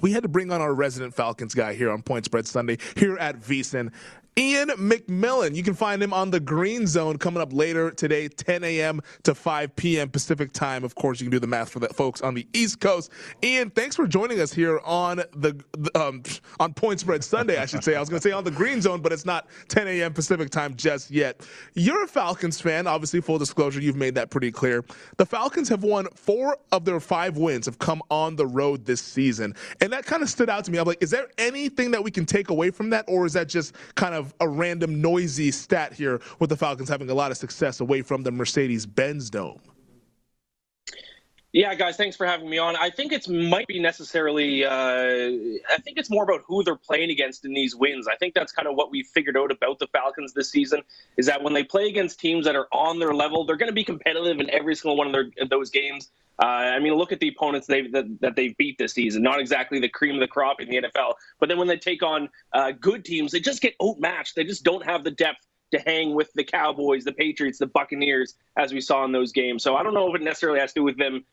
we 0.00 0.12
had 0.12 0.22
to 0.22 0.28
bring 0.28 0.50
on 0.50 0.60
our 0.60 0.74
resident 0.74 1.14
Falcons 1.14 1.54
guy 1.54 1.74
here 1.74 1.90
on 1.90 2.02
Point 2.02 2.24
Spread 2.24 2.46
Sunday 2.46 2.78
here 2.96 3.16
at 3.18 3.40
VSiN. 3.40 3.92
Ian 4.36 4.68
McMillan. 4.70 5.54
You 5.54 5.62
can 5.62 5.74
find 5.74 6.02
him 6.02 6.12
on 6.12 6.30
the 6.30 6.40
Green 6.40 6.88
Zone 6.88 7.18
coming 7.18 7.40
up 7.40 7.52
later 7.52 7.92
today, 7.92 8.26
10 8.26 8.64
a.m. 8.64 9.00
to 9.22 9.34
5 9.34 9.76
p.m. 9.76 10.08
Pacific 10.08 10.52
time. 10.52 10.82
Of 10.82 10.96
course, 10.96 11.20
you 11.20 11.26
can 11.26 11.30
do 11.30 11.38
the 11.38 11.46
math 11.46 11.68
for 11.68 11.78
the 11.78 11.88
folks 11.88 12.20
on 12.20 12.34
the 12.34 12.46
East 12.52 12.80
Coast. 12.80 13.12
Ian, 13.44 13.70
thanks 13.70 13.94
for 13.94 14.08
joining 14.08 14.40
us 14.40 14.52
here 14.52 14.80
on 14.84 15.18
the 15.36 15.62
um, 15.94 16.22
on 16.58 16.74
Point 16.74 16.98
Spread 16.98 17.22
Sunday. 17.22 17.58
I 17.58 17.66
should 17.66 17.84
say. 17.84 17.94
I 17.94 18.00
was 18.00 18.08
going 18.08 18.20
to 18.20 18.28
say 18.28 18.32
on 18.32 18.42
the 18.42 18.50
Green 18.50 18.80
Zone, 18.82 19.00
but 19.00 19.12
it's 19.12 19.24
not 19.24 19.46
10 19.68 19.86
a.m. 19.86 20.12
Pacific 20.12 20.50
time 20.50 20.74
just 20.74 21.12
yet. 21.12 21.46
You're 21.74 22.02
a 22.02 22.08
Falcons 22.08 22.60
fan, 22.60 22.88
obviously. 22.88 23.20
Full 23.20 23.38
disclosure, 23.38 23.80
you've 23.80 23.96
made 23.96 24.16
that 24.16 24.30
pretty 24.30 24.50
clear. 24.50 24.84
The 25.16 25.26
Falcons 25.26 25.68
have 25.68 25.84
won 25.84 26.08
four 26.14 26.58
of 26.72 26.84
their 26.84 26.98
five 26.98 27.36
wins 27.36 27.66
have 27.66 27.78
come 27.78 28.02
on 28.10 28.34
the 28.34 28.46
road 28.46 28.84
this 28.84 29.00
season, 29.00 29.54
and 29.84 29.92
that 29.92 30.06
kind 30.06 30.22
of 30.22 30.30
stood 30.30 30.48
out 30.48 30.64
to 30.64 30.70
me. 30.70 30.78
I'm 30.78 30.86
like, 30.86 31.02
is 31.02 31.10
there 31.10 31.28
anything 31.36 31.90
that 31.90 32.02
we 32.02 32.10
can 32.10 32.24
take 32.24 32.48
away 32.48 32.70
from 32.70 32.88
that, 32.90 33.04
or 33.06 33.26
is 33.26 33.34
that 33.34 33.50
just 33.50 33.74
kind 33.96 34.14
of 34.14 34.32
a 34.40 34.48
random 34.48 35.02
noisy 35.02 35.50
stat 35.50 35.92
here 35.92 36.22
with 36.38 36.48
the 36.48 36.56
Falcons 36.56 36.88
having 36.88 37.10
a 37.10 37.14
lot 37.14 37.30
of 37.30 37.36
success 37.36 37.80
away 37.80 38.00
from 38.00 38.22
the 38.22 38.30
Mercedes 38.30 38.86
Benz 38.86 39.28
Dome. 39.28 39.60
Yeah, 41.54 41.72
guys, 41.76 41.96
thanks 41.96 42.16
for 42.16 42.26
having 42.26 42.50
me 42.50 42.58
on. 42.58 42.74
I 42.74 42.90
think 42.90 43.12
it 43.12 43.28
might 43.28 43.68
be 43.68 43.78
necessarily. 43.78 44.64
Uh, 44.64 44.72
I 44.72 45.78
think 45.84 45.98
it's 45.98 46.10
more 46.10 46.24
about 46.24 46.40
who 46.48 46.64
they're 46.64 46.74
playing 46.74 47.10
against 47.10 47.44
in 47.44 47.54
these 47.54 47.76
wins. 47.76 48.08
I 48.08 48.16
think 48.16 48.34
that's 48.34 48.50
kind 48.50 48.66
of 48.66 48.74
what 48.74 48.90
we 48.90 49.04
figured 49.04 49.36
out 49.36 49.52
about 49.52 49.78
the 49.78 49.86
Falcons 49.86 50.32
this 50.32 50.50
season 50.50 50.82
is 51.16 51.26
that 51.26 51.44
when 51.44 51.52
they 51.52 51.62
play 51.62 51.86
against 51.86 52.18
teams 52.18 52.44
that 52.46 52.56
are 52.56 52.66
on 52.72 52.98
their 52.98 53.14
level, 53.14 53.44
they're 53.44 53.56
going 53.56 53.68
to 53.68 53.74
be 53.74 53.84
competitive 53.84 54.40
in 54.40 54.50
every 54.50 54.74
single 54.74 54.96
one 54.96 55.06
of 55.06 55.12
their 55.12 55.46
those 55.48 55.70
games. 55.70 56.10
Uh, 56.42 56.46
I 56.46 56.80
mean, 56.80 56.92
look 56.94 57.12
at 57.12 57.20
the 57.20 57.28
opponents 57.28 57.68
they've, 57.68 57.92
that, 57.92 58.06
that 58.20 58.34
they've 58.34 58.56
beat 58.56 58.76
this 58.76 58.92
season. 58.92 59.22
Not 59.22 59.38
exactly 59.38 59.78
the 59.78 59.88
cream 59.88 60.16
of 60.16 60.20
the 60.22 60.26
crop 60.26 60.60
in 60.60 60.68
the 60.68 60.82
NFL, 60.82 61.14
but 61.38 61.48
then 61.48 61.58
when 61.58 61.68
they 61.68 61.76
take 61.76 62.02
on 62.02 62.30
uh, 62.52 62.72
good 62.72 63.04
teams, 63.04 63.30
they 63.30 63.38
just 63.38 63.62
get 63.62 63.74
outmatched. 63.80 64.34
They 64.34 64.42
just 64.42 64.64
don't 64.64 64.84
have 64.84 65.04
the 65.04 65.12
depth 65.12 65.46
to 65.70 65.78
hang 65.78 66.14
with 66.14 66.32
the 66.34 66.42
Cowboys, 66.42 67.04
the 67.04 67.12
Patriots, 67.12 67.60
the 67.60 67.66
Buccaneers, 67.68 68.34
as 68.56 68.72
we 68.72 68.80
saw 68.80 69.04
in 69.04 69.12
those 69.12 69.30
games. 69.30 69.62
So 69.62 69.76
I 69.76 69.84
don't 69.84 69.94
know 69.94 70.12
if 70.12 70.20
it 70.20 70.24
necessarily 70.24 70.58
has 70.58 70.72
to 70.72 70.80
do 70.80 70.84
with 70.84 70.98
them 70.98 71.24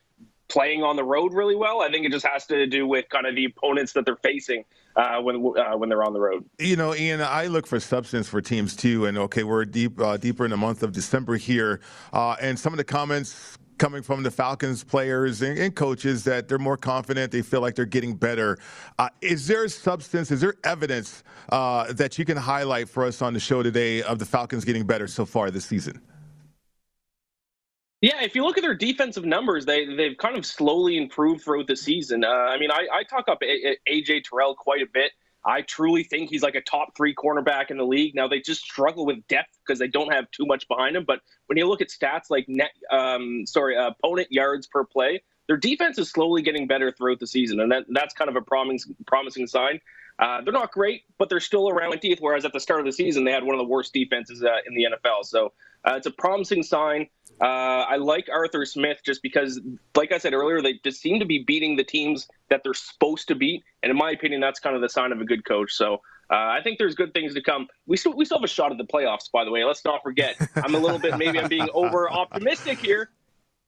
playing 0.52 0.84
on 0.84 0.96
the 0.96 1.04
road 1.04 1.34
really 1.34 1.56
well. 1.56 1.82
I 1.82 1.90
think 1.90 2.06
it 2.06 2.12
just 2.12 2.26
has 2.26 2.46
to 2.48 2.68
do 2.68 2.86
with 2.86 3.08
kind 3.10 3.26
of 3.26 3.36
the 3.36 3.46
opponents 3.46 3.94
that 3.94 4.06
they're 4.06 4.18
facing 4.18 4.66
uh, 4.96 5.22
when 5.22 5.38
uh, 5.58 5.78
when 5.78 5.90
they're 5.90 6.04
on 6.04 6.14
the 6.14 6.20
road. 6.20 6.46
You 6.60 6.76
know, 6.76 6.94
Ian, 6.94 7.22
I 7.22 7.48
look 7.48 7.66
for 7.66 7.80
substance 7.80 8.28
for 8.28 8.42
teams 8.42 8.76
too. 8.76 9.06
And 9.06 9.18
okay, 9.18 9.44
we're 9.44 9.66
deep 9.66 10.00
uh, 10.00 10.18
deeper 10.18 10.46
in 10.46 10.52
the 10.52 10.58
month 10.58 10.84
of 10.84 10.92
December 10.92 11.38
here, 11.38 11.80
uh, 12.14 12.36
and 12.42 12.60
some 12.60 12.74
of 12.74 12.78
the 12.78 12.84
comments 12.84 13.58
coming 13.78 14.04
from 14.04 14.22
the 14.22 14.30
Falcons 14.30 14.84
players 14.84 15.42
and, 15.42 15.58
and, 15.58 15.76
coaches 15.76 16.24
that 16.24 16.48
they're 16.48 16.60
more 16.60 16.78
confident, 16.78 17.32
they 17.32 17.42
feel 17.42 17.62
like 17.62 17.74
they're 17.74 17.84
getting 17.84 18.14
better. 18.14 18.56
Uh, 19.00 19.10
is 19.22 19.48
there 19.48 19.68
substance, 19.68 20.30
is 20.30 20.40
there 20.40 20.54
evidence 20.64 21.24
uh, 21.50 21.92
that 21.94 22.20
you 22.20 22.24
can 22.24 22.38
highlight 22.38 22.88
for 22.88 23.04
us 23.04 23.24
on 23.24 23.34
the 23.34 23.40
show 23.40 23.64
today 23.64 24.04
of 24.04 24.20
the 24.20 24.26
Falcons 24.26 24.64
getting 24.66 24.86
better 24.86 25.08
so 25.08 25.26
far 25.26 25.50
this 25.50 25.66
season? 25.66 26.00
Yeah, 28.02 28.24
if 28.24 28.36
you 28.36 28.44
look 28.44 28.58
at 28.58 28.62
their 28.62 28.74
defensive 28.74 29.26
numbers, 29.26 29.66
they 29.66 29.86
they've 29.86 30.18
kind 30.18 30.36
of 30.36 30.46
slowly 30.46 30.98
improved 30.98 31.44
throughout 31.44 31.68
the 31.68 31.76
season. 31.76 32.24
Uh, 32.24 32.30
I 32.30 32.58
mean, 32.58 32.72
I, 32.72 32.88
I 32.92 33.04
talk 33.04 33.30
up 33.30 33.42
AJ 33.42 34.24
Terrell 34.24 34.56
quite 34.56 34.82
a 34.82 34.88
bit. 34.92 35.12
I 35.46 35.62
truly 35.62 36.04
think 36.04 36.30
he's 36.30 36.44
like 36.44 36.56
a 36.56 36.62
top 36.62 36.96
three 36.96 37.16
cornerback 37.16 37.72
in 37.72 37.78
the 37.78 37.86
league. 37.86 38.16
Now 38.16 38.28
they 38.28 38.42
just 38.42 38.62
struggle 38.62 39.06
with 39.06 39.26
depth 39.28 39.58
because 39.66 39.80
they 39.80 39.88
don't 39.88 40.12
have 40.14 40.30
too 40.32 40.46
much 40.46 40.68
behind 40.68 40.96
him. 40.96 41.04
But 41.06 41.20
when 41.48 41.58
you 41.58 41.68
look 41.68 41.82
at 41.82 41.90
stats 41.90 42.30
like 42.30 42.46
net, 42.48 42.72
um, 42.92 43.46
sorry, 43.46 43.78
uh, 43.78 43.90
opponent 43.90 44.32
yards 44.32 44.68
per 44.68 44.84
play, 44.84 45.22
their 45.48 45.58
defense 45.58 45.98
is 45.98 46.10
slowly 46.10 46.42
getting 46.42 46.68
better 46.68 46.92
throughout 46.92 47.20
the 47.20 47.28
season, 47.28 47.60
and 47.60 47.72
that 47.72 47.86
that's 47.90 48.16
kind 48.16 48.30
of 48.30 48.36
a 48.36 48.42
promising 48.42 48.96
promising 49.06 49.46
sign. 49.46 49.80
Uh, 50.18 50.42
they're 50.42 50.54
not 50.54 50.72
great, 50.72 51.02
but 51.18 51.30
they're 51.30 51.40
still 51.40 51.70
around 51.70 51.94
20th. 51.94 52.20
Whereas 52.20 52.46
at 52.46 52.54
the 52.54 52.60
start 52.60 52.80
of 52.80 52.86
the 52.86 52.92
season, 52.92 53.24
they 53.24 53.32
had 53.32 53.44
one 53.44 53.56
of 53.56 53.60
the 53.60 53.68
worst 53.68 53.94
defenses 53.94 54.44
uh, 54.44 54.50
in 54.68 54.76
the 54.76 54.88
NFL. 54.92 55.26
So 55.26 55.54
uh, 55.84 55.96
it's 55.96 56.06
a 56.06 56.12
promising 56.12 56.62
sign. 56.62 57.08
Uh, 57.42 57.86
I 57.90 57.96
like 57.96 58.30
Arthur 58.32 58.66
Smith 58.66 59.00
just 59.04 59.24
because, 59.24 59.60
like 59.96 60.12
I 60.12 60.20
said 60.20 60.34
earlier, 60.34 60.62
they 60.62 60.74
just 60.84 61.02
seem 61.02 61.20
to 61.20 61.26
be 61.26 61.44
beating 61.44 61.76
the 61.76 61.84
teams 61.84 62.28
that 62.50 62.62
they're 62.64 62.76
supposed 62.76 63.28
to 63.30 63.36
beat, 63.36 63.64
and 63.82 63.90
in 63.90 63.98
my 63.98 64.12
opinion, 64.12 64.42
that's 64.42 64.60
kind 64.60 64.76
of 64.76 64.82
the 64.82 64.90
sign 64.90 65.12
of 65.12 65.20
a 65.22 65.26
good 65.26 65.44
coach. 65.44 65.72
So 65.72 66.02
uh, 66.32 66.36
I 66.36 66.62
think 66.64 66.78
there's 66.78 66.96
good 66.96 67.14
things 67.14 67.34
to 67.34 67.42
come. 67.42 67.68
We 67.88 67.98
still 67.98 68.16
we 68.16 68.26
still 68.26 68.38
have 68.38 68.44
a 68.44 68.48
shot 68.48 68.72
at 68.72 68.78
the 68.78 68.86
playoffs, 68.86 69.32
by 69.32 69.44
the 69.44 69.52
way. 69.52 69.64
Let's 69.64 69.84
not 69.84 70.04
forget. 70.04 70.36
I'm 70.56 70.76
a 70.76 70.80
little 70.80 71.00
bit 71.00 71.18
maybe 71.18 71.40
I'm 71.40 71.50
being 71.50 71.68
over 71.74 72.10
optimistic 72.12 72.78
here, 72.78 73.10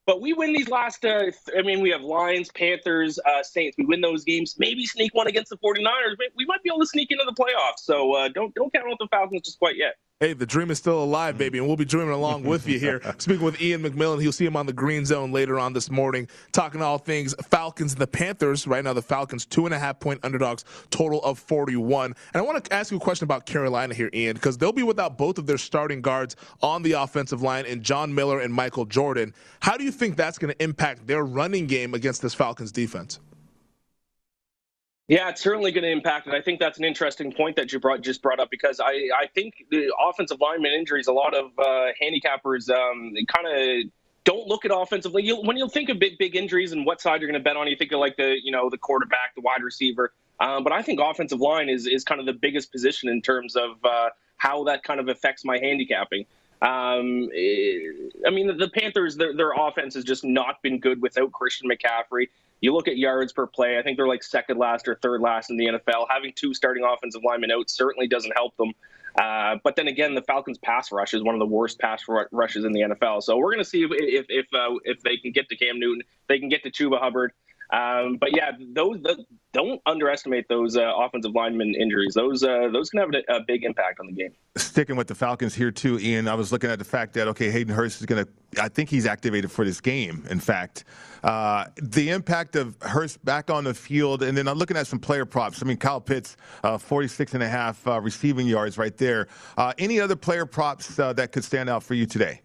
but 0.06 0.22
we 0.22 0.34
win 0.34 0.54
these 0.54 0.70
last. 0.70 1.04
Uh, 1.04 1.32
I 1.58 1.62
mean, 1.64 1.82
we 1.82 1.90
have 1.90 2.02
Lions, 2.02 2.52
Panthers, 2.52 3.20
uh, 3.26 3.42
Saints. 3.42 3.76
We 3.78 3.86
win 3.86 4.02
those 4.02 4.24
games. 4.24 4.56
Maybe 4.60 4.86
sneak 4.86 5.16
one 5.16 5.28
against 5.28 5.50
the 5.50 5.58
49ers. 5.58 6.16
We 6.38 6.46
might 6.46 6.62
be 6.64 6.70
able 6.70 6.82
to 6.82 6.86
sneak 6.86 7.12
into 7.12 7.26
the 7.26 7.34
playoffs. 7.34 7.80
So 7.80 8.14
uh, 8.14 8.30
don't 8.30 8.54
don't 8.54 8.72
count 8.72 8.86
out 8.90 8.98
the 9.00 9.08
Falcons 9.10 9.42
just 9.42 9.58
quite 9.60 9.78
yet. 9.78 9.96
Hey, 10.24 10.32
the 10.32 10.46
dream 10.46 10.72
is 10.72 10.78
still 10.78 11.04
alive, 11.04 11.38
baby, 11.38 11.58
and 11.58 11.68
we'll 11.68 11.76
be 11.76 11.84
dreaming 11.84 12.14
along 12.14 12.44
with 12.44 12.66
you 12.66 12.80
here. 12.80 13.02
Speaking 13.18 13.44
with 13.44 13.62
Ian 13.62 13.84
McMillan, 13.84 14.22
he'll 14.22 14.32
see 14.32 14.46
him 14.46 14.56
on 14.56 14.66
the 14.66 14.72
Green 14.72 15.06
Zone 15.06 15.34
later 15.34 15.60
on 15.60 15.74
this 15.74 15.92
morning, 15.92 16.30
talking 16.54 16.82
all 16.82 16.98
things 16.98 17.36
Falcons 17.50 17.92
and 17.92 18.02
the 18.02 18.08
Panthers. 18.08 18.66
Right 18.66 18.82
now, 18.82 18.94
the 18.94 19.02
Falcons 19.02 19.46
two 19.46 19.66
and 19.66 19.76
a 19.76 19.80
half 19.80 20.00
point 20.00 20.22
underdogs, 20.24 20.64
total 20.92 21.22
of 21.24 21.40
41. 21.40 22.06
And 22.06 22.16
I 22.36 22.42
want 22.42 22.64
to 22.64 22.74
ask 22.74 22.90
you 22.90 22.96
a 22.96 23.02
question 23.02 23.26
about 23.26 23.46
Carolina 23.46 23.94
here, 23.94 24.10
Ian, 24.14 24.36
because 24.36 24.58
they'll 24.58 24.72
be 24.72 24.84
without 24.84 25.18
both 25.18 25.38
of 25.38 25.46
their 25.46 25.58
starting 25.58 26.00
guards 26.00 26.38
on 26.62 26.84
the 26.84 26.94
offensive 26.94 27.42
line 27.42 27.66
in 27.66 27.84
John 27.84 28.16
Miller 28.16 28.40
and 28.40 28.54
Michael 28.54 28.86
Jordan. 28.86 29.34
How 29.60 29.76
do 29.76 29.84
you 29.84 29.92
think 29.92 30.16
that's 30.16 30.38
going 30.38 30.54
to 30.54 30.64
impact 30.64 31.06
their 31.06 31.26
running 31.26 31.68
game 31.68 31.94
against 31.94 32.22
this 32.22 32.34
Falcons 32.34 32.72
defense? 32.72 33.20
Yeah, 35.08 35.30
it's 35.30 35.42
certainly 35.42 35.72
going 35.72 35.84
to 35.84 35.92
impact 35.92 36.28
it. 36.28 36.34
I 36.34 36.42
think 36.42 36.60
that's 36.60 36.78
an 36.78 36.86
interesting 36.86 37.34
point 37.34 37.58
that 37.58 37.74
you 37.74 37.80
brought 37.80 38.02
just 38.02 38.22
brought 38.22 38.40
up 38.40 38.50
because 38.50 38.80
I, 38.80 39.10
I 39.18 39.28
think 39.36 39.66
the 39.70 39.94
offensive 40.00 40.40
lineman 40.40 40.72
injuries, 40.72 41.08
a 41.08 41.14
lot 41.14 41.34
of 41.34 41.52
uh, 41.60 41.88
handicappers 42.02 42.70
um, 42.70 43.14
kind 43.28 43.48
of 43.48 43.92
don't 44.24 44.48
look 44.48 44.64
at 44.64 44.72
offensively. 44.74 45.24
You, 45.24 45.42
when 45.42 45.58
you 45.58 45.68
think 45.68 45.90
of 45.90 46.00
big 46.00 46.18
big 46.18 46.38
injuries 46.38 46.72
and 46.72 46.86
what 46.86 47.02
side 47.02 47.20
you're 47.20 47.30
going 47.30 47.42
to 47.42 47.44
bet 47.44 47.58
on, 47.58 47.68
you 47.68 47.76
think 47.76 47.92
of 47.92 48.00
like 48.00 48.16
the 48.16 48.38
you 48.42 48.52
know 48.52 48.70
the 48.70 48.78
quarterback, 48.78 49.36
the 49.36 49.42
wide 49.42 49.62
receiver. 49.62 50.14
Um, 50.40 50.64
but 50.64 50.72
I 50.72 50.82
think 50.82 51.02
offensive 51.02 51.42
line 51.42 51.68
is 51.68 51.86
is 51.86 52.06
kind 52.06 52.22
of 52.22 52.26
the 52.26 52.34
biggest 52.34 52.72
position 52.72 53.10
in 53.10 53.22
terms 53.22 53.58
of 53.58 53.84
uh, 53.84 54.10
how 54.38 54.64
that 54.66 54.84
kind 54.84 55.02
of 55.02 55.10
affects 55.10 55.44
my 55.44 55.58
handicapping. 55.58 56.26
Um, 56.64 57.30
I 58.26 58.30
mean, 58.32 58.48
the, 58.48 58.54
the 58.58 58.70
Panthers, 58.70 59.18
their, 59.18 59.36
their 59.36 59.52
offense 59.52 59.96
has 59.96 60.06
just 60.06 60.24
not 60.24 60.62
been 60.62 60.80
good 60.80 61.02
without 61.02 61.34
Christian 61.34 61.70
McCaffrey. 61.70 62.30
You 62.62 62.74
look 62.74 62.88
at 62.88 62.98
yards 62.98 63.34
per 63.34 63.46
play, 63.46 63.78
I 63.78 63.84
think 63.84 63.98
they're 63.98 64.08
like 64.08 64.24
second 64.24 64.58
last 64.58 64.88
or 64.88 64.96
third 64.96 65.20
last 65.20 65.50
in 65.50 65.58
the 65.58 65.66
NFL. 65.66 66.08
Having 66.10 66.34
two 66.36 66.54
starting 66.54 66.86
offensive 66.86 67.22
linemen 67.22 67.52
out 67.52 67.70
certainly 67.70 68.08
doesn't 68.08 68.32
help 68.32 68.56
them. 68.56 68.72
Uh, 69.20 69.58
but 69.62 69.76
then 69.76 69.90
again, 69.90 70.16
the 70.16 70.22
Falcons' 70.22 70.58
pass 70.58 70.90
rush 70.90 71.14
is 71.14 71.22
one 71.22 71.36
of 71.36 71.40
the 71.40 71.46
worst 71.46 71.80
pass 71.80 72.04
rushes 72.32 72.64
in 72.64 72.72
the 72.72 72.82
NFL. 72.82 73.22
So 73.24 73.38
we're 73.38 73.52
going 73.52 73.64
to 73.64 73.70
see 73.70 73.84
if 73.84 73.92
if 73.92 74.26
if, 74.30 74.46
uh, 74.54 74.80
if 74.86 75.02
they 75.04 75.18
can 75.18 75.34
get 75.34 75.50
to 75.50 75.58
Cam 75.58 75.80
Newton, 75.80 76.04
they 76.30 76.40
can 76.40 76.48
get 76.48 76.64
to 76.64 76.72
Chuba 76.72 77.00
Hubbard. 77.00 77.34
Um, 77.74 78.18
but 78.18 78.36
yeah, 78.36 78.52
those 78.74 79.00
don't 79.52 79.82
underestimate 79.88 80.48
those 80.48 80.78
uh, 80.78 80.94
offensive 80.96 81.34
lineman 81.34 81.74
injuries. 81.74 82.14
Those 82.14 82.44
uh, 82.44 82.70
those 82.72 82.92
can 82.92 83.00
have 83.00 83.10
a, 83.10 83.34
a, 83.34 83.40
big 83.48 83.64
impact 83.64 84.00
on 84.00 84.06
the 84.06 84.14
game. 84.14 84.32
Sticking 84.58 84.96
with 84.96 85.08
the 85.08 85.16
Falcons 85.16 85.56
here 85.56 85.72
too, 85.72 85.98
Ian. 86.00 86.28
I 86.28 86.36
was 86.36 86.52
looking 86.52 86.70
at 86.70 86.78
the 86.78 86.86
fact 86.86 87.14
that 87.14 87.28
okay, 87.30 87.50
Hayden 87.50 87.74
Hurst 87.74 88.00
is 88.00 88.06
going 88.06 88.26
to. 88.26 88.62
I 88.62 88.70
think 88.70 88.90
he's 88.90 89.08
activated 89.08 89.52
for 89.52 89.66
this 89.66 89.82
game. 89.82 90.24
In 90.30 90.40
fact, 90.40 90.84
uh, 91.24 91.66
the 91.82 92.12
impact 92.12 92.56
of 92.56 92.78
Hurst 92.82 93.26
back 93.26 93.50
on 93.50 93.64
the 93.64 93.74
field, 93.74 94.22
and 94.22 94.38
then 94.38 94.48
I'm 94.48 94.60
looking 94.60 94.78
at 94.78 94.86
some 94.86 95.00
player 95.00 95.26
props. 95.26 95.64
I 95.64 95.66
mean, 95.66 95.78
Kyle 95.78 96.00
Pitts, 96.00 96.38
uh, 96.64 96.78
46 96.78 97.34
and 97.34 97.42
a 97.42 97.50
half 97.50 97.88
uh, 97.88 98.00
receiving 98.00 98.46
yards 98.46 98.78
right 98.78 98.96
there. 98.98 99.28
Uh, 99.58 99.74
any 99.80 100.00
other 100.00 100.16
player 100.16 100.46
props 100.46 100.96
that 100.98 101.32
could 101.32 101.44
stand 101.44 101.72
out 101.72 101.82
for 101.82 101.96
you 101.96 102.06
today? 102.06 102.42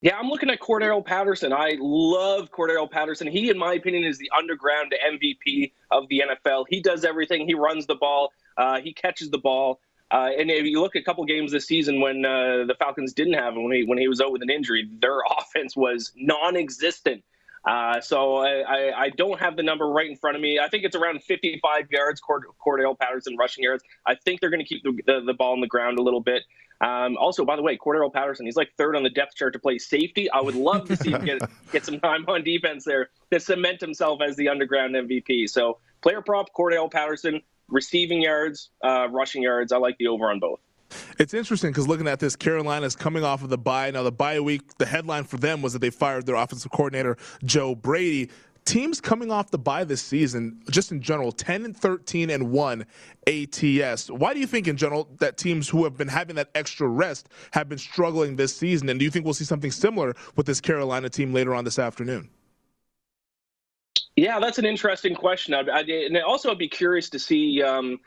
Yeah, 0.00 0.16
I'm 0.16 0.28
looking 0.28 0.48
at 0.48 0.60
Cordarrelle 0.60 1.04
Patterson. 1.04 1.52
I 1.52 1.76
love 1.80 2.52
Cordarrelle 2.52 2.90
Patterson. 2.90 3.26
He, 3.26 3.50
in 3.50 3.58
my 3.58 3.74
opinion, 3.74 4.04
is 4.04 4.16
the 4.16 4.30
underground 4.36 4.94
MVP 5.04 5.72
of 5.90 6.08
the 6.08 6.22
NFL. 6.24 6.66
He 6.68 6.80
does 6.80 7.04
everything. 7.04 7.48
He 7.48 7.54
runs 7.54 7.86
the 7.86 7.96
ball. 7.96 8.32
Uh, 8.56 8.80
he 8.80 8.92
catches 8.92 9.30
the 9.30 9.38
ball. 9.38 9.80
Uh, 10.10 10.30
and 10.38 10.50
if 10.50 10.64
you 10.64 10.80
look 10.80 10.94
at 10.94 11.02
a 11.02 11.04
couple 11.04 11.24
games 11.24 11.50
this 11.50 11.66
season 11.66 12.00
when 12.00 12.24
uh, 12.24 12.64
the 12.66 12.76
Falcons 12.78 13.12
didn't 13.12 13.34
have 13.34 13.54
him, 13.54 13.64
when 13.64 13.72
he 13.72 13.84
when 13.84 13.98
he 13.98 14.08
was 14.08 14.20
out 14.20 14.30
with 14.30 14.42
an 14.42 14.50
injury, 14.50 14.88
their 15.00 15.18
offense 15.38 15.76
was 15.76 16.12
non-existent. 16.16 17.24
Uh, 17.64 18.00
so 18.00 18.36
I, 18.36 18.92
I, 18.96 19.10
don't 19.10 19.38
have 19.40 19.56
the 19.56 19.64
number 19.64 19.86
right 19.88 20.08
in 20.08 20.16
front 20.16 20.36
of 20.36 20.40
me. 20.40 20.58
I 20.58 20.68
think 20.68 20.84
it's 20.84 20.94
around 20.96 21.22
55 21.24 21.90
yards, 21.90 22.20
Cord- 22.20 22.44
Cordarrelle 22.64 22.98
Patterson 22.98 23.36
rushing 23.36 23.64
yards. 23.64 23.82
I 24.06 24.14
think 24.14 24.40
they're 24.40 24.48
going 24.48 24.62
to 24.62 24.66
keep 24.66 24.84
the, 24.84 24.92
the, 25.04 25.20
the, 25.26 25.34
ball 25.34 25.52
on 25.52 25.60
the 25.60 25.66
ground 25.66 25.98
a 25.98 26.02
little 26.02 26.20
bit. 26.20 26.44
Um, 26.80 27.16
also, 27.16 27.44
by 27.44 27.56
the 27.56 27.62
way, 27.62 27.76
Cordarrelle 27.76 28.12
Patterson, 28.12 28.46
he's 28.46 28.56
like 28.56 28.70
third 28.78 28.94
on 28.94 29.02
the 29.02 29.10
depth 29.10 29.34
chart 29.34 29.52
to 29.54 29.58
play 29.58 29.78
safety. 29.78 30.30
I 30.30 30.40
would 30.40 30.54
love 30.54 30.86
to 30.88 30.96
see 30.96 31.10
him 31.10 31.24
get, 31.24 31.42
get 31.72 31.84
some 31.84 31.98
time 32.00 32.24
on 32.28 32.44
defense 32.44 32.84
there 32.84 33.10
to 33.32 33.40
cement 33.40 33.80
himself 33.80 34.20
as 34.22 34.36
the 34.36 34.48
underground 34.48 34.94
MVP. 34.94 35.48
So 35.48 35.78
player 36.02 36.22
prop, 36.22 36.48
Cordarrelle 36.56 36.90
Patterson, 36.90 37.42
receiving 37.68 38.22
yards, 38.22 38.70
uh, 38.84 39.08
rushing 39.10 39.42
yards. 39.42 39.72
I 39.72 39.78
like 39.78 39.98
the 39.98 40.06
over 40.06 40.30
on 40.30 40.38
both. 40.38 40.60
It's 41.18 41.34
interesting 41.34 41.70
because 41.70 41.86
looking 41.86 42.08
at 42.08 42.20
this, 42.20 42.36
Carolina's 42.36 42.96
coming 42.96 43.24
off 43.24 43.42
of 43.42 43.50
the 43.50 43.58
bye. 43.58 43.90
Now, 43.90 44.02
the 44.02 44.12
bye 44.12 44.40
week, 44.40 44.78
the 44.78 44.86
headline 44.86 45.24
for 45.24 45.36
them 45.36 45.60
was 45.60 45.72
that 45.72 45.80
they 45.80 45.90
fired 45.90 46.26
their 46.26 46.36
offensive 46.36 46.70
coordinator, 46.70 47.16
Joe 47.44 47.74
Brady. 47.74 48.30
Teams 48.68 49.00
coming 49.00 49.30
off 49.30 49.50
the 49.50 49.56
bye 49.56 49.82
this 49.82 50.02
season, 50.02 50.60
just 50.68 50.92
in 50.92 51.00
general, 51.00 51.32
10 51.32 51.64
and 51.64 51.74
13 51.74 52.28
and 52.28 52.50
1 52.50 52.84
ATS. 53.26 54.10
Why 54.10 54.34
do 54.34 54.40
you 54.40 54.46
think, 54.46 54.68
in 54.68 54.76
general, 54.76 55.08
that 55.20 55.38
teams 55.38 55.70
who 55.70 55.84
have 55.84 55.96
been 55.96 56.06
having 56.06 56.36
that 56.36 56.50
extra 56.54 56.86
rest 56.86 57.30
have 57.52 57.70
been 57.70 57.78
struggling 57.78 58.36
this 58.36 58.54
season? 58.54 58.90
And 58.90 58.98
do 58.98 59.06
you 59.06 59.10
think 59.10 59.24
we'll 59.24 59.32
see 59.32 59.46
something 59.46 59.70
similar 59.70 60.14
with 60.36 60.44
this 60.44 60.60
Carolina 60.60 61.08
team 61.08 61.32
later 61.32 61.54
on 61.54 61.64
this 61.64 61.78
afternoon? 61.78 62.28
Yeah, 64.16 64.38
that's 64.38 64.58
an 64.58 64.66
interesting 64.66 65.14
question. 65.14 65.54
I'd, 65.54 65.70
I'd, 65.70 65.88
and 65.88 66.18
also, 66.18 66.50
I'd 66.50 66.58
be 66.58 66.68
curious 66.68 67.08
to 67.08 67.18
see 67.18 67.62
um, 67.62 67.98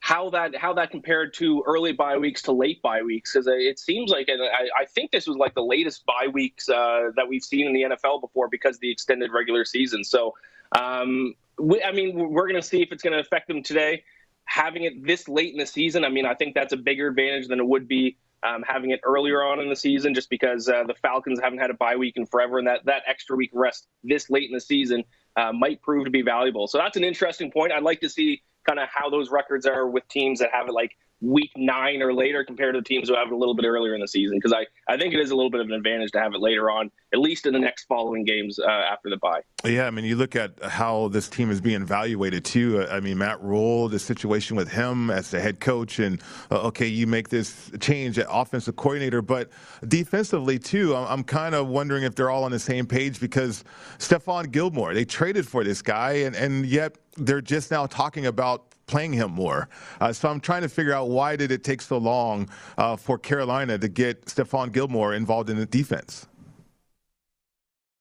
how 0.00 0.30
that 0.30 0.56
how 0.56 0.72
that 0.72 0.90
compared 0.90 1.34
to 1.34 1.62
early 1.66 1.92
bye 1.92 2.16
weeks 2.16 2.42
to 2.42 2.52
late 2.52 2.80
bye 2.82 3.02
weeks 3.02 3.32
because 3.32 3.46
it 3.46 3.78
seems 3.78 4.10
like 4.10 4.28
and 4.28 4.42
I, 4.42 4.82
I, 4.82 4.84
think 4.86 5.10
this 5.10 5.26
was 5.26 5.36
like 5.36 5.54
the 5.54 5.62
latest 5.62 6.06
bye 6.06 6.26
weeks 6.32 6.68
uh, 6.70 7.10
that 7.16 7.28
we've 7.28 7.42
seen 7.42 7.66
in 7.66 7.74
the 7.74 7.82
NFL 7.82 8.22
before 8.22 8.48
because 8.48 8.78
the 8.78 8.90
extended 8.90 9.30
regular 9.30 9.66
season. 9.66 10.02
So 10.02 10.34
um, 10.72 11.34
we, 11.58 11.82
I 11.82 11.92
mean 11.92 12.16
we're 12.16 12.48
going 12.48 12.60
to 12.60 12.66
see 12.66 12.80
if 12.82 12.92
it's 12.92 13.02
going 13.02 13.12
to 13.12 13.20
affect 13.20 13.46
them 13.46 13.62
today. 13.62 14.02
Having 14.46 14.84
it 14.84 15.06
this 15.06 15.28
late 15.28 15.52
in 15.52 15.58
the 15.58 15.66
season, 15.66 16.04
I 16.04 16.08
mean 16.08 16.24
I 16.24 16.34
think 16.34 16.54
that's 16.54 16.72
a 16.72 16.78
bigger 16.78 17.08
advantage 17.08 17.48
than 17.48 17.60
it 17.60 17.66
would 17.66 17.86
be 17.86 18.16
um, 18.42 18.64
having 18.66 18.90
it 18.90 19.00
earlier 19.04 19.42
on 19.42 19.60
in 19.60 19.68
the 19.68 19.76
season, 19.76 20.14
just 20.14 20.30
because 20.30 20.66
uh, 20.66 20.84
the 20.84 20.94
Falcons 20.94 21.38
haven't 21.40 21.58
had 21.58 21.70
a 21.70 21.74
bye 21.74 21.96
week 21.96 22.16
in 22.16 22.24
forever, 22.24 22.58
and 22.58 22.66
that 22.66 22.86
that 22.86 23.02
extra 23.06 23.36
week 23.36 23.50
rest 23.52 23.86
this 24.02 24.30
late 24.30 24.48
in 24.48 24.54
the 24.54 24.60
season 24.60 25.04
uh, 25.36 25.52
might 25.52 25.82
prove 25.82 26.06
to 26.06 26.10
be 26.10 26.22
valuable. 26.22 26.66
So 26.66 26.78
that's 26.78 26.96
an 26.96 27.04
interesting 27.04 27.50
point. 27.50 27.72
I'd 27.72 27.82
like 27.82 28.00
to 28.00 28.08
see 28.08 28.42
kind 28.66 28.78
of 28.78 28.88
how 28.92 29.10
those 29.10 29.30
records 29.30 29.66
are 29.66 29.86
with 29.86 30.06
teams 30.08 30.40
that 30.40 30.50
have 30.52 30.68
it 30.68 30.72
like 30.72 30.92
week 31.20 31.50
nine 31.56 32.02
or 32.02 32.14
later 32.14 32.44
compared 32.44 32.74
to 32.74 32.80
the 32.80 32.84
teams 32.84 33.08
who 33.08 33.14
have 33.14 33.28
it 33.28 33.32
a 33.32 33.36
little 33.36 33.54
bit 33.54 33.66
earlier 33.66 33.94
in 33.94 34.00
the 34.00 34.08
season 34.08 34.38
because 34.38 34.52
I, 34.52 34.66
I 34.92 34.96
think 34.96 35.12
it 35.12 35.20
is 35.20 35.30
a 35.30 35.36
little 35.36 35.50
bit 35.50 35.60
of 35.60 35.66
an 35.66 35.74
advantage 35.74 36.12
to 36.12 36.20
have 36.20 36.32
it 36.34 36.40
later 36.40 36.70
on, 36.70 36.90
at 37.12 37.18
least 37.18 37.46
in 37.46 37.52
the 37.52 37.58
next 37.58 37.84
following 37.84 38.24
games 38.24 38.58
uh, 38.58 38.68
after 38.68 39.10
the 39.10 39.18
bye. 39.18 39.42
Yeah, 39.64 39.86
I 39.86 39.90
mean, 39.90 40.04
you 40.04 40.16
look 40.16 40.34
at 40.34 40.62
how 40.62 41.08
this 41.08 41.28
team 41.28 41.50
is 41.50 41.60
being 41.60 41.82
evaluated 41.82 42.44
too. 42.44 42.86
I 42.90 43.00
mean, 43.00 43.18
Matt 43.18 43.42
Rhule, 43.42 43.88
the 43.88 43.98
situation 43.98 44.56
with 44.56 44.70
him 44.70 45.10
as 45.10 45.30
the 45.30 45.40
head 45.40 45.60
coach, 45.60 45.98
and 45.98 46.22
uh, 46.50 46.62
okay, 46.62 46.86
you 46.86 47.06
make 47.06 47.28
this 47.28 47.70
change 47.80 48.18
at 48.18 48.26
offensive 48.30 48.76
coordinator, 48.76 49.20
but 49.20 49.50
defensively 49.86 50.58
too, 50.58 50.96
I'm, 50.96 51.06
I'm 51.06 51.24
kind 51.24 51.54
of 51.54 51.68
wondering 51.68 52.04
if 52.04 52.14
they're 52.14 52.30
all 52.30 52.44
on 52.44 52.50
the 52.50 52.58
same 52.58 52.86
page 52.86 53.20
because 53.20 53.64
Stephon 53.98 54.50
Gilmore, 54.50 54.94
they 54.94 55.04
traded 55.04 55.46
for 55.46 55.64
this 55.64 55.82
guy, 55.82 56.12
and, 56.12 56.34
and 56.34 56.64
yet 56.64 56.96
they're 57.16 57.42
just 57.42 57.70
now 57.70 57.86
talking 57.86 58.26
about 58.26 58.69
playing 58.90 59.12
him 59.12 59.30
more. 59.30 59.68
Uh, 60.00 60.12
so 60.12 60.28
I'm 60.28 60.40
trying 60.40 60.62
to 60.62 60.68
figure 60.68 60.92
out 60.92 61.08
why 61.08 61.36
did 61.36 61.50
it 61.52 61.64
take 61.64 61.80
so 61.80 61.96
long 61.96 62.48
uh, 62.76 62.96
for 62.96 63.18
Carolina 63.18 63.78
to 63.78 63.88
get 63.88 64.26
Stephon 64.26 64.72
Gilmore 64.72 65.14
involved 65.14 65.48
in 65.48 65.56
the 65.56 65.66
defense. 65.66 66.26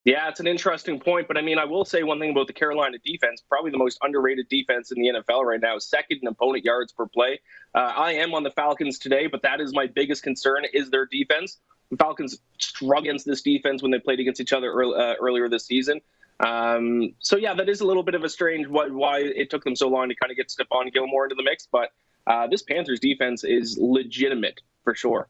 Yeah, 0.05 0.27
it's 0.29 0.39
an 0.39 0.47
interesting 0.47 0.99
point, 0.99 1.27
but 1.27 1.37
I 1.37 1.41
mean, 1.41 1.59
I 1.59 1.65
will 1.65 1.85
say 1.85 2.03
one 2.03 2.19
thing 2.19 2.31
about 2.31 2.47
the 2.47 2.53
Carolina 2.53 2.97
defense. 3.05 3.43
Probably 3.47 3.69
the 3.69 3.77
most 3.77 3.99
underrated 4.01 4.47
defense 4.49 4.91
in 4.91 4.99
the 4.99 5.19
NFL 5.19 5.43
right 5.43 5.59
now, 5.61 5.77
second 5.77 6.19
in 6.21 6.27
opponent 6.27 6.65
yards 6.65 6.93
per 6.93 7.05
play. 7.05 7.39
Uh, 7.75 7.93
I 7.95 8.13
am 8.13 8.33
on 8.33 8.43
the 8.43 8.49
Falcons 8.49 8.97
today, 8.97 9.27
but 9.27 9.43
that 9.43 9.61
is 9.61 9.73
my 9.73 9.87
biggest 9.87 10.23
concern: 10.23 10.65
is 10.73 10.89
their 10.89 11.05
defense. 11.05 11.59
The 11.91 11.97
Falcons 11.97 12.39
struggled 12.59 13.05
against 13.05 13.25
this 13.25 13.41
defense 13.41 13.81
when 13.81 13.91
they 13.91 13.99
played 13.99 14.19
against 14.19 14.39
each 14.39 14.53
other 14.53 14.71
early, 14.71 14.95
uh, 14.95 15.15
earlier 15.21 15.49
this 15.49 15.65
season. 15.65 16.01
Um, 16.39 17.15
so 17.19 17.35
yeah, 17.35 17.53
that 17.53 17.67
is 17.67 17.81
a 17.81 17.85
little 17.85 18.03
bit 18.03 18.15
of 18.15 18.23
a 18.23 18.29
strange 18.29 18.67
why, 18.67 18.87
why 18.87 19.19
it 19.19 19.49
took 19.49 19.63
them 19.63 19.75
so 19.75 19.89
long 19.89 20.09
to 20.09 20.15
kind 20.15 20.31
of 20.31 20.37
get 20.37 20.47
Stephon 20.47 20.93
Gilmore 20.93 21.25
into 21.25 21.35
the 21.35 21.43
mix. 21.43 21.67
But 21.71 21.91
uh, 22.27 22.47
this 22.47 22.61
Panthers 22.61 22.99
defense 22.99 23.43
is 23.43 23.77
legitimate 23.79 24.61
for 24.83 24.95
sure. 24.95 25.27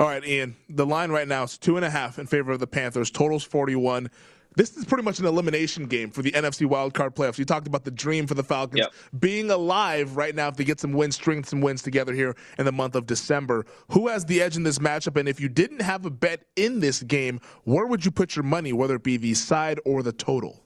All 0.00 0.06
right, 0.06 0.24
Ian. 0.24 0.56
The 0.68 0.86
line 0.86 1.10
right 1.10 1.26
now 1.26 1.44
is 1.44 1.58
two 1.58 1.76
and 1.76 1.84
a 1.84 1.90
half 1.90 2.18
in 2.18 2.26
favor 2.26 2.52
of 2.52 2.60
the 2.60 2.66
Panthers. 2.66 3.10
Totals 3.10 3.42
forty-one 3.42 4.10
this 4.56 4.76
is 4.76 4.84
pretty 4.84 5.04
much 5.04 5.18
an 5.18 5.26
elimination 5.26 5.86
game 5.86 6.10
for 6.10 6.22
the 6.22 6.32
NFC 6.32 6.66
wildcard 6.66 7.14
playoffs. 7.14 7.38
You 7.38 7.44
talked 7.44 7.66
about 7.66 7.84
the 7.84 7.90
dream 7.90 8.26
for 8.26 8.34
the 8.34 8.42
Falcons 8.42 8.80
yep. 8.80 8.92
being 9.20 9.50
alive 9.50 10.16
right 10.16 10.34
now 10.34 10.48
if 10.48 10.56
they 10.56 10.64
get 10.64 10.80
some 10.80 10.92
wins, 10.92 11.14
string 11.14 11.44
some 11.44 11.60
wins 11.60 11.82
together 11.82 12.12
here 12.12 12.34
in 12.58 12.64
the 12.64 12.72
month 12.72 12.94
of 12.94 13.06
December. 13.06 13.66
Who 13.90 14.08
has 14.08 14.24
the 14.24 14.42
edge 14.42 14.56
in 14.56 14.62
this 14.62 14.78
matchup? 14.78 15.18
And 15.18 15.28
if 15.28 15.40
you 15.40 15.48
didn't 15.48 15.82
have 15.82 16.06
a 16.06 16.10
bet 16.10 16.44
in 16.56 16.80
this 16.80 17.02
game, 17.02 17.40
where 17.64 17.86
would 17.86 18.04
you 18.04 18.10
put 18.10 18.34
your 18.34 18.42
money, 18.42 18.72
whether 18.72 18.96
it 18.96 19.04
be 19.04 19.16
the 19.16 19.34
side 19.34 19.78
or 19.84 20.02
the 20.02 20.12
total? 20.12 20.62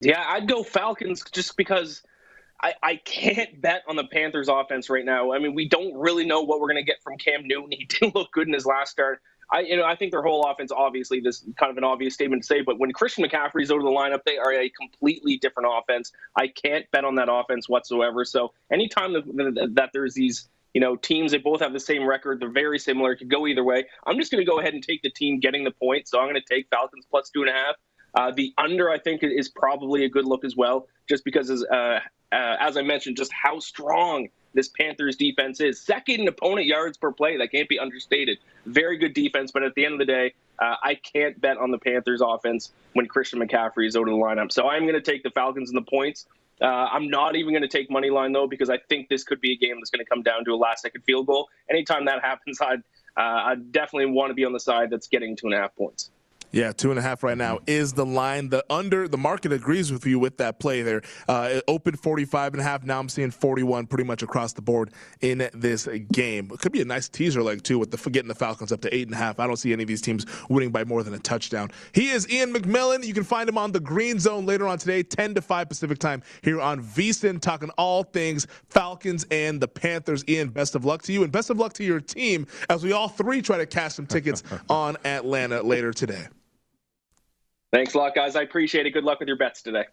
Yeah, 0.00 0.22
I'd 0.28 0.46
go 0.46 0.62
Falcons 0.62 1.24
just 1.32 1.56
because 1.56 2.02
I, 2.62 2.74
I 2.82 2.96
can't 2.96 3.60
bet 3.60 3.82
on 3.88 3.96
the 3.96 4.04
Panthers 4.04 4.48
offense 4.48 4.88
right 4.90 5.04
now. 5.04 5.32
I 5.32 5.38
mean, 5.38 5.54
we 5.54 5.68
don't 5.68 5.94
really 5.94 6.26
know 6.26 6.42
what 6.42 6.60
we're 6.60 6.68
going 6.68 6.76
to 6.76 6.84
get 6.84 7.02
from 7.02 7.16
Cam 7.18 7.46
Newton. 7.46 7.72
He 7.72 7.84
didn't 7.84 8.14
look 8.14 8.32
good 8.32 8.46
in 8.46 8.54
his 8.54 8.66
last 8.66 8.90
start. 8.90 9.20
I 9.50 9.60
you 9.60 9.76
know 9.76 9.84
I 9.84 9.96
think 9.96 10.10
their 10.10 10.22
whole 10.22 10.44
offense 10.44 10.72
obviously 10.72 11.20
this 11.20 11.42
is 11.42 11.48
kind 11.56 11.70
of 11.70 11.78
an 11.78 11.84
obvious 11.84 12.14
statement 12.14 12.42
to 12.42 12.46
say, 12.46 12.62
but 12.62 12.78
when 12.78 12.92
Christian 12.92 13.24
McCaffrey's 13.24 13.70
out 13.70 13.78
of 13.78 13.84
the 13.84 13.90
lineup, 13.90 14.20
they 14.24 14.38
are 14.38 14.52
a 14.52 14.68
completely 14.70 15.36
different 15.38 15.68
offense. 15.72 16.12
I 16.36 16.48
can't 16.48 16.90
bet 16.90 17.04
on 17.04 17.14
that 17.16 17.28
offense 17.30 17.68
whatsoever. 17.68 18.24
So 18.24 18.52
anytime 18.72 19.12
that, 19.12 19.70
that 19.74 19.90
there's 19.92 20.14
these 20.14 20.48
you 20.74 20.80
know 20.80 20.96
teams 20.96 21.32
that 21.32 21.44
both 21.44 21.60
have 21.60 21.72
the 21.72 21.80
same 21.80 22.06
record, 22.06 22.40
they're 22.40 22.50
very 22.50 22.78
similar, 22.78 23.12
it 23.12 23.18
could 23.18 23.30
go 23.30 23.46
either 23.46 23.64
way. 23.64 23.84
I'm 24.06 24.18
just 24.18 24.30
going 24.30 24.44
to 24.44 24.50
go 24.50 24.58
ahead 24.58 24.74
and 24.74 24.82
take 24.82 25.02
the 25.02 25.10
team 25.10 25.40
getting 25.40 25.64
the 25.64 25.70
point. 25.70 26.08
So 26.08 26.18
I'm 26.18 26.26
going 26.28 26.40
to 26.40 26.54
take 26.54 26.68
Falcons 26.70 27.06
plus 27.10 27.30
two 27.30 27.42
and 27.42 27.50
a 27.50 27.52
half. 27.52 27.74
Uh, 28.14 28.32
the 28.34 28.52
under 28.56 28.90
I 28.90 28.98
think 28.98 29.22
is 29.22 29.48
probably 29.48 30.04
a 30.04 30.08
good 30.08 30.24
look 30.24 30.44
as 30.44 30.56
well, 30.56 30.88
just 31.08 31.24
because 31.24 31.50
as 31.50 31.64
uh, 31.64 32.00
uh, 32.32 32.56
as 32.60 32.76
I 32.76 32.82
mentioned, 32.82 33.16
just 33.16 33.32
how 33.32 33.58
strong 33.60 34.28
this 34.54 34.68
Panthers 34.68 35.16
defense 35.16 35.60
is. 35.60 35.80
Second 35.80 36.26
opponent 36.26 36.66
yards 36.66 36.96
per 36.96 37.12
play. 37.12 37.36
That 37.36 37.52
can't 37.52 37.68
be 37.68 37.78
understated. 37.78 38.38
Very 38.66 38.98
good 38.98 39.14
defense, 39.14 39.52
but 39.52 39.62
at 39.62 39.74
the 39.74 39.84
end 39.84 39.94
of 39.94 39.98
the 39.98 40.04
day, 40.04 40.34
uh, 40.58 40.74
I 40.82 40.94
can't 40.94 41.40
bet 41.40 41.56
on 41.58 41.70
the 41.70 41.78
Panthers 41.78 42.20
offense 42.24 42.72
when 42.92 43.06
Christian 43.06 43.40
McCaffrey 43.40 43.86
is 43.86 43.96
out 43.96 44.02
of 44.02 44.06
the 44.06 44.12
lineup. 44.12 44.52
So 44.52 44.68
I'm 44.68 44.82
going 44.82 44.94
to 44.94 45.00
take 45.00 45.22
the 45.22 45.30
Falcons 45.30 45.70
and 45.70 45.76
the 45.76 45.88
points. 45.88 46.26
Uh, 46.60 46.64
I'm 46.64 47.10
not 47.10 47.36
even 47.36 47.52
going 47.52 47.62
to 47.62 47.68
take 47.68 47.90
money 47.90 48.08
line 48.08 48.32
though 48.32 48.46
because 48.46 48.70
I 48.70 48.78
think 48.78 49.08
this 49.08 49.24
could 49.24 49.40
be 49.40 49.52
a 49.52 49.56
game 49.56 49.76
that's 49.78 49.90
going 49.90 50.04
to 50.04 50.08
come 50.08 50.22
down 50.22 50.44
to 50.46 50.52
a 50.52 50.56
last 50.56 50.82
second 50.82 51.02
field 51.02 51.26
goal. 51.26 51.48
Anytime 51.68 52.06
that 52.06 52.22
happens, 52.22 52.60
I'd 52.60 52.82
uh, 53.16 53.20
I 53.20 53.54
definitely 53.70 54.06
want 54.06 54.30
to 54.30 54.34
be 54.34 54.44
on 54.44 54.52
the 54.52 54.60
side 54.60 54.90
that's 54.90 55.08
getting 55.08 55.36
two 55.36 55.46
and 55.46 55.54
a 55.54 55.58
half 55.58 55.74
points. 55.74 56.10
Yeah, 56.52 56.72
two 56.72 56.90
and 56.90 56.98
a 56.98 57.02
half 57.02 57.22
right 57.22 57.36
now 57.36 57.58
is 57.66 57.92
the 57.92 58.06
line. 58.06 58.48
The 58.48 58.64
under, 58.70 59.08
the 59.08 59.18
market 59.18 59.52
agrees 59.52 59.92
with 59.92 60.06
you 60.06 60.18
with 60.18 60.38
that 60.38 60.58
play 60.58 60.82
there. 60.82 61.02
Uh, 61.28 61.48
it 61.52 61.64
opened 61.68 62.00
45 62.00 62.54
and 62.54 62.60
a 62.60 62.64
half. 62.64 62.84
Now 62.84 62.98
I'm 62.98 63.08
seeing 63.08 63.30
41 63.30 63.86
pretty 63.86 64.04
much 64.04 64.22
across 64.22 64.52
the 64.52 64.62
board 64.62 64.92
in 65.20 65.48
this 65.52 65.86
game. 66.12 66.50
It 66.52 66.60
could 66.60 66.72
be 66.72 66.80
a 66.80 66.84
nice 66.84 67.08
teaser 67.08 67.42
leg, 67.42 67.62
too, 67.62 67.78
with 67.78 67.90
the 67.90 68.10
getting 68.10 68.28
the 68.28 68.34
Falcons 68.34 68.72
up 68.72 68.80
to 68.82 68.94
eight 68.94 69.06
and 69.06 69.14
a 69.14 69.18
half. 69.18 69.40
I 69.40 69.46
don't 69.46 69.56
see 69.56 69.72
any 69.72 69.82
of 69.82 69.88
these 69.88 70.00
teams 70.00 70.24
winning 70.48 70.70
by 70.70 70.84
more 70.84 71.02
than 71.02 71.14
a 71.14 71.18
touchdown. 71.18 71.70
He 71.92 72.10
is 72.10 72.28
Ian 72.30 72.54
McMillan. 72.54 73.04
You 73.04 73.12
can 73.12 73.24
find 73.24 73.48
him 73.48 73.58
on 73.58 73.72
the 73.72 73.80
Green 73.80 74.18
Zone 74.18 74.46
later 74.46 74.66
on 74.66 74.78
today, 74.78 75.02
10 75.02 75.34
to 75.34 75.42
5 75.42 75.68
Pacific 75.68 75.98
time 75.98 76.22
here 76.42 76.60
on 76.60 76.82
VSIN, 76.82 77.40
talking 77.40 77.70
all 77.76 78.04
things 78.04 78.46
Falcons 78.70 79.26
and 79.30 79.60
the 79.60 79.68
Panthers. 79.68 80.24
Ian, 80.28 80.48
best 80.48 80.74
of 80.74 80.84
luck 80.84 81.02
to 81.02 81.12
you 81.12 81.22
and 81.24 81.32
best 81.32 81.50
of 81.50 81.58
luck 81.58 81.72
to 81.74 81.84
your 81.84 82.00
team 82.00 82.46
as 82.70 82.84
we 82.84 82.92
all 82.92 83.08
three 83.08 83.42
try 83.42 83.58
to 83.58 83.66
cash 83.66 83.94
some 83.94 84.06
tickets 84.06 84.42
on 84.70 84.96
Atlanta 85.04 85.62
later 85.62 85.92
today. 85.92 86.26
Thanks 87.72 87.94
a 87.94 87.98
lot, 87.98 88.14
guys. 88.14 88.36
I 88.36 88.42
appreciate 88.42 88.86
it. 88.86 88.90
Good 88.90 89.04
luck 89.04 89.20
with 89.20 89.28
your 89.28 89.36
bets 89.36 89.62
today. 89.62 89.84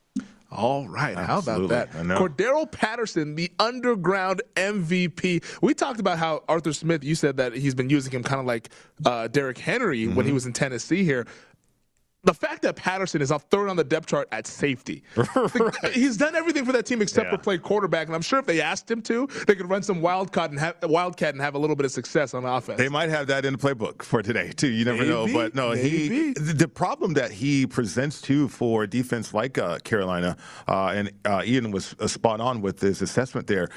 All 0.52 0.88
right. 0.88 1.18
Absolutely. 1.18 1.76
How 1.76 1.84
about 1.84 1.92
that? 1.92 2.18
Cordarrelle 2.20 2.72
Patterson, 2.72 3.36
the 3.36 3.52
underground 3.60 4.44
MVP. 4.56 5.44
We 5.62 5.74
talked 5.74 6.00
about 6.00 6.20
how 6.20 6.44
Arthur 6.48 6.74
Smith, 6.74 7.04
you 7.04 7.16
said 7.16 7.38
that 7.38 7.54
he's 7.54 7.74
been 7.74 7.90
using 7.90 8.12
him 8.12 8.24
kind 8.24 8.40
of 8.40 8.46
like 8.46 8.70
uh, 9.04 9.28
Derrick 9.28 9.58
Henry 9.58 10.02
mm-hmm. 10.02 10.16
when 10.16 10.26
he 10.26 10.30
mm-hmm. 10.30 10.36
was 10.36 10.46
in 10.46 10.54
Tennessee 10.54 11.04
here 11.04 11.26
the 12.24 12.34
fact 12.34 12.62
that 12.62 12.76
Patterson 12.76 13.22
is 13.22 13.32
up 13.32 13.42
third 13.50 13.70
on 13.70 13.76
the 13.76 13.84
depth 13.84 14.08
chart 14.08 14.30
at 14.32 14.48
safety, 14.48 15.04
right. 15.36 15.92
he's 15.92 16.16
done 16.16 16.36
everything 16.36 16.66
for 16.66 16.72
that 16.72 16.86
team 16.86 17.02
except 17.02 17.26
yeah. 17.26 17.32
for 17.32 17.38
play 17.38 17.58
quarterback. 17.58 18.08
And 18.08 18.16
I'm 18.16 18.22
sure 18.22 18.40
if 18.40 18.46
they 18.46 18.62
asked 18.62 18.90
him 18.90 19.02
to, 19.04 19.28
they 19.46 19.56
could 19.56 19.70
run 19.70 19.84
some 19.84 20.02
wildcat 20.02 20.50
and 20.50 20.60
have 20.60 20.76
wildcat 20.84 21.34
and 21.34 21.42
have 21.42 21.56
a 21.56 21.60
little 21.60 21.76
bit 21.76 21.86
of 21.86 21.92
success 21.92 22.34
on 22.34 22.46
offense. 22.46 22.78
They 22.78 22.90
might 22.90 23.10
have 23.10 23.28
that 23.28 23.46
in 23.46 23.54
the 23.54 23.60
playbook 23.60 24.04
for 24.04 24.22
today 24.22 24.52
too. 24.52 24.70
You 24.70 24.86
never 24.86 25.00
maybe, 25.00 25.10
know. 25.10 25.28
But 25.32 25.54
no, 25.54 25.74
maybe. 25.74 26.10
he 26.10 26.34
the 26.34 26.68
problem 26.68 27.14
that 27.16 27.32
he 27.32 27.68
presents 27.68 28.22
to 28.24 28.48
for 28.48 28.88
defense 28.88 29.34
like 29.34 29.58
uh, 29.58 29.80
Carolina, 29.80 30.38
uh, 30.68 30.94
and 30.96 31.12
uh, 31.26 31.42
Ian 31.46 31.72
was 31.72 31.96
uh, 32.00 32.08
spot 32.08 32.40
on 32.40 32.62
with 32.62 32.80
his 32.80 33.02
assessment 33.02 33.48
there. 33.48 33.68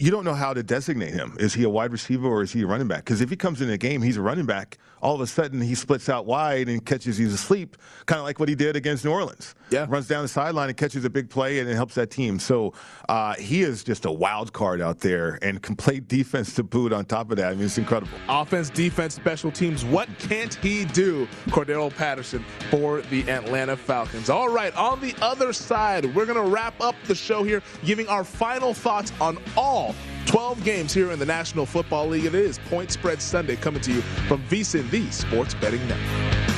You 0.00 0.12
don't 0.12 0.24
know 0.24 0.34
how 0.34 0.54
to 0.54 0.62
designate 0.62 1.12
him. 1.12 1.36
Is 1.40 1.54
he 1.54 1.64
a 1.64 1.68
wide 1.68 1.90
receiver 1.90 2.28
or 2.28 2.42
is 2.42 2.52
he 2.52 2.62
a 2.62 2.66
running 2.68 2.86
back? 2.86 3.04
Because 3.04 3.20
if 3.20 3.30
he 3.30 3.34
comes 3.36 3.60
in 3.60 3.68
a 3.68 3.76
game, 3.76 4.00
he's 4.00 4.16
a 4.16 4.22
running 4.22 4.46
back. 4.46 4.78
All 5.02 5.16
of 5.16 5.20
a 5.20 5.26
sudden, 5.26 5.60
he 5.60 5.74
splits 5.74 6.08
out 6.08 6.24
wide 6.24 6.68
and 6.68 6.84
catches 6.86 7.18
you 7.18 7.26
asleep 7.26 7.76
kind 8.06 8.20
of 8.20 8.24
like 8.24 8.38
what 8.38 8.48
he 8.48 8.54
did 8.54 8.76
against 8.76 9.04
New 9.04 9.10
Orleans. 9.10 9.56
Yeah. 9.70 9.86
Runs 9.88 10.06
down 10.06 10.22
the 10.22 10.28
sideline 10.28 10.68
and 10.68 10.76
catches 10.76 11.04
a 11.04 11.10
big 11.10 11.28
play 11.28 11.58
and 11.58 11.68
it 11.68 11.74
helps 11.74 11.96
that 11.96 12.10
team. 12.10 12.38
So 12.38 12.74
uh, 13.08 13.34
he 13.34 13.62
is 13.62 13.82
just 13.82 14.04
a 14.04 14.12
wild 14.12 14.52
card 14.52 14.80
out 14.80 15.00
there 15.00 15.40
and 15.42 15.60
can 15.60 15.74
play 15.74 15.98
defense 15.98 16.54
to 16.54 16.62
boot 16.62 16.92
on 16.92 17.04
top 17.04 17.32
of 17.32 17.36
that. 17.38 17.50
I 17.50 17.54
mean, 17.54 17.64
it's 17.64 17.78
incredible. 17.78 18.12
Offense, 18.28 18.70
defense, 18.70 19.16
special 19.16 19.50
teams. 19.50 19.84
What 19.84 20.08
can't 20.20 20.54
he 20.54 20.84
do? 20.84 21.26
Cordarrelle 21.48 21.94
Patterson 21.94 22.44
for 22.70 23.00
the 23.02 23.28
Atlanta 23.28 23.76
Falcons. 23.76 24.30
All 24.30 24.48
right, 24.48 24.74
on 24.76 25.00
the 25.00 25.14
other 25.20 25.52
side, 25.52 26.04
we're 26.14 26.26
going 26.26 26.42
to 26.42 26.50
wrap 26.50 26.80
up 26.80 26.94
the 27.06 27.16
show 27.16 27.42
here, 27.42 27.62
giving 27.84 28.06
our 28.06 28.22
final 28.22 28.72
thoughts 28.72 29.12
on 29.20 29.38
all 29.56 29.87
12 30.26 30.64
games 30.64 30.92
here 30.92 31.10
in 31.12 31.18
the 31.18 31.26
National 31.26 31.66
Football 31.66 32.08
League. 32.08 32.24
It 32.24 32.34
is 32.34 32.58
Point 32.70 32.90
Spread 32.90 33.20
Sunday 33.20 33.56
coming 33.56 33.80
to 33.82 33.92
you 33.92 34.00
from 34.28 34.42
VSIN, 34.44 34.90
the 34.90 35.10
Sports 35.10 35.54
Betting 35.54 35.86
Network. 35.88 36.57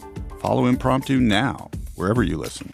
Follow 0.41 0.65
Impromptu 0.65 1.19
now, 1.19 1.69
wherever 1.93 2.23
you 2.23 2.35
listen. 2.35 2.73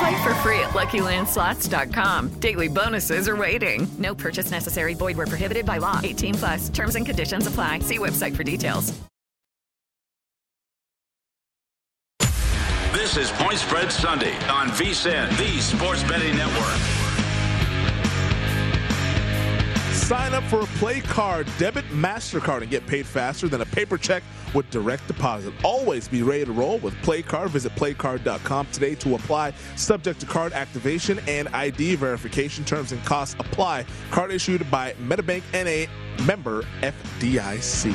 Play 0.00 0.22
for 0.22 0.34
free 0.36 0.60
at 0.60 0.70
LuckyLandSlots.com. 0.70 2.28
Daily 2.40 2.68
bonuses 2.68 3.28
are 3.28 3.36
waiting. 3.36 3.86
No 3.98 4.14
purchase 4.14 4.50
necessary. 4.50 4.94
Void 4.94 5.16
where 5.18 5.26
prohibited 5.26 5.66
by 5.66 5.76
law. 5.76 6.00
18 6.02 6.34
plus. 6.34 6.68
Terms 6.70 6.96
and 6.96 7.04
conditions 7.04 7.46
apply. 7.46 7.80
See 7.80 7.98
website 7.98 8.34
for 8.34 8.42
details. 8.42 8.98
This 12.92 13.16
is 13.16 13.30
Point 13.32 13.58
Spread 13.58 13.92
Sunday 13.92 14.34
on 14.48 14.68
VSIN, 14.68 15.36
the 15.36 15.60
Sports 15.60 16.02
Betting 16.04 16.36
Network. 16.36 16.99
Sign 20.10 20.34
up 20.34 20.42
for 20.42 20.62
a 20.62 20.66
Play 20.66 20.98
Card 21.02 21.46
debit 21.56 21.84
MasterCard 21.90 22.62
and 22.62 22.68
get 22.68 22.84
paid 22.84 23.06
faster 23.06 23.46
than 23.46 23.60
a 23.60 23.64
paper 23.64 23.96
check 23.96 24.24
with 24.56 24.68
direct 24.70 25.06
deposit. 25.06 25.54
Always 25.62 26.08
be 26.08 26.24
ready 26.24 26.44
to 26.44 26.50
roll 26.50 26.78
with 26.78 27.00
Play 27.02 27.22
Card. 27.22 27.50
Visit 27.50 27.76
playcard.com 27.76 28.66
today 28.72 28.96
to 28.96 29.14
apply. 29.14 29.52
Subject 29.76 30.18
to 30.18 30.26
card 30.26 30.52
activation 30.52 31.20
and 31.28 31.46
ID 31.50 31.94
verification. 31.94 32.64
Terms 32.64 32.90
and 32.90 33.00
costs 33.04 33.36
apply. 33.38 33.86
Card 34.10 34.32
issued 34.32 34.68
by 34.68 34.94
MetaBank 34.94 35.44
NA 35.54 35.88
member 36.24 36.62
FDIC. 36.80 37.94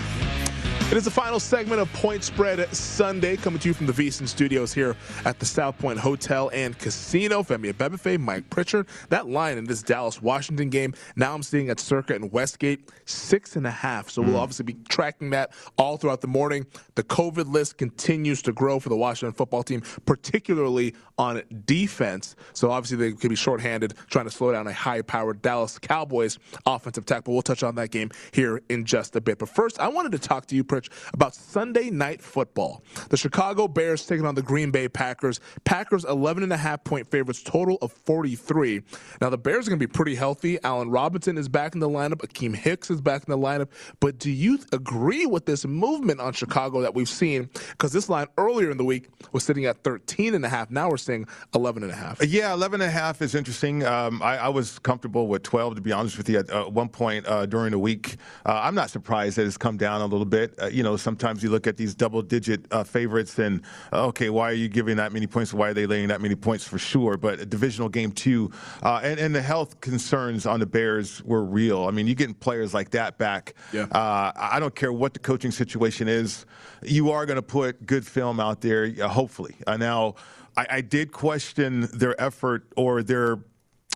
It 0.92 0.98
is 0.98 1.04
the 1.04 1.12
final 1.12 1.40
segment 1.40 1.82
of 1.82 1.92
Point 1.94 2.24
Spread 2.24 2.74
Sunday, 2.74 3.38
coming 3.38 3.60
to 3.60 3.68
you 3.68 3.74
from 3.74 3.88
the 3.88 3.92
VSIN 3.92 4.28
Studios 4.28 4.72
here 4.72 4.96
at 5.26 5.40
the 5.40 5.46
South 5.46 5.80
Point 5.80 5.98
Hotel 5.98 6.52
and 6.54 6.78
Casino. 6.78 7.42
Femi 7.42 7.74
Abebefe, 7.74 8.20
Mike 8.20 8.48
Pritchard. 8.52 8.86
That 9.10 9.28
line 9.28 9.58
in 9.58 9.66
this 9.66 9.82
Dallas 9.82 10.22
Washington 10.22 10.70
game, 10.70 10.94
now 11.16 11.34
I'm 11.34 11.42
seeing 11.42 11.70
at 11.70 11.80
Circa 11.80 12.14
and 12.14 12.32
Westgate, 12.32 12.92
six 13.06 13.56
and 13.56 13.66
a 13.66 13.72
half. 13.72 14.12
So 14.12 14.22
we'll 14.22 14.38
obviously 14.38 14.64
be 14.66 14.76
tracking 14.88 15.32
that 15.32 15.54
all 15.80 15.98
throughout 15.98 16.22
the 16.22 16.28
morning. 16.28 16.68
The 16.94 17.04
COVID 17.04 17.52
list 17.52 17.80
continues 17.80 18.44
to 18.44 18.52
grow 18.52 18.80
for 18.80 18.90
the 18.90 18.96
Washington 18.96 19.34
football 19.34 19.64
team, 19.64 19.82
particularly 20.06 20.94
on 21.18 21.42
defense. 21.66 22.36
So 22.54 22.72
obviously 22.72 22.98
they 22.98 23.16
could 23.16 23.30
be 23.30 23.36
shorthanded, 23.36 23.94
trying 24.10 24.26
to 24.26 24.32
slow 24.32 24.52
down 24.52 24.68
a 24.68 24.74
high 24.74 25.02
powered 25.02 25.42
Dallas 25.42 25.80
Cowboys 25.80 26.38
offensive. 26.66 27.06
But 27.06 27.28
we'll 27.28 27.42
touch 27.42 27.64
on 27.64 27.76
that 27.76 27.92
game 27.92 28.12
here 28.32 28.62
in 28.70 28.86
just 28.86 29.16
a 29.16 29.22
bit. 29.22 29.40
But 29.40 29.50
first, 29.50 29.80
I 29.80 29.88
wanted 29.88 30.12
to 30.14 30.20
talk 30.20 30.46
to 30.48 30.56
you, 30.56 30.64
Pritch, 30.64 30.90
about 31.14 31.36
Sunday 31.36 31.90
night 31.90 32.22
football. 32.22 32.84
The 33.10 33.18
Chicago 33.18 33.68
Bears 33.68 34.06
taking 34.06 34.26
on 34.26 34.36
the 34.36 34.42
Green 34.42 34.72
Bay 34.72 34.88
Packers. 34.90 35.40
Packers 35.64 36.06
11 36.06 36.44
and 36.44 36.54
a 36.54 36.58
half 36.58 36.84
point 36.84 37.10
favorites, 37.10 37.42
total 37.44 37.78
of 37.82 37.92
43. 37.92 38.82
Now 39.22 39.30
the 39.30 39.38
Bears 39.38 39.68
are 39.68 39.72
going 39.72 39.80
to 39.80 39.88
be 39.88 39.92
pretty 39.92 40.16
healthy. 40.16 40.60
Allen 40.64 40.90
Robinson 40.90 41.38
is 41.38 41.48
back 41.48 41.74
in 41.74 41.80
the 41.80 41.90
lineup. 41.90 42.18
Akiem 42.18 42.56
Hicks 42.56 42.90
is 42.90 43.02
back 43.02 43.24
in 43.28 43.32
the 43.32 43.38
lineup. 43.38 43.70
But 44.00 44.20
do 44.20 44.32
you 44.32 44.60
agree 44.72 45.26
with 45.26 45.46
this 45.46 45.66
movement 45.66 46.20
on 46.20 46.34
Chicago 46.34 46.82
that 46.82 46.94
we've 46.94 47.10
seen? 47.10 47.50
Because 47.70 47.92
this 47.92 48.10
line 48.10 48.28
earlier 48.38 48.72
in 48.72 48.78
the 48.78 48.84
week 48.84 49.10
was 49.32 49.44
sitting 49.44 49.66
at 49.66 49.84
13 49.84 50.36
and 50.36 50.44
a 50.46 50.50
half. 50.50 50.70
Now 50.70 50.90
we're 50.90 50.98
saying 51.06 51.28
11 51.54 51.84
and 51.84 51.92
a 51.92 51.96
half. 51.96 52.24
Yeah, 52.26 52.54
11 52.54 52.82
and 52.82 52.90
a 52.90 52.92
half 52.92 53.22
is 53.22 53.36
interesting. 53.36 53.86
Um, 53.86 54.22
I, 54.22 54.38
I, 54.38 54.50
was 54.50 54.80
comfortable 54.80 55.28
with 55.28 55.44
12, 55.44 55.76
to 55.76 55.82
be 55.82 55.92
honest 55.92 56.18
with 56.18 56.28
you, 56.28 56.40
at 56.40 56.50
uh, 56.50 56.66
one 56.66 56.90
point 56.90 57.26
uh, 57.28 57.46
during 57.46 57.72
the 57.72 57.80
week. 57.80 58.18
Uh, 58.46 58.60
I'm 58.64 58.76
not 58.76 58.90
surprised 58.90 59.38
that 59.38 59.46
it's 59.46 59.58
come 59.58 59.78
down 59.78 60.02
a 60.02 60.06
little 60.06 60.26
bit. 60.26 60.56
Uh, 60.62 60.68
you 60.68 60.84
know, 60.84 60.98
sometimes 60.98 61.44
you 61.44 61.50
look 61.50 61.68
at 61.68 61.78
these 61.78 61.94
double 61.94 62.22
digit 62.22 62.66
uh, 62.72 62.84
favorites 62.84 63.38
and, 63.38 63.62
uh, 63.94 64.08
okay, 64.08 64.30
why 64.30 64.50
are 64.50 64.54
you 64.54 64.68
giving 64.68 64.98
that 64.98 65.14
many 65.14 65.28
points? 65.28 65.54
Why 65.54 65.70
are 65.70 65.74
they 65.74 65.86
laying 65.86 66.08
that 66.08 66.22
many 66.22 66.36
points 66.36 66.68
for 66.68 66.78
sure? 66.78 67.18
But 67.18 67.40
a 67.40 67.46
divisional 67.46 67.90
game, 67.90 68.12
too. 68.12 68.52
and, 68.84 69.20
and 69.20 69.36
the 69.36 69.42
health 69.42 69.80
concerns 69.82 70.46
on 70.46 70.60
the 70.60 70.66
Bears 70.66 71.24
were 71.24 71.44
real. 71.44 71.86
I 71.86 71.92
mean, 71.92 72.08
you're 72.08 72.16
getting 72.16 72.34
players 72.34 72.74
like 72.74 72.90
that 72.92 73.18
back. 73.18 73.54
Yeah. 73.72 73.88
I 73.92 74.60
don't 74.60 74.76
care 74.76 74.92
what 74.92 75.14
the 75.14 75.20
coaching 75.20 75.52
situation 75.52 76.08
is, 76.08 76.46
you 76.84 77.12
are 77.12 77.26
going 77.26 77.36
to 77.36 77.42
put 77.42 77.86
good 77.86 78.06
film 78.06 78.40
out 78.40 78.62
there, 78.62 78.92
hopefully. 79.08 79.56
now, 79.68 80.16
I, 80.58 80.68
I 80.70 80.82
did 80.82 81.12
question 81.12 81.88
their 81.94 82.20
effort 82.22 82.68
or 82.76 83.04
their 83.04 83.40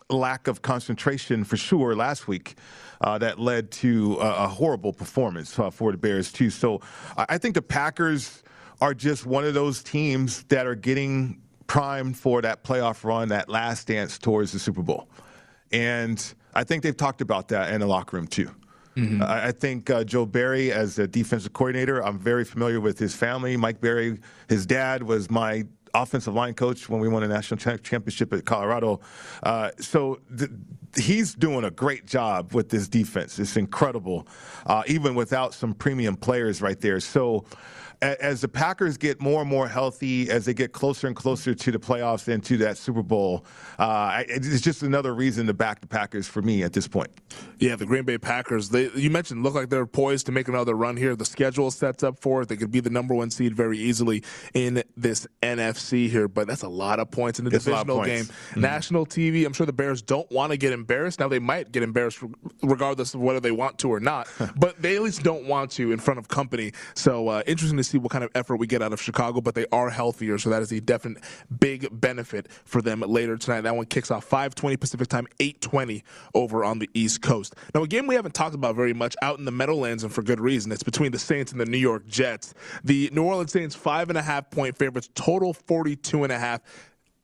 lack 0.08 0.48
of 0.48 0.62
concentration 0.62 1.44
for 1.44 1.56
sure 1.56 1.94
last 1.94 2.28
week. 2.28 2.56
Uh, 3.02 3.16
that 3.16 3.38
led 3.38 3.70
to 3.70 4.18
a, 4.20 4.44
a 4.44 4.46
horrible 4.46 4.92
performance 4.92 5.58
uh, 5.58 5.70
for 5.70 5.90
the 5.90 5.96
Bears 5.96 6.30
too. 6.30 6.50
So 6.50 6.82
I 7.16 7.38
think 7.38 7.54
the 7.54 7.62
Packers 7.62 8.42
are 8.82 8.92
just 8.92 9.24
one 9.24 9.46
of 9.46 9.54
those 9.54 9.82
teams 9.82 10.42
that 10.44 10.66
are 10.66 10.74
getting 10.74 11.40
primed 11.66 12.18
for 12.18 12.42
that 12.42 12.62
playoff 12.62 13.04
run, 13.04 13.28
that 13.28 13.48
last 13.48 13.86
dance 13.86 14.18
towards 14.18 14.52
the 14.52 14.58
Super 14.58 14.82
Bowl, 14.82 15.08
and 15.72 16.34
I 16.52 16.64
think 16.64 16.82
they've 16.82 16.96
talked 16.96 17.20
about 17.20 17.48
that 17.48 17.72
in 17.72 17.80
the 17.80 17.86
locker 17.86 18.16
room 18.16 18.26
too. 18.26 18.50
Mm-hmm. 18.96 19.22
I 19.22 19.52
think 19.52 19.88
uh, 19.88 20.02
Joe 20.02 20.26
Barry, 20.26 20.72
as 20.72 20.98
a 20.98 21.06
defensive 21.06 21.52
coordinator, 21.52 22.04
I'm 22.04 22.18
very 22.18 22.44
familiar 22.44 22.80
with 22.80 22.98
his 22.98 23.14
family. 23.14 23.56
Mike 23.56 23.80
Barry, 23.80 24.18
his 24.48 24.66
dad 24.66 25.04
was 25.04 25.30
my 25.30 25.64
offensive 25.94 26.34
line 26.34 26.54
coach 26.54 26.88
when 26.88 27.00
we 27.00 27.08
won 27.08 27.22
a 27.22 27.28
national 27.28 27.58
championship 27.78 28.32
at 28.32 28.44
Colorado. 28.44 29.00
Uh, 29.42 29.70
so 29.78 30.20
th- 30.36 30.50
he's 30.96 31.34
doing 31.34 31.64
a 31.64 31.70
great 31.70 32.06
job 32.06 32.52
with 32.52 32.68
this 32.68 32.88
defense. 32.88 33.38
It's 33.38 33.56
incredible, 33.56 34.26
uh, 34.66 34.82
even 34.86 35.14
without 35.14 35.54
some 35.54 35.74
premium 35.74 36.16
players 36.16 36.60
right 36.62 36.80
there. 36.80 37.00
So 37.00 37.44
as 38.02 38.40
the 38.40 38.48
Packers 38.48 38.96
get 38.96 39.20
more 39.20 39.42
and 39.42 39.50
more 39.50 39.68
healthy, 39.68 40.30
as 40.30 40.46
they 40.46 40.54
get 40.54 40.72
closer 40.72 41.06
and 41.06 41.14
closer 41.14 41.54
to 41.54 41.70
the 41.70 41.78
playoffs 41.78 42.28
and 42.28 42.42
to 42.44 42.56
that 42.58 42.78
Super 42.78 43.02
Bowl, 43.02 43.44
uh, 43.78 44.22
it's 44.26 44.60
just 44.60 44.82
another 44.82 45.14
reason 45.14 45.46
to 45.46 45.54
back 45.54 45.80
the 45.80 45.86
Packers 45.86 46.26
for 46.26 46.40
me 46.40 46.62
at 46.62 46.72
this 46.72 46.88
point. 46.88 47.10
Yeah, 47.58 47.76
the 47.76 47.86
Green 47.86 48.04
Bay 48.04 48.16
Packers. 48.16 48.70
They, 48.70 48.90
you 48.94 49.10
mentioned 49.10 49.42
look 49.42 49.54
like 49.54 49.68
they're 49.68 49.86
poised 49.86 50.26
to 50.26 50.32
make 50.32 50.48
another 50.48 50.74
run 50.74 50.96
here. 50.96 51.14
The 51.14 51.24
schedule 51.26 51.70
sets 51.70 52.02
up 52.02 52.20
for 52.20 52.42
it. 52.42 52.48
They 52.48 52.56
could 52.56 52.70
be 52.70 52.80
the 52.80 52.90
number 52.90 53.14
one 53.14 53.30
seed 53.30 53.54
very 53.54 53.78
easily 53.78 54.22
in 54.54 54.82
this 54.96 55.26
NFC 55.42 56.08
here, 56.08 56.28
but 56.28 56.46
that's 56.46 56.62
a 56.62 56.68
lot 56.68 57.00
of 57.00 57.10
points 57.10 57.38
in 57.38 57.44
the 57.44 57.54
it's 57.54 57.64
divisional 57.64 58.02
game. 58.04 58.24
Mm-hmm. 58.24 58.60
National 58.60 59.04
TV. 59.04 59.44
I'm 59.44 59.52
sure 59.52 59.66
the 59.66 59.72
Bears 59.72 60.00
don't 60.00 60.30
want 60.30 60.52
to 60.52 60.56
get 60.56 60.72
embarrassed. 60.72 61.20
Now 61.20 61.28
they 61.28 61.38
might 61.38 61.70
get 61.70 61.82
embarrassed 61.82 62.22
regardless 62.62 63.12
of 63.14 63.20
whether 63.20 63.40
they 63.40 63.50
want 63.50 63.78
to 63.78 63.92
or 63.92 64.00
not, 64.00 64.26
but 64.56 64.80
they 64.80 64.96
at 64.96 65.02
least 65.02 65.22
don't 65.22 65.44
want 65.44 65.70
to 65.72 65.92
in 65.92 65.98
front 65.98 66.18
of 66.18 66.28
company. 66.28 66.72
So 66.94 67.28
uh, 67.28 67.42
interesting 67.46 67.76
to 67.76 67.84
see 67.84 67.89
what 67.98 68.10
kind 68.10 68.24
of 68.24 68.30
effort 68.34 68.56
we 68.56 68.66
get 68.66 68.82
out 68.82 68.92
of 68.92 69.00
Chicago, 69.00 69.40
but 69.40 69.54
they 69.54 69.66
are 69.72 69.90
healthier, 69.90 70.38
so 70.38 70.50
that 70.50 70.62
is 70.62 70.72
a 70.72 70.80
definite 70.80 71.22
big 71.58 71.88
benefit 71.92 72.48
for 72.64 72.82
them 72.82 73.00
later 73.00 73.36
tonight. 73.36 73.62
That 73.62 73.76
one 73.76 73.86
kicks 73.86 74.10
off 74.10 74.28
5:20 74.28 74.76
Pacific 74.76 75.08
time, 75.08 75.26
8:20 75.38 76.02
over 76.34 76.64
on 76.64 76.78
the 76.78 76.88
East 76.94 77.22
Coast. 77.22 77.54
Now, 77.74 77.82
a 77.82 77.88
game 77.88 78.06
we 78.06 78.14
haven't 78.14 78.34
talked 78.34 78.54
about 78.54 78.76
very 78.76 78.94
much 78.94 79.16
out 79.22 79.38
in 79.38 79.44
the 79.44 79.50
Meadowlands, 79.50 80.04
and 80.04 80.12
for 80.12 80.22
good 80.22 80.40
reason. 80.40 80.72
It's 80.72 80.82
between 80.82 81.12
the 81.12 81.18
Saints 81.18 81.52
and 81.52 81.60
the 81.60 81.66
New 81.66 81.78
York 81.78 82.06
Jets. 82.06 82.54
The 82.84 83.10
New 83.12 83.22
Orleans 83.24 83.52
Saints 83.52 83.74
five 83.74 84.08
and 84.08 84.18
a 84.18 84.22
half 84.22 84.50
point 84.50 84.76
favorites, 84.76 85.08
total 85.14 85.52
42 85.52 86.24
and 86.24 86.32
a 86.32 86.38
half. 86.38 86.60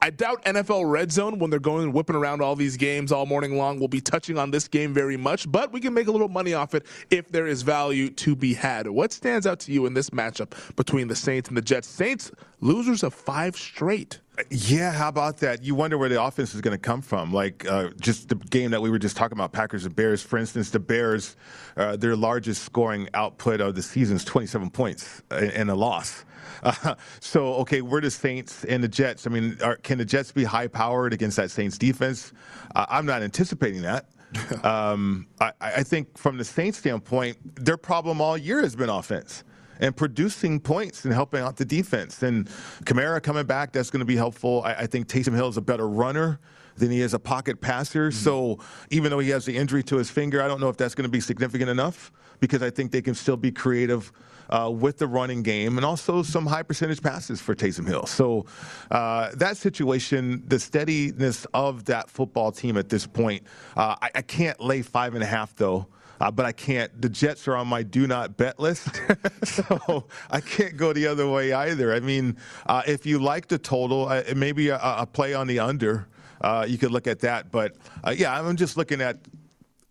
I 0.00 0.10
doubt 0.10 0.44
NFL 0.44 0.90
Red 0.90 1.10
Zone, 1.10 1.38
when 1.38 1.48
they're 1.50 1.58
going 1.58 1.84
and 1.84 1.94
whipping 1.94 2.16
around 2.16 2.42
all 2.42 2.54
these 2.54 2.76
games 2.76 3.10
all 3.10 3.24
morning 3.24 3.56
long, 3.56 3.80
will 3.80 3.88
be 3.88 4.00
touching 4.00 4.36
on 4.36 4.50
this 4.50 4.68
game 4.68 4.92
very 4.92 5.16
much, 5.16 5.50
but 5.50 5.72
we 5.72 5.80
can 5.80 5.94
make 5.94 6.06
a 6.06 6.12
little 6.12 6.28
money 6.28 6.52
off 6.52 6.74
it 6.74 6.84
if 7.10 7.28
there 7.28 7.46
is 7.46 7.62
value 7.62 8.10
to 8.10 8.36
be 8.36 8.52
had. 8.52 8.88
What 8.88 9.12
stands 9.12 9.46
out 9.46 9.58
to 9.60 9.72
you 9.72 9.86
in 9.86 9.94
this 9.94 10.10
matchup 10.10 10.52
between 10.76 11.08
the 11.08 11.16
Saints 11.16 11.48
and 11.48 11.56
the 11.56 11.62
Jets? 11.62 11.88
Saints, 11.88 12.30
losers 12.60 13.02
of 13.02 13.14
five 13.14 13.56
straight. 13.56 14.20
Yeah, 14.50 14.92
how 14.92 15.08
about 15.08 15.38
that? 15.38 15.64
You 15.64 15.74
wonder 15.74 15.96
where 15.96 16.10
the 16.10 16.22
offense 16.22 16.54
is 16.54 16.60
going 16.60 16.76
to 16.76 16.80
come 16.80 17.00
from. 17.00 17.32
Like 17.32 17.66
uh, 17.66 17.88
just 17.98 18.28
the 18.28 18.34
game 18.34 18.72
that 18.72 18.82
we 18.82 18.90
were 18.90 18.98
just 18.98 19.16
talking 19.16 19.36
about, 19.36 19.52
Packers 19.52 19.86
and 19.86 19.96
Bears. 19.96 20.22
For 20.22 20.36
instance, 20.36 20.68
the 20.68 20.78
Bears, 20.78 21.36
uh, 21.78 21.96
their 21.96 22.14
largest 22.14 22.62
scoring 22.64 23.08
output 23.14 23.62
of 23.62 23.74
the 23.74 23.82
season 23.82 24.16
is 24.16 24.24
27 24.26 24.68
points 24.70 25.22
in 25.30 25.70
a 25.70 25.74
loss. 25.74 26.25
Uh, 26.62 26.94
so, 27.20 27.54
okay, 27.54 27.82
we're 27.82 28.00
the 28.00 28.10
Saints 28.10 28.64
and 28.64 28.82
the 28.82 28.88
Jets. 28.88 29.26
I 29.26 29.30
mean, 29.30 29.58
are, 29.62 29.76
can 29.76 29.98
the 29.98 30.04
Jets 30.04 30.32
be 30.32 30.44
high 30.44 30.68
powered 30.68 31.12
against 31.12 31.36
that 31.36 31.50
Saints 31.50 31.78
defense? 31.78 32.32
Uh, 32.74 32.86
I'm 32.88 33.06
not 33.06 33.22
anticipating 33.22 33.82
that. 33.82 34.06
um, 34.64 35.26
I, 35.40 35.52
I 35.60 35.82
think 35.82 36.18
from 36.18 36.36
the 36.36 36.44
Saints 36.44 36.78
standpoint, 36.78 37.64
their 37.64 37.76
problem 37.76 38.20
all 38.20 38.36
year 38.36 38.60
has 38.62 38.76
been 38.76 38.88
offense 38.88 39.44
and 39.80 39.96
producing 39.96 40.60
points 40.60 41.04
and 41.04 41.12
helping 41.12 41.40
out 41.40 41.56
the 41.56 41.64
defense. 41.64 42.22
And 42.22 42.46
Kamara 42.84 43.22
coming 43.22 43.46
back, 43.46 43.72
that's 43.72 43.90
going 43.90 44.00
to 44.00 44.06
be 44.06 44.16
helpful. 44.16 44.62
I, 44.64 44.74
I, 44.74 44.86
think 44.86 45.06
Taysom 45.06 45.34
Hill 45.34 45.48
is 45.48 45.56
a 45.56 45.62
better 45.62 45.88
runner 45.88 46.40
than 46.76 46.90
he 46.90 47.00
is 47.00 47.14
a 47.14 47.18
pocket 47.18 47.60
passer. 47.60 48.08
Mm-hmm. 48.08 48.18
So 48.18 48.58
even 48.90 49.10
though 49.10 49.18
he 49.18 49.30
has 49.30 49.44
the 49.44 49.56
injury 49.56 49.82
to 49.84 49.96
his 49.96 50.10
finger, 50.10 50.42
I 50.42 50.48
don't 50.48 50.60
know 50.60 50.68
if 50.68 50.76
that's 50.76 50.94
going 50.94 51.04
to 51.04 51.10
be 51.10 51.20
significant 51.20 51.70
enough 51.70 52.12
because 52.40 52.62
I 52.62 52.70
think 52.70 52.92
they 52.92 53.02
can 53.02 53.14
still 53.14 53.36
be 53.36 53.50
creative. 53.50 54.12
Uh, 54.48 54.70
with 54.70 54.98
the 54.98 55.06
running 55.08 55.42
game 55.42 55.76
and 55.76 55.84
also 55.84 56.22
some 56.22 56.46
high 56.46 56.62
percentage 56.62 57.02
passes 57.02 57.40
for 57.40 57.52
Taysom 57.52 57.84
Hill. 57.84 58.06
So 58.06 58.46
uh, 58.92 59.30
that 59.34 59.56
situation, 59.56 60.44
the 60.46 60.60
steadiness 60.60 61.46
of 61.52 61.86
that 61.86 62.08
football 62.08 62.52
team 62.52 62.76
at 62.76 62.88
this 62.88 63.08
point, 63.08 63.42
uh, 63.76 63.96
I, 64.00 64.10
I 64.14 64.22
can't 64.22 64.60
lay 64.60 64.82
five 64.82 65.14
and 65.14 65.22
a 65.24 65.26
half 65.26 65.56
though 65.56 65.88
uh, 66.20 66.30
but 66.30 66.46
I 66.46 66.52
can't. 66.52 67.00
The 67.00 67.08
Jets 67.08 67.46
are 67.48 67.56
on 67.56 67.68
my 67.68 67.82
do 67.82 68.06
not 68.06 68.36
bet 68.36 68.58
list, 68.58 69.00
so 69.44 70.06
I 70.30 70.40
can't 70.40 70.76
go 70.76 70.92
the 70.92 71.06
other 71.06 71.28
way 71.28 71.52
either. 71.52 71.94
I 71.94 72.00
mean, 72.00 72.36
uh, 72.66 72.82
if 72.86 73.06
you 73.06 73.18
like 73.18 73.48
the 73.48 73.58
total, 73.58 74.08
uh, 74.08 74.22
maybe 74.34 74.68
a, 74.68 74.78
a, 74.78 75.06
play 75.06 75.34
on 75.34 75.46
the 75.46 75.58
under, 75.58 76.08
uh, 76.40 76.66
you 76.68 76.78
could 76.78 76.90
look 76.90 77.06
at 77.06 77.20
that. 77.20 77.50
But 77.50 77.76
uh, 78.04 78.14
yeah, 78.16 78.38
I'm 78.38 78.56
just 78.56 78.76
looking 78.76 79.00
at 79.00 79.18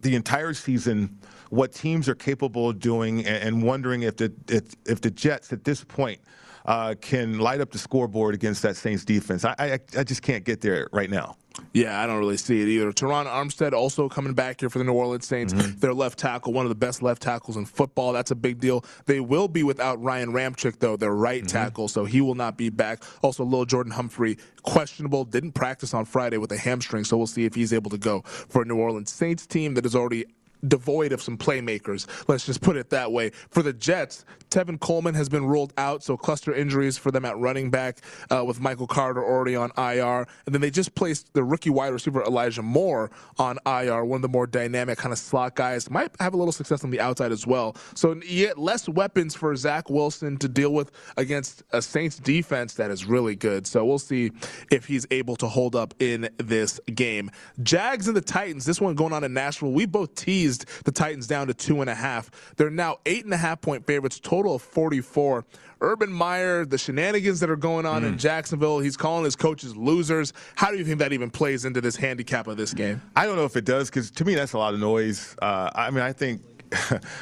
the 0.06 0.16
entire 0.16 0.53
season, 0.53 1.20
what 1.49 1.74
teams 1.74 2.08
are 2.08 2.16
capable 2.16 2.70
of 2.70 2.80
doing, 2.80 3.26
and, 3.26 3.43
and 3.43 3.64
wondering 3.64 4.03
if 4.03 4.16
the 4.18 4.32
if, 4.47 4.64
if 4.86 5.01
the 5.01 5.12
Jets 5.12 5.51
at 5.51 5.64
this 5.64 5.84
point 5.84 6.20
uh, 6.66 6.95
can 7.01 7.39
light 7.39 7.60
up 7.60 7.72
the 7.72 7.78
scoreboard 7.78 8.36
against 8.36 8.62
that 8.62 8.76
Saints 8.76 9.03
defense. 9.03 9.43
I, 9.43 9.56
I, 9.58 9.80
I 9.97 10.03
just 10.03 10.22
can't 10.22 10.43
get 10.43 10.62
there 10.62 10.88
right 10.93 11.10
now. 11.10 11.36
Yeah, 11.76 12.01
I 12.01 12.07
don't 12.07 12.19
really 12.19 12.38
see 12.38 12.61
it 12.61 12.69
either. 12.69 12.93
Terron 12.93 13.26
Armstead 13.26 13.73
also 13.73 14.07
coming 14.07 14.34
back 14.34 14.61
here 14.61 14.69
for 14.69 14.78
the 14.78 14.86
New 14.86 14.93
Orleans 14.93 15.28
Saints. 15.28 15.53
Mm-hmm. 15.53 15.80
Their 15.80 15.93
left 15.93 16.17
tackle, 16.17 16.53
one 16.53 16.63
of 16.63 16.69
the 16.69 16.76
best 16.76 17.03
left 17.03 17.21
tackles 17.21 17.57
in 17.57 17.65
football. 17.65 18.13
That's 18.13 18.32
a 18.32 18.36
big 18.36 18.61
deal. 18.61 18.86
They 19.07 19.19
will 19.19 19.49
be 19.49 19.61
without 19.61 20.01
Ryan 20.01 20.32
Ramczyk, 20.32 20.80
though, 20.80 20.95
their 20.95 21.13
right 21.13 21.41
mm-hmm. 21.41 21.47
tackle, 21.47 21.89
so 21.89 22.05
he 22.05 22.21
will 22.21 22.34
not 22.34 22.57
be 22.57 22.69
back. 22.69 23.03
Also, 23.21 23.43
Lil 23.43 23.65
Jordan 23.65 23.91
Humphrey, 23.91 24.38
questionable, 24.63 25.26
didn't 25.26 25.51
practice 25.51 25.93
on 25.93 26.05
Friday 26.05 26.38
with 26.38 26.53
a 26.53 26.57
hamstring, 26.57 27.03
so 27.03 27.17
we'll 27.17 27.28
see 27.28 27.43
if 27.43 27.55
he's 27.55 27.73
able 27.73 27.91
to 27.91 27.97
go 27.97 28.21
for 28.21 28.61
a 28.61 28.65
New 28.65 28.78
Orleans 28.78 29.11
Saints 29.11 29.45
team 29.45 29.73
that 29.73 29.86
is 29.86 29.97
already 29.97 30.23
devoid 30.65 31.11
of 31.11 31.21
some 31.21 31.38
playmakers. 31.38 32.07
Let's 32.28 32.45
just 32.45 32.61
put 32.61 32.78
it 32.78 32.89
that 32.91 33.11
way. 33.11 33.32
For 33.49 33.61
the 33.61 33.73
Jets, 33.73 34.26
Tevin 34.56 34.80
Coleman 34.80 35.16
has 35.16 35.28
been 35.28 35.45
ruled 35.45 35.74
out, 35.78 36.01
so 36.01 36.16
cluster 36.16 36.53
injuries 36.53 36.97
for 36.97 37.12
them 37.12 37.26
at 37.26 37.38
running 37.38 37.70
back 37.70 37.97
uh, 38.32 38.41
with 38.45 38.62
Michael 38.62 38.88
Carter 38.88 39.22
already 39.22 39.53
on 39.53 39.70
IR. 39.78 40.26
And 40.45 40.56
then 40.56 40.62
they 40.62 40.72
just 40.72 40.95
placed 40.95 41.34
the 41.34 41.43
rookie 41.43 41.70
wide 41.70 41.89
receiver 41.89 42.24
Elijah 42.24 42.62
Moore 42.62 43.12
on 43.38 43.60
IR, 43.66 44.06
one 44.06 44.20
of 44.20 44.22
the 44.22 44.30
more 44.30 44.47
dynamic 44.47 44.97
kind 44.97 45.12
of 45.12 45.20
slot 45.20 45.58
guys. 45.58 45.89
Might 45.89 46.12
have 46.22 46.34
a 46.34 46.38
little 46.38 46.53
success 46.53 46.86
on 46.86 46.89
the 46.89 47.01
outside 47.01 47.34
as 47.34 47.45
well. 47.45 47.76
So 47.95 48.16
yet 48.26 48.58
less 48.58 48.88
weapons 48.88 49.36
for 49.36 49.53
Zach 49.58 49.89
Wilson 49.89 50.38
to 50.38 50.47
deal 50.47 50.74
with 50.74 50.89
against 51.18 51.64
a 51.72 51.82
Saints 51.82 52.16
defense 52.16 52.76
that 52.76 52.91
is 52.91 53.03
really 53.03 53.36
good. 53.36 53.68
So 53.68 53.84
we'll 53.84 53.99
see 53.99 54.32
if 54.72 54.86
he's 54.86 55.06
able 55.12 55.36
to 55.36 55.49
hold 55.49 55.76
up 55.76 55.93
in 55.99 56.30
this 56.38 56.80
game. 56.93 57.30
Jags 57.62 58.08
and 58.08 58.16
the 58.16 58.22
Titans, 58.22 58.64
this 58.64 58.80
one 58.80 58.95
going 58.95 59.12
on 59.12 59.26
in 59.26 59.34
Nashville. 59.34 59.74
We 59.74 59.86
both 59.86 60.16
teased 60.16 60.66
the 60.86 60.93
Titans 60.93 61.28
down 61.28 61.47
to 61.47 61.53
two 61.53 61.82
and 61.82 61.89
a 61.89 61.95
half. 61.95 62.32
They're 62.56 62.70
now 62.70 62.99
eight 63.06 63.26
and 63.26 63.34
a 63.34 63.38
half 63.38 63.60
point 63.60 63.86
favorites, 63.86 64.18
total 64.18 64.45
of 64.54 64.62
44. 64.62 65.46
Urban 65.82 66.12
Meyer, 66.12 66.66
the 66.66 66.78
shenanigans 66.78 67.39
that 67.39 67.50
are 67.50 67.56
going 67.56 67.86
on 67.86 68.04
mm. 68.04 68.08
in 68.08 68.18
Jacksonville, 68.18 68.80
he's 68.80 68.98
calling 68.98 69.26
his 69.26 69.36
coaches 69.36 69.76
losers. 69.76 70.34
How 70.56 70.72
do 70.72 70.78
you 70.78 70.86
think 70.86 71.00
that 71.00 71.14
even 71.14 71.30
plays 71.30 71.66
into 71.66 71.82
this 71.82 71.96
handicap 71.96 72.48
of 72.48 72.58
this 72.58 72.74
game? 72.74 73.02
I 73.16 73.26
don't 73.26 73.36
know 73.36 73.46
if 73.46 73.56
it 73.56 73.66
does 73.66 73.89
because 73.89 74.12
to 74.12 74.26
me 74.26 74.36
that's 74.36 74.54
a 74.54 74.58
lot 74.58 74.74
of 74.74 74.80
noise. 74.80 75.36
Uh, 75.41 75.70
I 75.74 75.91
mean, 75.91 76.02
I 76.02 76.14
think 76.14 76.41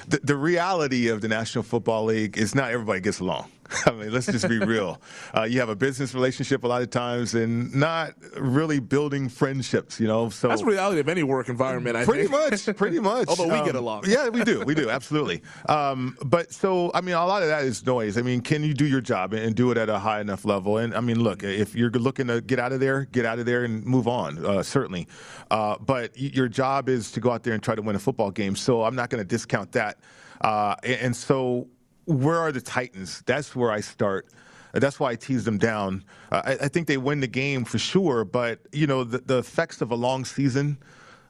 the, 0.07 0.19
the 0.23 0.35
reality 0.35 1.07
of 1.07 1.21
the 1.21 1.27
National 1.27 1.63
Football 1.63 2.05
League 2.05 2.37
is 2.37 2.55
not 2.55 2.71
everybody 2.71 3.01
gets 3.01 3.19
along. 3.19 3.49
I 3.85 3.91
mean, 3.91 4.11
let's 4.11 4.27
just 4.27 4.47
be 4.47 4.59
real. 4.59 5.01
Uh, 5.35 5.43
you 5.43 5.59
have 5.59 5.69
a 5.69 5.75
business 5.75 6.13
relationship 6.13 6.63
a 6.63 6.67
lot 6.67 6.81
of 6.81 6.89
times, 6.89 7.33
and 7.33 7.73
not 7.73 8.13
really 8.37 8.79
building 8.79 9.29
friendships. 9.29 9.99
You 9.99 10.07
know, 10.07 10.29
so 10.29 10.47
that's 10.47 10.61
the 10.61 10.67
reality 10.67 10.99
of 10.99 11.09
any 11.09 11.23
work 11.23 11.49
environment. 11.49 11.95
I 11.95 12.05
think. 12.05 12.09
pretty 12.09 12.27
think. 12.27 12.65
much, 12.67 12.77
pretty 12.77 12.99
much. 13.11 13.27
Although 13.27 13.47
we 13.47 13.59
um, 13.59 13.65
get 13.65 13.75
along. 13.75 14.03
Yeah, 14.05 14.29
we 14.29 14.43
do. 14.43 14.61
We 14.61 14.75
do 14.75 14.89
absolutely. 14.89 15.41
Um, 15.67 16.17
but 16.23 16.53
so, 16.53 16.91
I 16.93 17.01
mean, 17.01 17.15
a 17.15 17.25
lot 17.25 17.41
of 17.41 17.47
that 17.49 17.63
is 17.63 17.85
noise. 17.85 18.17
I 18.17 18.21
mean, 18.21 18.41
can 18.41 18.63
you 18.63 18.73
do 18.73 18.85
your 18.85 19.01
job 19.01 19.33
and 19.33 19.55
do 19.55 19.71
it 19.71 19.77
at 19.77 19.89
a 19.89 19.97
high 19.97 20.21
enough 20.21 20.45
level? 20.45 20.77
And 20.77 20.93
I 20.93 20.99
mean, 20.99 21.19
look, 21.19 21.43
if 21.43 21.73
you're 21.73 21.91
looking 21.91 22.27
to 22.27 22.41
get 22.41 22.59
out 22.59 22.73
of 22.73 22.79
there, 22.79 23.05
get 23.05 23.25
out 23.25 23.39
of 23.39 23.45
there 23.45 23.63
and 23.63 23.83
move 23.85 24.07
on. 24.07 24.45
Uh, 24.45 24.61
certainly, 24.61 25.07
uh, 25.49 25.77
but 25.79 26.17
your 26.17 26.47
job 26.47 26.89
is 26.89 27.11
to 27.13 27.19
go 27.19 27.31
out 27.31 27.43
there 27.43 27.53
and 27.53 27.63
try 27.63 27.75
to 27.75 27.81
win 27.81 27.95
a 27.95 27.99
football 27.99 28.29
game. 28.29 28.55
So 28.55 28.83
I'm 28.83 28.95
not 28.95 29.09
going 29.09 29.21
to 29.21 29.27
discount 29.27 29.71
that. 29.71 29.99
Uh, 30.41 30.75
and 30.83 31.15
so 31.15 31.67
where 32.05 32.39
are 32.39 32.51
the 32.51 32.61
Titans? 32.61 33.23
That's 33.25 33.55
where 33.55 33.71
I 33.71 33.81
start. 33.81 34.27
That's 34.73 34.99
why 34.99 35.11
I 35.11 35.15
tease 35.15 35.43
them 35.43 35.57
down. 35.57 36.03
Uh, 36.31 36.41
I, 36.45 36.51
I, 36.53 36.67
think 36.67 36.87
they 36.87 36.97
win 36.97 37.19
the 37.19 37.27
game 37.27 37.63
for 37.63 37.77
sure, 37.77 38.25
but 38.25 38.59
you 38.71 38.87
know 38.87 39.03
the, 39.03 39.19
the 39.19 39.37
effects 39.37 39.81
of 39.81 39.91
a 39.91 39.95
long 39.95 40.25
season. 40.25 40.77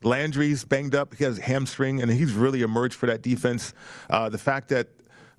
Landry's 0.01 0.63
banged 0.63 0.95
up; 0.95 1.13
he 1.13 1.26
has 1.26 1.38
hamstring, 1.39 2.01
and 2.01 2.09
he's 2.11 2.34
really 2.34 2.61
emerged 2.61 2.95
for 2.95 3.05
that 3.07 3.21
defense. 3.21 3.74
Uh, 4.09 4.30
the 4.30 4.38
fact 4.38 4.69
that 4.69 4.88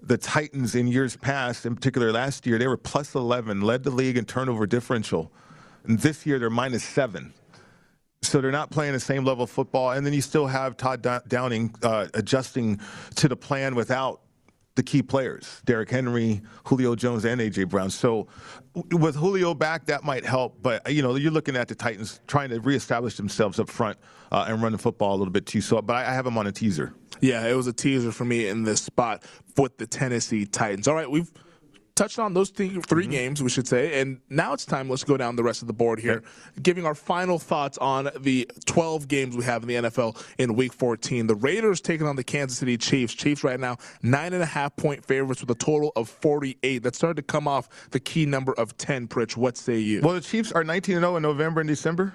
the 0.02 0.18
Titans 0.18 0.74
in 0.74 0.86
years 0.86 1.16
past, 1.16 1.64
in 1.64 1.74
particular 1.74 2.12
last 2.12 2.46
year, 2.46 2.58
they 2.58 2.66
were 2.66 2.76
plus 2.76 3.14
11, 3.14 3.62
led 3.62 3.84
the 3.84 3.90
league 3.90 4.18
in 4.18 4.26
turnover 4.26 4.66
differential, 4.66 5.32
and 5.84 5.98
this 5.98 6.26
year 6.26 6.38
they're 6.38 6.50
minus 6.50 6.84
seven. 6.84 7.32
So 8.20 8.40
they're 8.40 8.50
not 8.50 8.70
playing 8.70 8.94
the 8.94 9.00
same 9.00 9.24
level 9.24 9.44
of 9.44 9.50
football, 9.50 9.92
and 9.92 10.04
then 10.04 10.12
you 10.12 10.22
still 10.22 10.46
have 10.46 10.76
Todd 10.76 11.06
Downing 11.28 11.74
uh, 11.82 12.08
adjusting 12.14 12.80
to 13.16 13.28
the 13.28 13.36
plan 13.36 13.74
without 13.74 14.20
the 14.76 14.82
key 14.82 15.02
players, 15.02 15.62
Derrick 15.64 15.90
Henry, 15.90 16.42
Julio 16.64 16.94
Jones, 16.94 17.24
and 17.24 17.40
A.J. 17.40 17.64
Brown. 17.64 17.90
So 17.90 18.26
with 18.90 19.14
Julio 19.14 19.54
back, 19.54 19.86
that 19.86 20.02
might 20.02 20.24
help. 20.24 20.58
But, 20.62 20.90
you 20.90 21.02
know, 21.02 21.14
you're 21.14 21.30
looking 21.30 21.56
at 21.56 21.68
the 21.68 21.74
Titans 21.74 22.20
trying 22.26 22.50
to 22.50 22.60
reestablish 22.60 23.16
themselves 23.16 23.60
up 23.60 23.68
front 23.68 23.98
uh, 24.32 24.46
and 24.48 24.60
run 24.62 24.72
the 24.72 24.78
football 24.78 25.14
a 25.14 25.18
little 25.18 25.32
bit 25.32 25.46
too. 25.46 25.60
So, 25.60 25.80
but 25.80 25.94
I, 25.94 26.12
have 26.12 26.24
them 26.24 26.36
on 26.36 26.46
a 26.46 26.52
teaser. 26.52 26.92
Yeah, 27.20 27.46
it 27.46 27.54
was 27.54 27.66
a 27.66 27.72
teaser 27.72 28.10
for 28.10 28.24
me 28.24 28.48
in 28.48 28.64
this 28.64 28.82
spot 28.82 29.22
with 29.56 29.78
the 29.78 29.86
Tennessee 29.86 30.44
Titans. 30.44 30.88
All 30.88 30.94
right, 30.94 31.10
we've– 31.10 31.30
touched 31.94 32.18
on 32.18 32.34
those 32.34 32.50
three, 32.50 32.68
3 32.68 32.80
mm-hmm. 32.80 33.10
games, 33.10 33.42
we 33.42 33.48
should 33.48 33.68
say. 33.68 34.00
And 34.00 34.20
now 34.28 34.52
it's 34.52 34.64
time, 34.64 34.88
let's 34.88 35.04
go 35.04 35.16
down 35.16 35.36
the 35.36 35.42
rest 35.42 35.62
of 35.62 35.68
the 35.68 35.74
board 35.74 36.00
here, 36.00 36.22
giving 36.62 36.86
our 36.86 36.94
final 36.94 37.38
thoughts 37.38 37.78
on 37.78 38.10
the 38.18 38.48
12 38.66 39.08
games 39.08 39.36
we 39.36 39.44
have 39.44 39.62
in 39.62 39.68
the 39.68 39.74
NFL 39.88 40.22
in 40.38 40.54
week 40.54 40.72
14. 40.72 41.26
The 41.26 41.34
Raiders 41.34 41.80
taking 41.80 42.06
on 42.06 42.16
the 42.16 42.24
Kansas 42.24 42.58
City 42.58 42.76
Chiefs. 42.76 43.14
Chiefs 43.14 43.44
right 43.44 43.60
now, 43.60 43.76
nine 44.02 44.32
and 44.32 44.42
a 44.42 44.46
half 44.46 44.76
point 44.76 45.04
favorites 45.04 45.40
with 45.40 45.50
a 45.50 45.54
total 45.54 45.92
of 45.96 46.08
48. 46.08 46.82
That 46.82 46.94
started 46.94 47.16
to 47.16 47.22
come 47.22 47.46
off 47.46 47.90
the 47.90 48.00
key 48.00 48.26
number 48.26 48.52
of 48.54 48.76
10, 48.76 49.08
Pritch. 49.08 49.36
What 49.36 49.56
say 49.56 49.78
you? 49.78 50.00
Well, 50.00 50.14
the 50.14 50.20
Chiefs 50.20 50.52
are 50.52 50.64
19 50.64 51.00
0 51.00 51.16
in 51.16 51.22
November 51.22 51.60
and 51.60 51.68
December. 51.68 52.14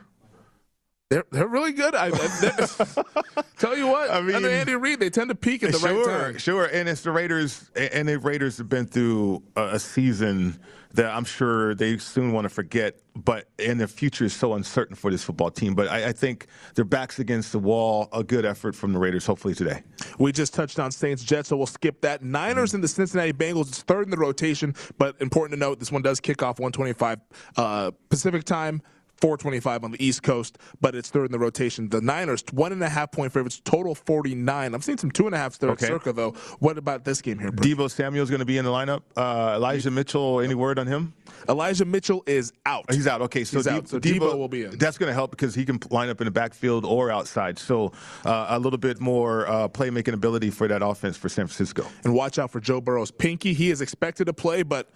They're 1.10 1.26
they're 1.32 1.48
really 1.48 1.72
good. 1.72 1.96
I, 1.96 2.12
I 2.14 3.42
tell 3.58 3.76
you 3.76 3.88
what, 3.88 4.12
I 4.12 4.22
mean, 4.22 4.36
under 4.36 4.50
Andy 4.50 4.76
Reid, 4.76 5.00
they 5.00 5.10
tend 5.10 5.30
to 5.30 5.36
peak 5.36 5.64
at 5.64 5.72
the 5.72 5.80
sure, 5.80 5.96
right 5.96 6.06
time. 6.06 6.38
Sure, 6.38 6.40
sure. 6.40 6.66
and 6.66 6.88
it's 6.88 7.02
the 7.02 7.10
Raiders, 7.10 7.72
and 7.76 8.08
the 8.08 8.20
Raiders 8.20 8.60
have 8.60 8.70
been 8.70 8.86
through 8.86 9.42
a, 9.56 9.80
season 9.80 10.60
that 10.94 11.08
I'm 11.08 11.24
sure 11.24 11.74
they 11.74 11.98
soon 11.98 12.32
want 12.32 12.46
to 12.46 12.50
forget. 12.50 13.00
But 13.16 13.48
and 13.58 13.80
the 13.80 13.88
future 13.88 14.26
is 14.26 14.34
so 14.34 14.54
uncertain 14.54 14.96
for 14.96 15.10
this 15.10 15.24
football 15.24 15.50
team. 15.50 15.74
But 15.74 15.88
I, 15.88 16.10
I 16.10 16.12
think 16.12 16.46
their 16.76 16.86
backs 16.86 17.18
against 17.18 17.54
the 17.54 17.60
wall. 17.60 18.08
A 18.14 18.24
good 18.24 18.46
effort 18.46 18.76
from 18.76 18.94
the 18.94 19.00
Raiders, 19.00 19.26
hopefully 19.26 19.56
today. 19.56 19.82
We 20.20 20.32
just 20.32 20.54
touched 20.54 20.78
on 20.78 20.92
Saints 20.92 21.24
Jets, 21.24 21.50
so 21.50 21.58
we'll 21.58 21.66
skip 21.66 22.02
that. 22.02 22.22
Niners 22.22 22.76
and 22.76 22.84
the 22.84 22.88
Cincinnati 22.88 23.34
Bengals. 23.34 23.70
It's 23.70 23.82
third 23.82 24.04
in 24.04 24.12
the 24.12 24.18
rotation, 24.18 24.76
but 25.00 25.20
important 25.20 25.60
to 25.60 25.60
note 25.60 25.80
this 25.80 25.92
one 25.92 26.04
does 26.04 26.20
kick 26.20 26.44
off 26.44 26.60
125 26.60 27.20
uh, 27.58 27.92
Pacific 28.10 28.44
time. 28.44 28.84
425 29.20 29.84
on 29.84 29.92
the 29.92 30.04
East 30.04 30.24
Coast, 30.24 30.58
but 30.82 30.96
it's 30.96 31.10
third 31.10 31.26
in 31.26 31.32
the 31.32 31.40
rotation. 31.40 31.90
The 31.90 32.02
Niners, 32.02 32.44
one 32.52 32.72
and 32.72 32.82
a 32.84 32.90
half 32.90 33.12
point 33.12 33.32
favorites, 33.32 33.62
total 33.64 33.96
49. 33.96 34.74
I'm 34.74 34.82
seeing 34.82 34.98
some 34.98 35.12
two 35.12 35.26
and 35.26 35.36
a 35.36 35.38
half 35.38 35.58
there 35.60 35.72
okay. 35.72 35.88
circa, 35.88 36.14
though. 36.14 36.32
What 36.60 36.78
about 36.78 37.04
this 37.04 37.22
game 37.22 37.40
here? 37.40 37.52
Deebo 37.52 37.90
Samuel's 37.90 38.30
going 38.30 38.40
to 38.40 38.46
be 38.46 38.58
in 38.58 38.66
the 38.66 38.72
lineup. 38.72 39.02
Uh, 39.16 39.56
Elijah 39.56 39.92
Mitchell, 39.92 40.40
any 40.40 40.56
word 40.56 40.80
on 40.80 40.88
him? 40.88 41.14
Elijah 41.48 41.86
Mitchell 41.86 42.24
is 42.26 42.54
out. 42.66 42.92
He's 42.92 43.08
out. 43.08 43.22
Okay, 43.24 43.44
so, 43.44 43.62
De- 43.62 43.72
out. 43.72 43.88
so 43.88 44.00
Deebo, 44.00 44.20
Deebo, 44.20 44.38
will 44.38 44.48
be 44.48 44.64
in. 44.64 44.78
That's 44.78 44.98
going 44.98 45.10
to 45.10 45.14
help 45.14 45.32
because 45.32 45.56
he 45.56 45.66
can 45.66 45.80
line 45.90 46.10
up 46.10 46.22
in 46.22 46.26
the 46.26 46.32
backfield 46.32 46.86
or 46.86 47.12
outside. 47.12 47.58
So 47.60 47.92
uh, 48.26 48.48
a 48.50 48.60
little 48.60 48.80
bit 48.80 49.00
more 49.00 49.48
uh, 49.48 49.68
playmaking 49.68 50.14
ability 50.14 50.50
for 50.50 50.68
that 50.68 50.82
offense 50.82 51.18
for 51.18 51.30
San 51.30 51.48
Francisco. 51.48 51.86
And 52.04 52.14
watch 52.14 52.40
out 52.40 52.52
for 52.52 52.60
Joe 52.60 52.82
Burrow's 52.82 53.12
pinky. 53.12 53.54
He 53.54 53.72
is 53.72 53.82
expected 53.82 54.26
to 54.26 54.34
play, 54.34 54.64
but 54.64 54.90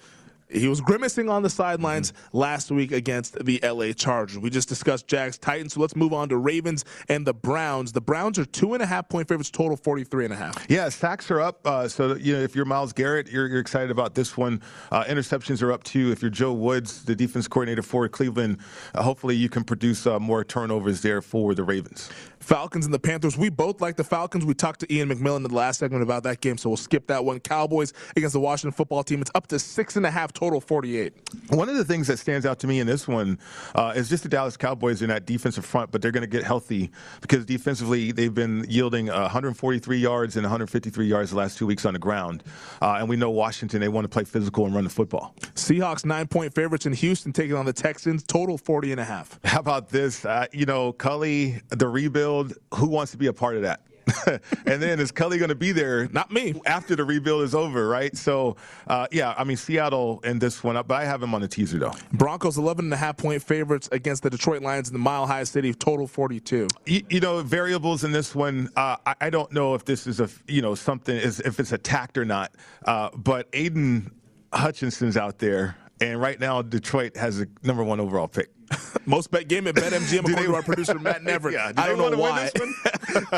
he 0.54 0.68
was 0.68 0.82
grimacing 0.82 1.30
on 1.30 1.44
the 1.44 1.50
sidelines 1.50 2.12
mm-hmm. 2.12 2.38
last 2.38 2.72
week 2.72 2.92
against 2.92 3.44
the 3.44 3.60
LA 3.64 3.92
Chargers. 3.94 4.40
We 4.40 4.50
just 4.50 4.70
discussed 4.70 5.08
Jags 5.08 5.38
Titans, 5.38 5.74
so 5.74 5.82
let's 5.82 5.96
move 5.96 6.14
on 6.14 6.30
to 6.30 6.38
Ravens 6.38 6.86
and 7.10 7.26
the 7.26 7.34
Browns. 7.34 7.92
The 7.92 8.02
Browns 8.02 8.40
are 8.40 8.46
two 8.46 8.74
and 8.74 8.84
a 8.84 8.86
half 8.86 9.10
point 9.10 9.28
favorites, 9.28 9.50
total 9.50 9.78
43 9.78 10.26
and 10.26 10.34
a 10.34 10.38
half. 10.38 10.66
Yeah, 10.70 10.90
sacks 10.90 11.30
are 11.32 11.42
up. 11.42 11.66
Uh, 11.66 11.88
so, 11.88 12.16
you 12.16 12.34
know, 12.34 12.40
if 12.40 12.56
you're 12.56 12.66
Myles 12.66 12.94
Garrett, 12.94 13.30
you're, 13.30 13.48
you're 13.48 13.60
excited 13.60 13.92
about 13.92 14.16
this 14.16 14.38
one. 14.38 14.62
Uh, 14.92 15.04
interceptions 15.06 15.62
are 15.62 15.72
up 15.72 15.84
too. 15.84 16.12
If 16.12 16.22
you're 16.22 16.32
Joe 16.32 16.54
Woods, 16.54 17.04
the 17.04 17.16
defense 17.16 17.48
coordinator 17.48 17.82
for 17.82 18.08
Cleveland, 18.08 18.60
uh, 18.94 19.04
hopefully 19.04 19.36
you 19.36 19.50
can 19.50 19.64
produce 19.64 20.06
uh, 20.06 20.20
more 20.20 20.44
turnovers 20.44 21.02
there 21.02 21.22
for 21.22 21.54
the 21.56 21.64
Ravens. 21.64 22.10
Falcons 22.44 22.86
and 22.86 22.94
the 22.94 23.00
Panthers. 23.00 23.38
We 23.38 23.50
both 23.50 23.80
like 23.80 23.96
the 23.96 24.04
Falcons. 24.04 24.46
We 24.46 24.54
talked 24.54 24.82
to 24.82 24.94
Ian 24.94 25.10
McMillan 25.10 25.38
in 25.38 25.44
the 25.44 25.56
last 25.56 25.80
segment 25.80 26.04
about 26.04 26.24
that 26.24 26.42
game, 26.42 26.58
so 26.58 26.70
we'll 26.70 26.78
skip 26.78 27.08
that 27.08 27.24
one. 27.24 27.40
Cowboys 27.40 27.94
against 28.18 28.34
the 28.34 28.40
Washington 28.40 28.74
football 28.74 29.04
team. 29.04 29.22
It's 29.22 29.32
up 29.34 29.48
to 29.48 29.60
six 29.60 29.96
and 29.96 30.06
a 30.06 30.12
half 30.12 30.34
total, 30.34 30.60
48. 30.60 31.14
One 31.50 31.70
of 31.70 31.78
the 31.78 31.86
things 31.86 32.08
that 32.08 32.20
stands 32.20 32.46
out 32.46 32.60
to 32.60 32.68
me 32.68 32.82
in 32.82 32.88
this 32.88 33.08
one 33.08 33.40
uh, 33.76 33.94
is 33.96 34.10
just 34.10 34.24
the 34.24 34.30
Dallas 34.30 34.58
Cowboys 34.58 35.02
in 35.02 35.08
that 35.08 35.26
defensive 35.26 35.66
front, 35.66 35.92
but 35.92 36.02
they're 36.02 36.12
going 36.12 36.22
to 36.22 36.28
get 36.28 36.44
healthy 36.44 36.92
because 37.22 37.46
defensively 37.46 38.12
they've 38.12 38.34
been 38.34 38.66
yielding 38.68 39.08
143 39.08 39.98
yards 39.98 40.36
and 40.36 40.44
153 40.44 41.08
yards 41.08 41.32
the 41.32 41.38
last 41.38 41.58
two 41.58 41.66
weeks 41.66 41.86
on 41.86 41.94
the 41.94 42.00
ground. 42.00 42.44
Uh, 42.82 42.98
and 43.00 43.08
we 43.08 43.16
know 43.16 43.30
Washington, 43.30 43.80
they 43.80 43.88
want 43.88 44.04
to 44.04 44.10
play 44.10 44.26
physical 44.26 44.66
and 44.66 44.76
run 44.76 44.84
the 44.84 44.90
football. 44.90 45.34
Seahawks 45.56 46.06
nine 46.06 46.28
point 46.28 46.54
favorites 46.54 46.86
in 46.86 46.92
Houston 46.92 47.32
taking 47.32 47.56
on 47.56 47.66
the 47.66 47.74
Texans, 47.74 48.22
total 48.24 48.58
40 48.58 48.92
and 48.92 49.00
a 49.00 49.06
half. 49.06 49.40
How 49.46 49.60
about 49.60 49.90
this? 49.90 50.26
Uh, 50.26 50.48
you 50.52 50.66
know, 50.66 50.92
Culley, 50.92 51.62
the 51.70 51.88
rebuild 51.88 52.33
rebuild, 52.34 52.58
who 52.76 52.88
wants 52.88 53.12
to 53.12 53.18
be 53.18 53.28
a 53.28 53.34
part 53.34 53.56
of 53.56 53.64
that? 53.64 53.82
and 54.66 54.82
then 54.82 55.00
is 55.00 55.12
Kelly 55.12 55.38
going 55.38 55.50
to 55.50 55.56
be 55.56 55.72
there? 55.72 56.10
Not 56.10 56.30
me. 56.30 56.60
After 56.66 56.94
the 56.94 57.06
rebuild 57.06 57.44
is 57.44 57.56
over, 57.56 57.88
right? 57.88 58.16
So, 58.18 58.58
uh, 58.88 59.08
yeah, 59.12 59.34
I 59.38 59.46
mean, 59.46 59.56
Seattle 59.56 60.20
in 60.26 60.40
this 60.40 60.62
one, 60.62 60.76
up, 60.76 60.90
but 60.90 60.96
I 60.96 61.06
have 61.06 61.24
him 61.24 61.34
on 61.34 61.40
the 61.40 61.48
teaser, 61.48 61.80
though. 61.80 61.94
Broncos 62.12 62.58
11 62.58 62.86
and 62.86 62.94
a 62.94 62.98
half 62.98 63.16
point 63.16 63.42
favorites 63.42 63.88
against 63.94 64.24
the 64.24 64.30
Detroit 64.30 64.62
Lions 64.62 64.90
in 64.90 64.94
the 64.94 65.00
Mile 65.00 65.26
High 65.26 65.46
City, 65.46 65.74
total 65.74 66.06
42. 66.06 66.68
You, 66.86 67.02
you 67.10 67.20
know, 67.22 67.42
variables 67.42 68.04
in 68.04 68.12
this 68.12 68.36
one, 68.36 68.70
uh, 68.76 68.98
I, 69.06 69.16
I, 69.22 69.30
don't 69.30 69.52
know 69.54 69.74
if 69.74 69.86
this 69.86 70.06
is 70.06 70.20
a, 70.20 70.30
you 70.50 70.62
know, 70.62 70.76
something, 70.76 71.16
is 71.16 71.40
if 71.40 71.60
it's 71.62 71.72
attacked 71.72 72.18
or 72.18 72.26
not, 72.26 72.54
uh, 72.86 73.10
but 73.16 73.48
Aidan 73.54 74.12
Hutchinson's 74.52 75.16
out 75.16 75.40
there. 75.40 75.78
And 76.02 76.20
right 76.20 76.40
now, 76.40 76.62
Detroit 76.62 77.16
has 77.18 77.40
a 77.40 77.48
number 77.62 77.84
one 77.84 78.00
overall 78.00 78.28
pick. 78.28 78.50
Most 79.06 79.32
bet 79.32 79.48
game 79.48 79.68
at 79.68 79.76
BetMGM, 79.76 80.20
according 80.30 80.46
to 80.46 80.56
our 80.56 80.64
producer 80.64 80.98
Matt 81.00 81.22
Neverett. 81.22 81.54
Yeah, 81.54 81.72
I 81.78 81.88
don't 81.88 82.12
know 82.12 82.18
why. 82.18 82.50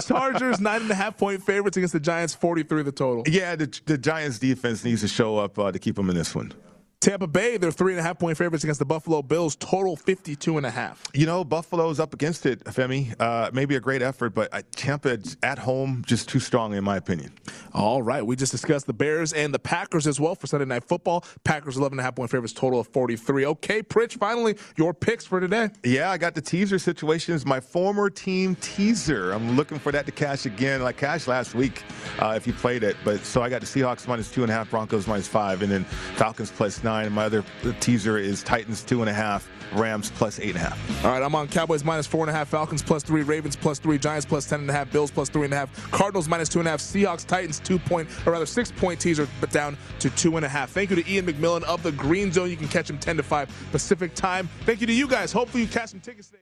Chargers 0.02 0.60
nine 0.60 0.82
and 0.82 0.92
a 0.92 0.96
half 0.96 1.18
point 1.18 1.44
favorites 1.44 1.78
against 1.78 1.94
the 1.94 2.00
Giants, 2.00 2.34
forty 2.34 2.64
three 2.64 2.84
the 2.84 2.92
total. 2.92 3.24
Yeah, 3.28 3.56
the, 3.56 3.80
the 3.86 3.98
Giants 3.98 4.40
defense 4.40 4.84
needs 4.84 5.02
to 5.02 5.08
show 5.08 5.38
up 5.38 5.58
uh, 5.60 5.72
to 5.72 5.80
keep 5.80 5.96
them 5.96 6.10
in 6.10 6.16
this 6.16 6.34
one. 6.34 6.54
Tampa 7.00 7.28
Bay, 7.28 7.58
they're 7.58 7.72
three 7.72 7.94
and 7.94 8.00
a 8.00 8.04
half 8.04 8.18
point 8.18 8.38
favorites 8.38 8.64
against 8.64 8.80
the 8.80 8.86
Buffalo 8.86 9.22
Bills, 9.22 9.56
total 9.56 9.96
52 9.96 10.58
and 10.58 10.66
a 10.66 10.72
half. 10.72 11.04
You 11.14 11.26
know, 11.28 11.44
Buffalo's 11.44 12.00
up 12.00 12.14
against 12.14 12.46
it, 12.46 12.64
Femi. 12.64 13.14
Uh, 13.20 13.52
maybe 13.54 13.76
a 13.76 13.80
great 13.80 14.02
effort, 14.02 14.32
but 14.32 14.52
uh, 14.54 14.62
Tampa 14.76 15.20
at 15.44 15.60
home, 15.60 16.04
just 16.06 16.28
too 16.28 16.40
strong, 16.40 16.74
in 16.74 16.84
my 16.84 16.98
opinion. 16.98 17.32
All 17.74 18.02
right. 18.02 18.26
We 18.26 18.36
just 18.36 18.52
discussed 18.52 18.88
the 18.88 18.94
Bears 18.94 19.34
and 19.34 19.54
the 19.54 19.60
Packers 19.60 20.08
as 20.08 20.20
well 20.20 20.34
for 20.34 20.48
Sunday 20.48 20.66
Night 20.66 20.84
Football. 20.84 21.26
Packers 21.44 21.78
11 21.78 21.94
and 21.94 22.00
a 22.00 22.04
half 22.04 22.16
point 22.16 22.32
favorites, 22.32 22.54
total 22.54 22.80
of 22.80 22.88
43. 22.88 23.46
Okay, 23.46 23.84
Pritch, 23.84 24.18
finally, 24.18 24.58
your 24.78 24.94
picks 24.94 25.26
for 25.26 25.40
today. 25.40 25.70
Yeah, 25.84 26.10
I 26.10 26.18
got 26.18 26.34
the 26.34 26.42
teaser 26.42 26.80
situations. 26.80 27.46
My 27.46 27.60
former 27.60 28.10
team 28.10 28.56
teaser. 28.56 29.32
I'm 29.32 29.56
looking 29.56 29.78
for 29.78 29.92
that 29.92 30.06
to 30.06 30.12
cash 30.12 30.46
again, 30.46 30.82
like 30.82 30.98
cash 30.98 31.28
last 31.28 31.54
week 31.54 31.84
uh, 32.20 32.34
if 32.36 32.48
you 32.48 32.54
played 32.54 32.84
it. 32.84 32.96
But 33.04 33.20
so 33.26 33.44
I 33.44 33.50
got 33.50 33.62
the 33.62 33.68
Seahawks 33.68 34.08
minus 34.08 34.32
two 34.32 34.44
and 34.44 34.52
a 34.52 34.56
half, 34.56 34.70
Broncos 34.70 35.08
minus 35.08 35.28
five, 35.28 35.62
and 35.62 35.72
then 35.72 35.84
Falcons 36.16 36.52
plus 36.52 36.84
nine. 36.86 37.12
My 37.12 37.26
other 37.26 37.44
teaser 37.82 38.18
is 38.18 38.42
Titans 38.44 38.82
two 38.84 39.02
and 39.02 39.10
a 39.10 39.14
half, 39.14 39.50
Rams 39.74 40.12
plus 40.12 40.40
eight 40.40 40.56
and 40.56 40.58
a 40.58 40.60
half. 40.60 41.06
All 41.06 41.12
right, 41.12 41.22
I'm 41.22 41.36
on 41.36 41.50
Cowboys 41.50 41.84
minus 41.84 42.08
four 42.08 42.22
and 42.22 42.30
a 42.30 42.34
half, 42.34 42.48
Falcons 42.48 42.82
plus 42.82 43.04
three, 43.04 43.24
Ravens 43.24 43.58
plus 43.58 43.80
three, 43.80 43.98
Giants 43.98 44.26
plus 44.26 44.48
ten 44.48 44.62
and 44.62 44.70
a 44.70 44.74
half, 44.74 44.90
Bills 44.92 45.12
plus 45.12 45.28
three 45.28 45.44
and 45.44 45.54
a 45.54 45.58
half, 45.58 45.92
Cardinals 45.92 46.30
minus 46.30 46.48
two 46.48 46.60
and 46.60 46.68
a 46.70 46.72
half, 46.72 46.80
Seahawks, 46.80 47.26
Titans 47.26 47.60
two 47.60 47.78
point, 47.80 48.08
or 48.26 48.32
rather 48.32 48.46
six 48.46 48.72
point 48.72 49.02
teaser, 49.02 49.28
but 49.42 49.52
down 49.52 49.78
to 50.00 50.10
two 50.12 50.38
and 50.38 50.46
a 50.46 50.50
half. 50.50 50.70
Thank 50.70 50.92
you 50.92 50.96
to 50.96 51.12
Ian 51.12 51.26
McMillan 51.26 51.64
of 51.64 51.84
the 51.84 51.92
Green 51.92 52.32
Zone. 52.32 52.50
You 52.50 52.58
can 52.58 52.70
catch 52.70 52.90
him 52.90 52.98
10 52.98 53.18
to 53.18 53.24
5 53.24 53.68
Pacific 53.72 54.14
time. 54.14 54.48
Thank 54.62 54.82
you 54.82 54.88
to 54.88 54.94
you 54.94 55.08
guys. 55.08 55.32
Hopefully 55.32 55.64
you 55.64 55.70
catch 55.70 55.90
some 55.90 56.00
tickets 56.00 56.30
today. 56.30 56.42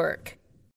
work. 0.00 0.39